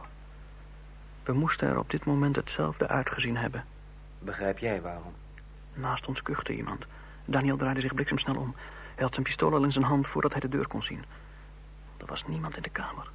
We 1.23 1.33
moesten 1.33 1.67
er 1.67 1.79
op 1.79 1.89
dit 1.89 2.05
moment 2.05 2.35
hetzelfde 2.35 2.87
uitgezien 2.87 3.37
hebben. 3.37 3.65
Begrijp 4.19 4.57
jij 4.57 4.81
waarom? 4.81 5.13
Naast 5.73 6.07
ons 6.07 6.21
kuchte 6.21 6.55
iemand. 6.55 6.85
Daniel 7.25 7.57
draaide 7.57 7.81
zich 7.81 7.93
bliksemsnel 7.93 8.35
om. 8.35 8.55
Hij 8.95 9.03
had 9.03 9.13
zijn 9.13 9.25
pistool 9.25 9.53
al 9.53 9.63
in 9.63 9.71
zijn 9.71 9.85
hand 9.85 10.07
voordat 10.07 10.31
hij 10.31 10.41
de 10.41 10.49
deur 10.49 10.67
kon 10.67 10.83
zien. 10.83 11.03
Er 11.97 12.05
was 12.05 12.27
niemand 12.27 12.55
in 12.55 12.61
de 12.61 12.69
kamer. 12.69 13.09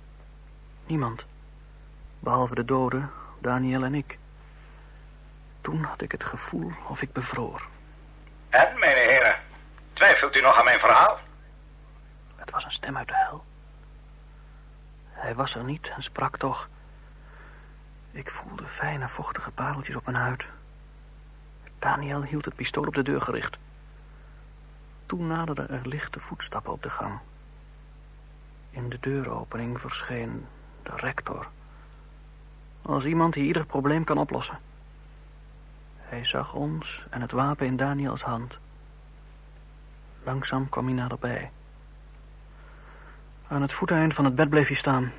Niemand. 0.86 1.24
Behalve 2.18 2.54
de 2.54 2.64
doden, 2.64 3.10
Daniel 3.38 3.84
en 3.84 3.94
ik. 3.94 4.18
Toen 5.62 5.82
had 5.82 6.00
ik 6.02 6.12
het 6.12 6.24
gevoel 6.24 6.72
of 6.88 7.02
ik 7.02 7.12
bevroor. 7.12 7.62
En, 8.48 8.78
mijn 8.78 8.96
heren, 8.96 9.36
twijfelt 9.92 10.36
u 10.36 10.40
nog 10.40 10.58
aan 10.58 10.64
mijn 10.64 10.80
verhaal? 10.80 11.18
Het 12.36 12.50
was 12.50 12.64
een 12.64 12.72
stem 12.72 12.96
uit 12.96 13.08
de 13.08 13.16
hel. 13.16 13.44
Hij 15.10 15.34
was 15.34 15.54
er 15.54 15.64
niet 15.64 15.88
en 15.96 16.02
sprak 16.02 16.36
toch. 16.38 16.68
Ik 18.10 18.30
voelde 18.30 18.66
fijne, 18.66 19.08
vochtige 19.08 19.50
pareltjes 19.50 19.96
op 19.96 20.04
mijn 20.04 20.16
huid. 20.16 20.44
Daniel 21.78 22.22
hield 22.22 22.44
het 22.44 22.54
pistool 22.54 22.86
op 22.86 22.94
de 22.94 23.02
deur 23.02 23.20
gericht. 23.20 23.56
Toen 25.06 25.26
naderden 25.26 25.68
er 25.68 25.88
lichte 25.88 26.20
voetstappen 26.20 26.72
op 26.72 26.82
de 26.82 26.90
gang. 26.90 27.18
In 28.70 28.88
de 28.88 28.98
deuropening 29.00 29.80
verscheen 29.80 30.46
de 30.82 30.92
rector. 30.96 31.46
Als 32.82 33.04
iemand 33.04 33.34
die 33.34 33.44
ieder 33.44 33.64
probleem 33.64 34.04
kan 34.04 34.18
oplossen. 34.18 34.58
Hij 36.12 36.24
zag 36.24 36.54
ons 36.54 37.04
en 37.10 37.20
het 37.20 37.32
wapen 37.32 37.66
in 37.66 37.76
Daniels 37.76 38.22
hand. 38.22 38.58
Langzaam 40.24 40.68
kwam 40.68 40.86
hij 40.86 40.94
naderbij. 40.94 41.50
Aan 43.48 43.62
het 43.62 43.72
voeteneind 43.72 44.14
van 44.14 44.24
het 44.24 44.34
bed 44.34 44.48
bleef 44.48 44.66
hij 44.66 44.76
staan. 44.76 45.12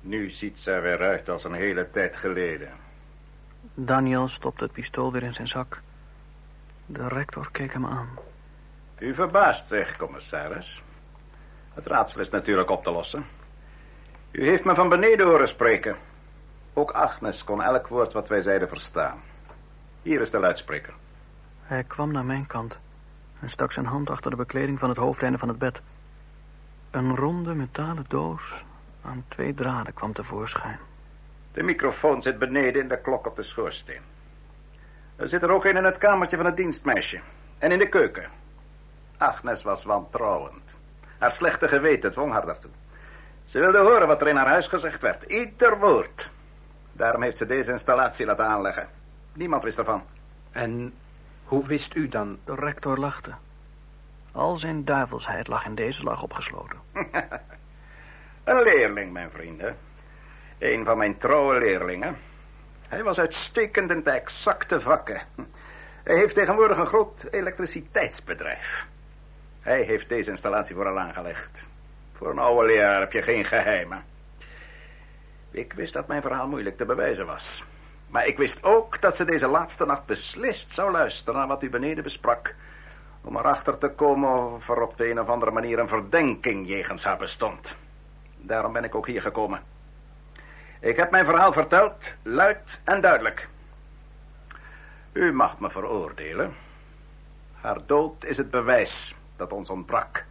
Nu 0.00 0.30
ziet 0.30 0.58
ze 0.58 0.70
er 0.70 0.82
weer 0.82 1.00
uit 1.00 1.28
als 1.28 1.44
een 1.44 1.52
hele 1.52 1.90
tijd 1.90 2.16
geleden. 2.16 2.68
Daniel 3.74 4.28
stopte 4.28 4.64
het 4.64 4.72
pistool 4.72 5.12
weer 5.12 5.22
in 5.22 5.34
zijn 5.34 5.48
zak. 5.48 5.80
De 6.86 7.08
rector 7.08 7.48
keek 7.52 7.72
hem 7.72 7.86
aan. 7.86 8.08
U 8.98 9.14
verbaast 9.14 9.66
zich, 9.66 9.96
commissaris. 9.96 10.82
Het 11.74 11.86
raadsel 11.86 12.20
is 12.20 12.30
natuurlijk 12.30 12.70
op 12.70 12.84
te 12.84 12.90
lossen. 12.90 13.26
U 14.30 14.48
heeft 14.48 14.64
me 14.64 14.74
van 14.74 14.88
beneden 14.88 15.26
horen 15.26 15.48
spreken. 15.48 15.96
Ook 16.72 16.90
Agnes 16.90 17.44
kon 17.44 17.62
elk 17.62 17.88
woord 17.88 18.12
wat 18.12 18.28
wij 18.28 18.40
zeiden 18.40 18.68
verstaan. 18.68 19.20
Hier 20.04 20.20
is 20.20 20.30
de 20.30 20.38
luidspreker. 20.38 20.94
Hij 21.62 21.84
kwam 21.84 22.12
naar 22.12 22.24
mijn 22.24 22.46
kant 22.46 22.78
en 23.40 23.50
stak 23.50 23.72
zijn 23.72 23.86
hand 23.86 24.10
achter 24.10 24.30
de 24.30 24.36
bekleding 24.36 24.78
van 24.78 24.88
het 24.88 24.98
hoofdeinde 24.98 25.38
van 25.38 25.48
het 25.48 25.58
bed. 25.58 25.80
Een 26.90 27.16
ronde 27.16 27.54
metalen 27.54 28.04
doos 28.08 28.64
aan 29.04 29.24
twee 29.28 29.54
draden 29.54 29.94
kwam 29.94 30.12
tevoorschijn. 30.12 30.78
De 31.52 31.62
microfoon 31.62 32.22
zit 32.22 32.38
beneden 32.38 32.82
in 32.82 32.88
de 32.88 33.00
klok 33.00 33.26
op 33.26 33.36
de 33.36 33.42
schoorsteen. 33.42 34.00
Er 35.16 35.28
zit 35.28 35.42
er 35.42 35.50
ook 35.50 35.64
een 35.64 35.76
in 35.76 35.84
het 35.84 35.98
kamertje 35.98 36.36
van 36.36 36.46
het 36.46 36.56
dienstmeisje. 36.56 37.20
En 37.58 37.72
in 37.72 37.78
de 37.78 37.88
keuken. 37.88 38.30
Agnes 39.18 39.62
was 39.62 39.84
wantrouwend. 39.84 40.76
Haar 41.18 41.30
slechte 41.30 41.68
geweten 41.68 42.12
dwong 42.12 42.32
haar 42.32 42.46
daartoe. 42.46 42.70
Ze 43.44 43.58
wilde 43.58 43.78
horen 43.78 44.06
wat 44.06 44.20
er 44.20 44.28
in 44.28 44.36
haar 44.36 44.48
huis 44.48 44.66
gezegd 44.66 45.00
werd. 45.00 45.22
Ieder 45.22 45.78
woord. 45.78 46.30
Daarom 46.92 47.22
heeft 47.22 47.36
ze 47.36 47.46
deze 47.46 47.72
installatie 47.72 48.26
laten 48.26 48.46
aanleggen. 48.46 49.02
Niemand 49.34 49.62
wist 49.62 49.78
ervan. 49.78 50.02
En 50.52 50.94
hoe 51.44 51.66
wist 51.66 51.94
u 51.94 52.08
dan... 52.08 52.38
De 52.44 52.54
rector 52.54 52.98
lachte. 52.98 53.34
Al 54.32 54.56
zijn 54.56 54.84
duivelsheid 54.84 55.48
lag 55.48 55.64
in 55.64 55.74
deze 55.74 56.02
lach 56.02 56.22
opgesloten. 56.22 56.78
Een 58.44 58.62
leerling, 58.62 59.12
mijn 59.12 59.30
vrienden. 59.30 59.76
Een 60.58 60.84
van 60.84 60.98
mijn 60.98 61.16
trouwe 61.16 61.58
leerlingen. 61.58 62.16
Hij 62.88 63.02
was 63.02 63.18
uitstekend 63.18 63.90
in 63.90 64.02
de 64.02 64.10
exacte 64.10 64.80
vakken. 64.80 65.20
Hij 66.02 66.16
heeft 66.16 66.34
tegenwoordig 66.34 66.78
een 66.78 66.86
groot 66.86 67.28
elektriciteitsbedrijf. 67.30 68.86
Hij 69.60 69.82
heeft 69.82 70.08
deze 70.08 70.30
installatie 70.30 70.74
vooral 70.74 70.98
aangelegd. 70.98 71.66
Voor 72.12 72.30
een 72.30 72.38
oude 72.38 72.66
leraar 72.66 73.00
heb 73.00 73.12
je 73.12 73.22
geen 73.22 73.44
geheimen. 73.44 74.04
Ik 75.50 75.72
wist 75.72 75.92
dat 75.92 76.06
mijn 76.06 76.22
verhaal 76.22 76.48
moeilijk 76.48 76.76
te 76.76 76.84
bewijzen 76.84 77.26
was. 77.26 77.64
Maar 78.14 78.26
ik 78.26 78.36
wist 78.36 78.64
ook 78.64 79.00
dat 79.00 79.16
ze 79.16 79.24
deze 79.24 79.46
laatste 79.46 79.86
nacht 79.86 80.06
beslist 80.06 80.70
zou 80.70 80.90
luisteren 80.90 81.34
naar 81.34 81.46
wat 81.46 81.62
u 81.62 81.70
beneden 81.70 82.04
besprak. 82.04 82.54
Om 83.20 83.36
erachter 83.36 83.78
te 83.78 83.88
komen 83.88 84.52
of 84.52 84.68
er 84.68 84.82
op 84.82 84.96
de 84.96 85.10
een 85.10 85.20
of 85.20 85.28
andere 85.28 85.50
manier 85.50 85.78
een 85.78 85.88
verdenking 85.88 86.68
jegens 86.68 87.04
haar 87.04 87.16
bestond. 87.16 87.74
Daarom 88.36 88.72
ben 88.72 88.84
ik 88.84 88.94
ook 88.94 89.06
hier 89.06 89.22
gekomen. 89.22 89.62
Ik 90.80 90.96
heb 90.96 91.10
mijn 91.10 91.24
verhaal 91.24 91.52
verteld, 91.52 92.14
luid 92.22 92.80
en 92.84 93.00
duidelijk. 93.00 93.48
U 95.12 95.32
mag 95.32 95.58
me 95.58 95.70
veroordelen. 95.70 96.54
Haar 97.60 97.78
dood 97.86 98.24
is 98.24 98.36
het 98.36 98.50
bewijs 98.50 99.14
dat 99.36 99.52
ons 99.52 99.70
ontbrak. 99.70 100.24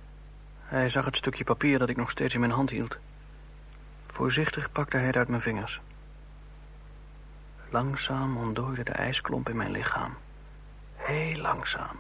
Hij 0.60 0.90
zag 0.90 1.06
het 1.06 1.16
stukje 1.18 1.44
papier 1.44 1.80
dat 1.80 1.90
ik 1.90 1.98
nog 1.98 2.12
steeds 2.12 2.34
in 2.34 2.40
mijn 2.40 2.52
hand 2.52 2.70
hield. 2.70 2.98
Voorzichtig 4.08 4.72
pakte 4.72 4.98
hij 4.98 5.06
het 5.06 5.16
uit 5.16 5.28
mijn 5.28 5.42
vingers. 5.42 5.82
Langzaam 7.74 8.38
ontdooide 8.38 8.84
de 8.84 8.92
ijsklomp 8.92 9.50
in 9.50 9.58
mijn 9.58 9.72
lichaam. 9.72 10.14
Heel 10.96 11.38
langzaam. 11.38 11.96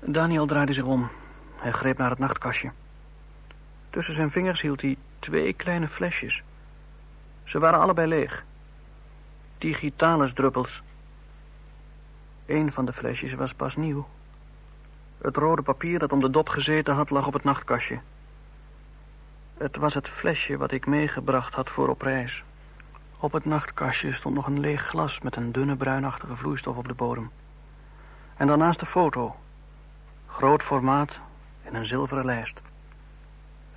Daniel 0.00 0.46
draaide 0.46 0.72
zich 0.72 0.84
om. 0.84 1.08
Hij 1.56 1.72
greep 1.72 1.98
naar 1.98 2.10
het 2.10 2.18
nachtkastje. 2.18 2.70
Tussen 3.90 4.14
zijn 4.14 4.30
vingers 4.30 4.60
hield 4.60 4.80
hij 4.80 4.96
twee 5.18 5.52
kleine 5.52 5.88
flesjes. 5.88 6.42
Ze 7.44 7.58
waren 7.58 7.80
allebei 7.80 8.08
leeg. 8.08 8.44
Digitalis 9.58 10.32
druppels. 10.32 10.82
Een 12.46 12.72
van 12.72 12.84
de 12.84 12.92
flesjes 12.92 13.34
was 13.34 13.54
pas 13.54 13.76
nieuw. 13.76 14.08
Het 15.18 15.36
rode 15.36 15.62
papier 15.62 15.98
dat 15.98 16.12
om 16.12 16.20
de 16.20 16.30
dop 16.30 16.48
gezeten 16.48 16.94
had 16.94 17.10
lag 17.10 17.26
op 17.26 17.32
het 17.32 17.44
nachtkastje. 17.44 18.00
Het 19.56 19.76
was 19.76 19.94
het 19.94 20.08
flesje 20.08 20.56
wat 20.56 20.72
ik 20.72 20.86
meegebracht 20.86 21.54
had 21.54 21.70
voor 21.70 21.88
op 21.88 22.02
reis. 22.02 22.42
Op 23.22 23.32
het 23.32 23.44
nachtkastje 23.44 24.12
stond 24.12 24.34
nog 24.34 24.46
een 24.46 24.60
leeg 24.60 24.82
glas 24.82 25.20
met 25.20 25.36
een 25.36 25.52
dunne 25.52 25.76
bruinachtige 25.76 26.36
vloeistof 26.36 26.76
op 26.76 26.88
de 26.88 26.94
bodem. 26.94 27.30
En 28.36 28.46
daarnaast 28.46 28.80
de 28.80 28.86
foto. 28.86 29.36
Groot 30.26 30.62
formaat 30.62 31.18
in 31.62 31.74
een 31.74 31.86
zilveren 31.86 32.24
lijst. 32.24 32.60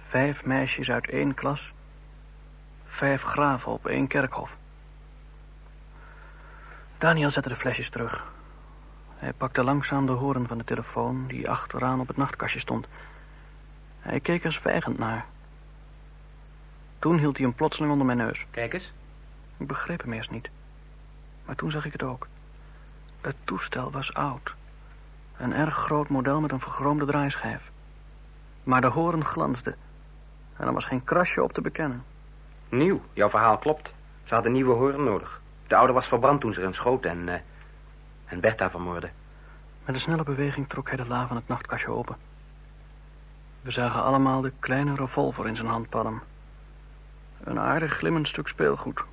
Vijf 0.07 0.45
meisjes 0.45 0.91
uit 0.91 1.09
één 1.09 1.33
klas. 1.33 1.73
Vijf 2.85 3.23
graven 3.23 3.71
op 3.71 3.87
één 3.87 4.07
kerkhof. 4.07 4.55
Daniel 6.97 7.31
zette 7.31 7.49
de 7.49 7.55
flesjes 7.55 7.89
terug. 7.89 8.31
Hij 9.15 9.33
pakte 9.33 9.63
langzaam 9.63 10.05
de 10.05 10.11
horen 10.11 10.47
van 10.47 10.57
de 10.57 10.63
telefoon 10.63 11.27
die 11.27 11.49
achteraan 11.49 11.99
op 11.99 12.07
het 12.07 12.17
nachtkastje 12.17 12.59
stond. 12.59 12.87
Hij 13.99 14.19
keek 14.19 14.43
er 14.43 14.53
zwijgend 14.53 14.97
naar. 14.97 15.25
Toen 16.99 17.17
hield 17.17 17.37
hij 17.37 17.45
hem 17.45 17.55
plotseling 17.55 17.91
onder 17.91 18.05
mijn 18.05 18.17
neus. 18.17 18.45
Kijk 18.51 18.73
eens. 18.73 18.91
Ik 19.57 19.67
begreep 19.67 20.01
hem 20.01 20.13
eerst 20.13 20.31
niet. 20.31 20.49
Maar 21.45 21.55
toen 21.55 21.71
zag 21.71 21.85
ik 21.85 21.91
het 21.91 22.03
ook. 22.03 22.27
Het 23.21 23.35
toestel 23.43 23.91
was 23.91 24.13
oud. 24.13 24.53
Een 25.37 25.53
erg 25.53 25.75
groot 25.75 26.09
model 26.09 26.41
met 26.41 26.51
een 26.51 26.59
vergroomde 26.59 27.05
draaischijf. 27.05 27.71
Maar 28.63 28.81
de 28.81 28.87
horen 28.87 29.25
glansde. 29.25 29.75
En 30.57 30.67
er 30.67 30.73
was 30.73 30.85
geen 30.85 31.03
krasje 31.03 31.43
op 31.43 31.53
te 31.53 31.61
bekennen. 31.61 32.03
Nieuw, 32.69 33.01
jouw 33.13 33.29
verhaal 33.29 33.57
klopt. 33.57 33.93
Ze 34.23 34.33
hadden 34.33 34.51
nieuwe 34.51 34.73
horen 34.73 35.03
nodig. 35.03 35.41
De 35.67 35.75
oude 35.75 35.93
was 35.93 36.07
verbrand 36.07 36.41
toen 36.41 36.53
ze 36.53 36.59
erin 36.59 36.73
schoten 36.73 37.09
en... 37.09 37.29
eh, 37.29 37.39
en 38.25 38.39
Bertha 38.39 38.69
vermoordde. 38.69 39.09
Met 39.85 39.95
een 39.95 40.01
snelle 40.01 40.23
beweging 40.23 40.69
trok 40.69 40.87
hij 40.87 40.97
de 40.97 41.07
la 41.07 41.27
van 41.27 41.35
het 41.35 41.47
nachtkastje 41.47 41.89
open. 41.89 42.15
We 43.61 43.71
zagen 43.71 44.03
allemaal 44.03 44.41
de 44.41 44.51
kleine 44.59 44.95
revolver 44.95 45.47
in 45.47 45.55
zijn 45.55 45.67
handpalm. 45.67 46.21
Een 47.43 47.59
aardig 47.59 47.93
glimmend 47.93 48.27
stuk 48.27 48.47
speelgoed. 48.47 49.03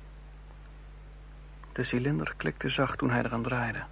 De 1.73 1.83
cilinder 1.83 2.33
klikte 2.37 2.69
zacht 2.69 2.97
toen 2.97 3.11
hij 3.11 3.23
eraan 3.23 3.43
draaide. 3.43 3.83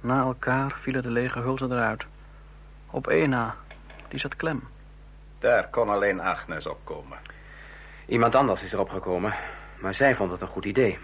Na 0.00 0.20
elkaar 0.20 0.78
vielen 0.80 1.02
de 1.02 1.10
lege 1.10 1.40
hulzen 1.40 1.72
eruit. 1.72 2.04
Op 2.90 3.06
één 3.06 3.30
na, 3.30 3.56
die 4.08 4.20
zat 4.20 4.36
klem. 4.36 4.68
Daar 5.38 5.68
kon 5.70 5.88
alleen 5.88 6.20
Agnes 6.20 6.66
op 6.66 6.78
komen. 6.84 7.18
Iemand 8.06 8.34
anders 8.34 8.62
is 8.62 8.72
erop 8.72 8.88
gekomen, 8.88 9.34
maar 9.80 9.94
zij 9.94 10.16
vond 10.16 10.30
het 10.30 10.40
een 10.40 10.46
goed 10.46 10.64
idee. 10.64 10.98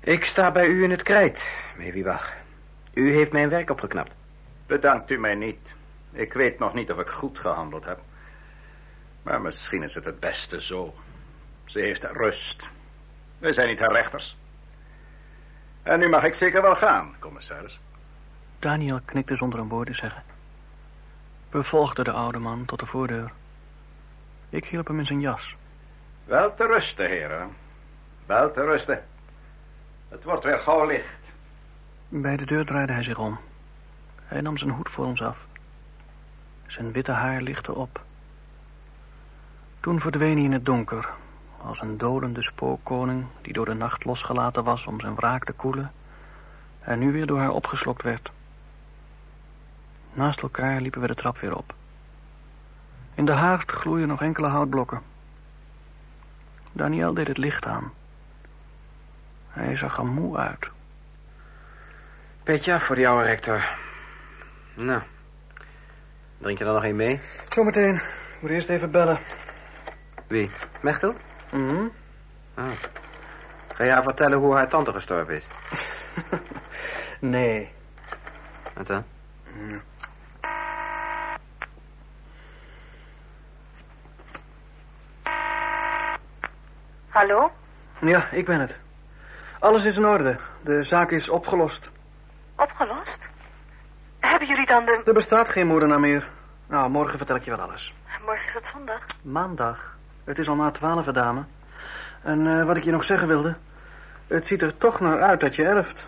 Ik 0.00 0.24
sta 0.24 0.50
bij 0.50 0.66
u 0.66 0.82
in 0.82 0.90
het 0.90 1.02
krijt, 1.02 1.52
Mewiebach. 1.76 2.32
U 2.92 3.12
heeft 3.12 3.32
mijn 3.32 3.48
werk 3.48 3.70
opgeknapt. 3.70 4.14
Bedankt 4.66 5.10
u 5.10 5.18
mij 5.18 5.34
niet. 5.34 5.74
Ik 6.12 6.32
weet 6.32 6.58
nog 6.58 6.74
niet 6.74 6.90
of 6.92 6.98
ik 6.98 7.08
goed 7.08 7.38
gehandeld 7.38 7.84
heb. 7.84 8.00
Maar 9.22 9.40
misschien 9.40 9.82
is 9.82 9.94
het 9.94 10.04
het 10.04 10.20
beste 10.20 10.62
zo. 10.62 10.94
Ze 11.64 11.80
heeft 11.80 12.04
rust. 12.04 12.68
We 13.44 13.52
zijn 13.52 13.68
niet 13.68 13.80
haar 13.80 13.92
rechters. 13.92 14.36
En 15.82 15.98
nu 15.98 16.08
mag 16.08 16.24
ik 16.24 16.34
zeker 16.34 16.62
wel 16.62 16.74
gaan, 16.74 17.14
commissaris. 17.18 17.80
Daniel 18.58 19.00
knikte 19.04 19.36
zonder 19.36 19.58
een 19.58 19.68
woord 19.68 19.86
te 19.86 19.94
zeggen. 19.94 20.22
We 21.50 21.62
volgden 21.62 22.04
de 22.04 22.10
oude 22.10 22.38
man 22.38 22.64
tot 22.64 22.78
de 22.78 22.86
voordeur. 22.86 23.32
Ik 24.48 24.64
hielp 24.64 24.86
hem 24.86 24.98
in 24.98 25.06
zijn 25.06 25.20
jas. 25.20 25.56
Wel 26.24 26.54
te 26.54 26.66
rusten, 26.66 27.06
heren. 27.06 27.48
Wel 28.26 28.52
te 28.52 28.64
rusten. 28.64 29.04
Het 30.08 30.24
wordt 30.24 30.44
weer 30.44 30.58
gauw 30.58 30.86
licht. 30.86 31.18
Bij 32.08 32.36
de 32.36 32.46
deur 32.46 32.64
draaide 32.64 32.92
hij 32.92 33.02
zich 33.02 33.18
om. 33.18 33.38
Hij 34.24 34.40
nam 34.40 34.56
zijn 34.56 34.70
hoed 34.70 34.90
voor 34.90 35.04
ons 35.04 35.22
af. 35.22 35.46
Zijn 36.66 36.92
witte 36.92 37.12
haar 37.12 37.42
lichtte 37.42 37.74
op. 37.74 38.00
Toen 39.80 40.00
verdween 40.00 40.36
hij 40.36 40.44
in 40.44 40.52
het 40.52 40.66
donker, 40.66 41.08
als 41.64 41.80
een 41.80 41.98
dolende 41.98 42.42
spookkoning 42.42 43.26
die 43.42 43.52
door 43.52 43.64
de 43.64 43.74
nacht 43.74 44.04
losgelaten 44.04 44.64
was 44.64 44.86
om 44.86 45.00
zijn 45.00 45.14
wraak 45.14 45.44
te 45.44 45.52
koelen 45.52 45.92
en 46.80 46.98
nu 46.98 47.12
weer 47.12 47.26
door 47.26 47.38
haar 47.38 47.50
opgeslokt 47.50 48.02
werd. 48.02 48.30
Naast 50.12 50.42
elkaar 50.42 50.80
liepen 50.80 51.00
we 51.00 51.06
de 51.06 51.14
trap 51.14 51.38
weer 51.38 51.56
op. 51.56 51.74
In 53.14 53.24
de 53.24 53.32
haard 53.32 53.70
gloeien 53.70 54.08
nog 54.08 54.22
enkele 54.22 54.46
houtblokken. 54.46 55.02
Daniel 56.72 57.14
deed 57.14 57.28
het 57.28 57.38
licht 57.38 57.66
aan. 57.66 57.92
Hij 59.48 59.76
zag 59.76 59.98
er 59.98 60.06
moe 60.06 60.36
uit. 60.36 60.68
Petje 62.42 62.74
af 62.74 62.84
voor 62.84 62.96
die 62.96 63.08
oude 63.08 63.24
rector. 63.24 63.76
Nou, 64.74 65.02
drink 66.38 66.58
je 66.58 66.64
er 66.64 66.72
nog 66.72 66.84
een 66.84 66.96
mee? 66.96 67.20
Zometeen. 67.48 67.94
Ik 67.94 68.38
moet 68.40 68.50
eerst 68.50 68.68
even 68.68 68.90
bellen. 68.90 69.18
Wie? 70.26 70.50
Mechtel? 70.80 71.14
Mhm. 71.54 71.88
Ah. 72.54 72.70
Ga 73.74 73.84
je 73.84 73.90
haar 73.90 74.02
vertellen 74.02 74.38
hoe 74.38 74.54
haar 74.54 74.68
tante 74.68 74.92
gestorven 74.92 75.34
is? 75.34 75.46
nee. 77.34 77.72
Wat 78.74 78.86
dan? 78.86 79.04
Hallo? 87.08 87.52
Ja, 88.00 88.30
ik 88.30 88.44
ben 88.44 88.60
het. 88.60 88.76
Alles 89.58 89.84
is 89.84 89.96
in 89.96 90.04
orde. 90.04 90.36
De 90.60 90.82
zaak 90.82 91.10
is 91.10 91.28
opgelost. 91.28 91.90
Opgelost? 92.56 93.18
Hebben 94.20 94.48
jullie 94.48 94.66
dan 94.66 94.84
de... 94.84 95.02
Er 95.04 95.14
bestaat 95.14 95.48
geen 95.48 95.66
moordenaar 95.66 96.00
meer. 96.00 96.28
Nou, 96.66 96.90
morgen 96.90 97.18
vertel 97.18 97.36
ik 97.36 97.44
je 97.44 97.50
wel 97.50 97.66
alles. 97.66 97.94
Morgen 98.24 98.46
is 98.46 98.54
het 98.54 98.66
zondag. 98.72 99.06
Maandag. 99.22 99.96
Het 100.24 100.38
is 100.38 100.48
al 100.48 100.54
na 100.54 100.70
twaalf, 100.70 101.06
dame. 101.06 101.44
En 102.22 102.46
eh, 102.46 102.66
wat 102.66 102.76
ik 102.76 102.84
je 102.84 102.90
nog 102.90 103.04
zeggen 103.04 103.28
wilde... 103.28 103.54
Het 104.26 104.46
ziet 104.46 104.62
er 104.62 104.76
toch 104.76 105.00
naar 105.00 105.22
uit 105.22 105.40
dat 105.40 105.54
je 105.54 105.64
erft. 105.64 106.06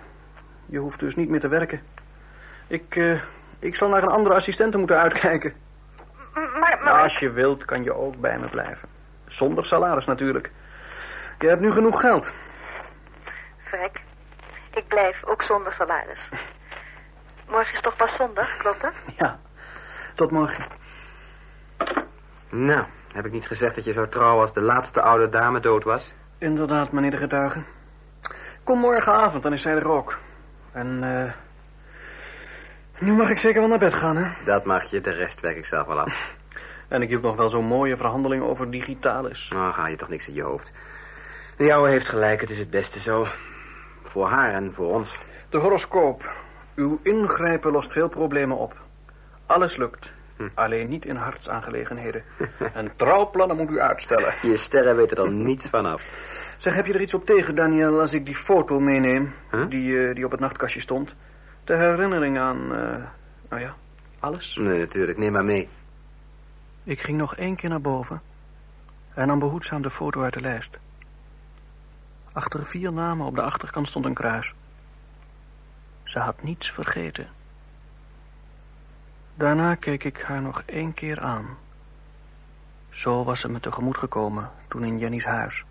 Je 0.66 0.78
hoeft 0.78 1.00
dus 1.00 1.16
niet 1.16 1.28
meer 1.28 1.40
te 1.40 1.48
werken. 1.48 1.80
Ik, 2.66 2.96
eh, 2.96 3.20
ik 3.58 3.74
zal 3.74 3.88
naar 3.88 4.02
een 4.02 4.08
andere 4.08 4.34
assistente 4.34 4.78
moeten 4.78 4.98
uitkijken. 4.98 5.54
Maar, 6.34 6.80
maar... 6.84 7.02
Als 7.02 7.18
je 7.18 7.30
wilt, 7.30 7.64
kan 7.64 7.84
je 7.84 7.94
ook 7.94 8.20
bij 8.20 8.38
me 8.38 8.48
blijven. 8.48 8.88
Zonder 9.26 9.66
salaris 9.66 10.06
natuurlijk. 10.06 10.50
Je 11.38 11.48
hebt 11.48 11.60
nu 11.60 11.72
genoeg 11.72 12.00
geld. 12.00 12.32
Vrek. 13.64 14.00
Ik 14.70 14.88
blijf 14.88 15.24
ook 15.24 15.42
zonder 15.42 15.72
salaris. 15.72 16.28
Morgen 17.48 17.74
is 17.74 17.80
toch 17.80 17.96
pas 17.96 18.16
zondag, 18.16 18.56
klopt 18.56 18.80
dat? 18.80 18.94
Ja, 19.16 19.38
tot 20.14 20.30
morgen. 20.30 20.64
Nou, 22.48 22.84
heb 23.16 23.26
ik 23.26 23.32
niet 23.32 23.46
gezegd 23.46 23.74
dat 23.74 23.84
je 23.84 23.92
zo 23.92 24.08
trouw 24.08 24.40
als 24.40 24.52
de 24.52 24.60
laatste 24.60 25.02
oude 25.02 25.28
dame 25.28 25.60
dood 25.60 25.84
was? 25.84 26.12
Inderdaad, 26.38 26.92
meneer 26.92 27.10
de 27.10 27.16
getuige. 27.16 27.62
Kom 28.64 28.78
morgenavond, 28.78 29.42
dan 29.42 29.52
is 29.52 29.62
zij 29.62 29.74
er 29.74 29.88
ook. 29.88 30.18
En, 30.72 30.98
eh... 31.02 31.32
nu 32.98 33.12
mag 33.12 33.30
ik 33.30 33.38
zeker 33.38 33.60
wel 33.60 33.68
naar 33.68 33.78
bed 33.78 33.94
gaan, 33.94 34.16
hè? 34.16 34.44
Dat 34.44 34.64
mag 34.64 34.84
je, 34.84 35.00
de 35.00 35.10
rest 35.10 35.40
werk 35.40 35.56
ik 35.56 35.64
zelf 35.64 35.86
wel 35.86 36.00
af. 36.00 36.14
En 36.88 37.02
ik 37.02 37.08
hield 37.08 37.22
nog 37.22 37.36
wel 37.36 37.50
zo'n 37.50 37.64
mooie 37.64 37.96
verhandeling 37.96 38.42
over 38.42 38.70
digitalis. 38.70 39.48
Nou, 39.48 39.72
ga 39.72 39.86
je 39.86 39.96
toch 39.96 40.08
niks 40.08 40.28
in 40.28 40.34
je 40.34 40.42
hoofd. 40.42 40.72
De 41.56 41.64
jouwe 41.64 41.88
heeft 41.88 42.08
gelijk, 42.08 42.40
het 42.40 42.50
is 42.50 42.58
het 42.58 42.70
beste 42.70 43.00
zo. 43.00 43.26
Voor 44.02 44.28
haar 44.28 44.54
en 44.54 44.72
voor 44.74 44.92
ons. 44.92 45.20
De 45.48 45.58
horoscoop. 45.58 46.32
Uw 46.74 47.00
ingrijpen 47.02 47.72
lost 47.72 47.92
veel 47.92 48.08
problemen 48.08 48.56
op. 48.56 48.74
Alles 49.46 49.76
lukt. 49.76 50.10
Hm. 50.36 50.48
Alleen 50.54 50.88
niet 50.88 51.04
in 51.04 51.16
hartsaangelegenheden. 51.16 52.22
en 52.74 52.92
trouwplannen 52.96 53.56
moet 53.56 53.70
u 53.70 53.80
uitstellen. 53.80 54.34
Je 54.42 54.56
sterren 54.56 54.96
weten 54.96 55.16
er 55.16 55.30
niets 55.30 55.68
van 55.68 55.86
af. 55.86 56.02
Zeg, 56.56 56.74
heb 56.74 56.86
je 56.86 56.92
er 56.92 57.00
iets 57.00 57.14
op 57.14 57.26
tegen, 57.26 57.54
Daniel, 57.54 58.00
als 58.00 58.12
ik 58.12 58.24
die 58.24 58.34
foto 58.34 58.80
meeneem? 58.80 59.32
Huh? 59.50 59.68
Die, 59.68 60.08
eh, 60.08 60.14
die 60.14 60.24
op 60.24 60.30
het 60.30 60.40
nachtkastje 60.40 60.80
stond. 60.80 61.14
Ter 61.64 61.78
herinnering 61.78 62.38
aan, 62.38 62.74
eh, 62.74 63.04
nou 63.48 63.62
ja, 63.62 63.74
alles. 64.20 64.56
Nee, 64.56 64.78
natuurlijk, 64.78 65.18
neem 65.18 65.32
maar 65.32 65.44
mee. 65.44 65.68
Ik 66.84 67.00
ging 67.00 67.18
nog 67.18 67.36
één 67.36 67.56
keer 67.56 67.68
naar 67.68 67.80
boven 67.80 68.20
en 69.14 69.26
nam 69.26 69.38
behoedzaam 69.38 69.82
de 69.82 69.90
foto 69.90 70.22
uit 70.22 70.32
de 70.32 70.40
lijst. 70.40 70.78
Achter 72.32 72.66
vier 72.66 72.92
namen 72.92 73.26
op 73.26 73.34
de 73.34 73.42
achterkant 73.42 73.88
stond 73.88 74.04
een 74.04 74.14
kruis. 74.14 74.54
Ze 76.02 76.18
had 76.18 76.42
niets 76.42 76.70
vergeten. 76.70 77.28
Daarna 79.38 79.74
keek 79.74 80.04
ik 80.04 80.22
haar 80.22 80.42
nog 80.42 80.62
één 80.66 80.94
keer 80.94 81.20
aan. 81.20 81.46
Zo 82.90 83.24
was 83.24 83.40
ze 83.40 83.48
me 83.48 83.60
tegemoet 83.60 83.96
gekomen 83.96 84.50
toen 84.68 84.84
in 84.84 84.98
Jenny's 84.98 85.24
huis. 85.24 85.64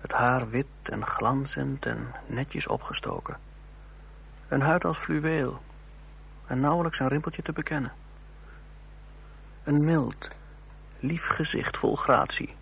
Het 0.00 0.12
haar 0.12 0.50
wit 0.50 0.66
en 0.82 1.06
glanzend 1.06 1.86
en 1.86 2.14
netjes 2.26 2.66
opgestoken. 2.66 3.36
Een 4.48 4.60
huid 4.60 4.84
als 4.84 4.98
fluweel 4.98 5.60
en 6.46 6.60
nauwelijks 6.60 6.98
een 6.98 7.08
rimpeltje 7.08 7.42
te 7.42 7.52
bekennen. 7.52 7.92
Een 9.64 9.84
mild, 9.84 10.30
lief 10.98 11.26
gezicht 11.26 11.76
vol 11.76 11.96
gratie. 11.96 12.54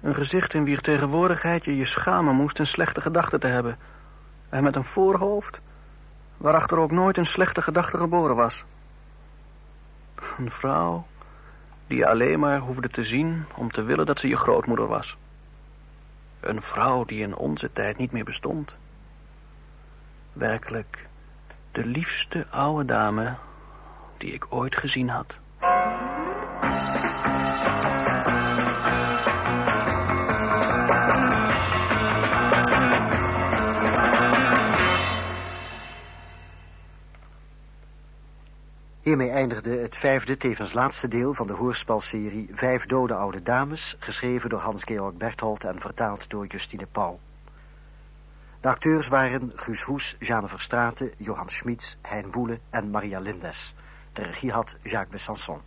Een 0.00 0.14
gezicht 0.14 0.54
in 0.54 0.64
wier 0.64 0.80
tegenwoordigheid 0.80 1.64
je 1.64 1.76
je 1.76 1.86
schamen 1.86 2.34
moest 2.34 2.58
een 2.58 2.66
slechte 2.66 3.00
gedachte 3.00 3.38
te 3.38 3.46
hebben. 3.46 3.78
En 4.48 4.62
met 4.62 4.76
een 4.76 4.84
voorhoofd 4.84 5.60
waarachter 6.44 6.78
ook 6.78 6.90
nooit 6.90 7.16
een 7.16 7.26
slechte 7.26 7.62
gedachte 7.62 7.98
geboren 7.98 8.36
was. 8.36 8.64
Een 10.38 10.50
vrouw 10.50 11.06
die 11.86 11.98
je 11.98 12.08
alleen 12.08 12.38
maar 12.38 12.58
hoefde 12.58 12.88
te 12.88 13.04
zien 13.04 13.44
om 13.56 13.70
te 13.70 13.82
willen 13.82 14.06
dat 14.06 14.18
ze 14.18 14.28
je 14.28 14.36
grootmoeder 14.36 14.86
was. 14.86 15.16
Een 16.40 16.62
vrouw 16.62 17.04
die 17.04 17.20
in 17.20 17.36
onze 17.36 17.72
tijd 17.72 17.98
niet 17.98 18.12
meer 18.12 18.24
bestond. 18.24 18.74
Werkelijk 20.32 21.06
de 21.72 21.84
liefste 21.86 22.46
oude 22.50 22.84
dame 22.84 23.36
die 24.18 24.32
ik 24.32 24.46
ooit 24.48 24.76
gezien 24.76 25.08
had. 25.08 25.38
Hiermee 39.04 39.30
eindigde 39.30 39.70
het 39.70 39.96
vijfde, 39.96 40.36
tevens 40.36 40.72
laatste 40.72 41.08
deel 41.08 41.34
van 41.34 41.46
de 41.46 41.52
hoorspelserie 41.52 42.50
Vijf 42.52 42.86
dode 42.86 43.14
oude 43.14 43.42
dames, 43.42 43.96
geschreven 43.98 44.50
door 44.50 44.58
Hans-Georg 44.58 45.14
Berthold 45.14 45.64
en 45.64 45.80
vertaald 45.80 46.30
door 46.30 46.46
Justine 46.46 46.86
Pauw. 46.86 47.18
De 48.60 48.68
acteurs 48.68 49.08
waren 49.08 49.52
Guus 49.54 49.82
Hoes, 49.82 50.16
Jeanne 50.18 50.48
Verstraeten, 50.48 51.12
Johan 51.16 51.50
Schmitz, 51.50 51.96
Hein 52.02 52.30
Boele 52.30 52.58
en 52.70 52.90
Maria 52.90 53.18
Lindes. 53.18 53.74
De 54.12 54.22
regie 54.22 54.52
had 54.52 54.76
Jacques 54.82 55.10
Besançon. 55.10 55.60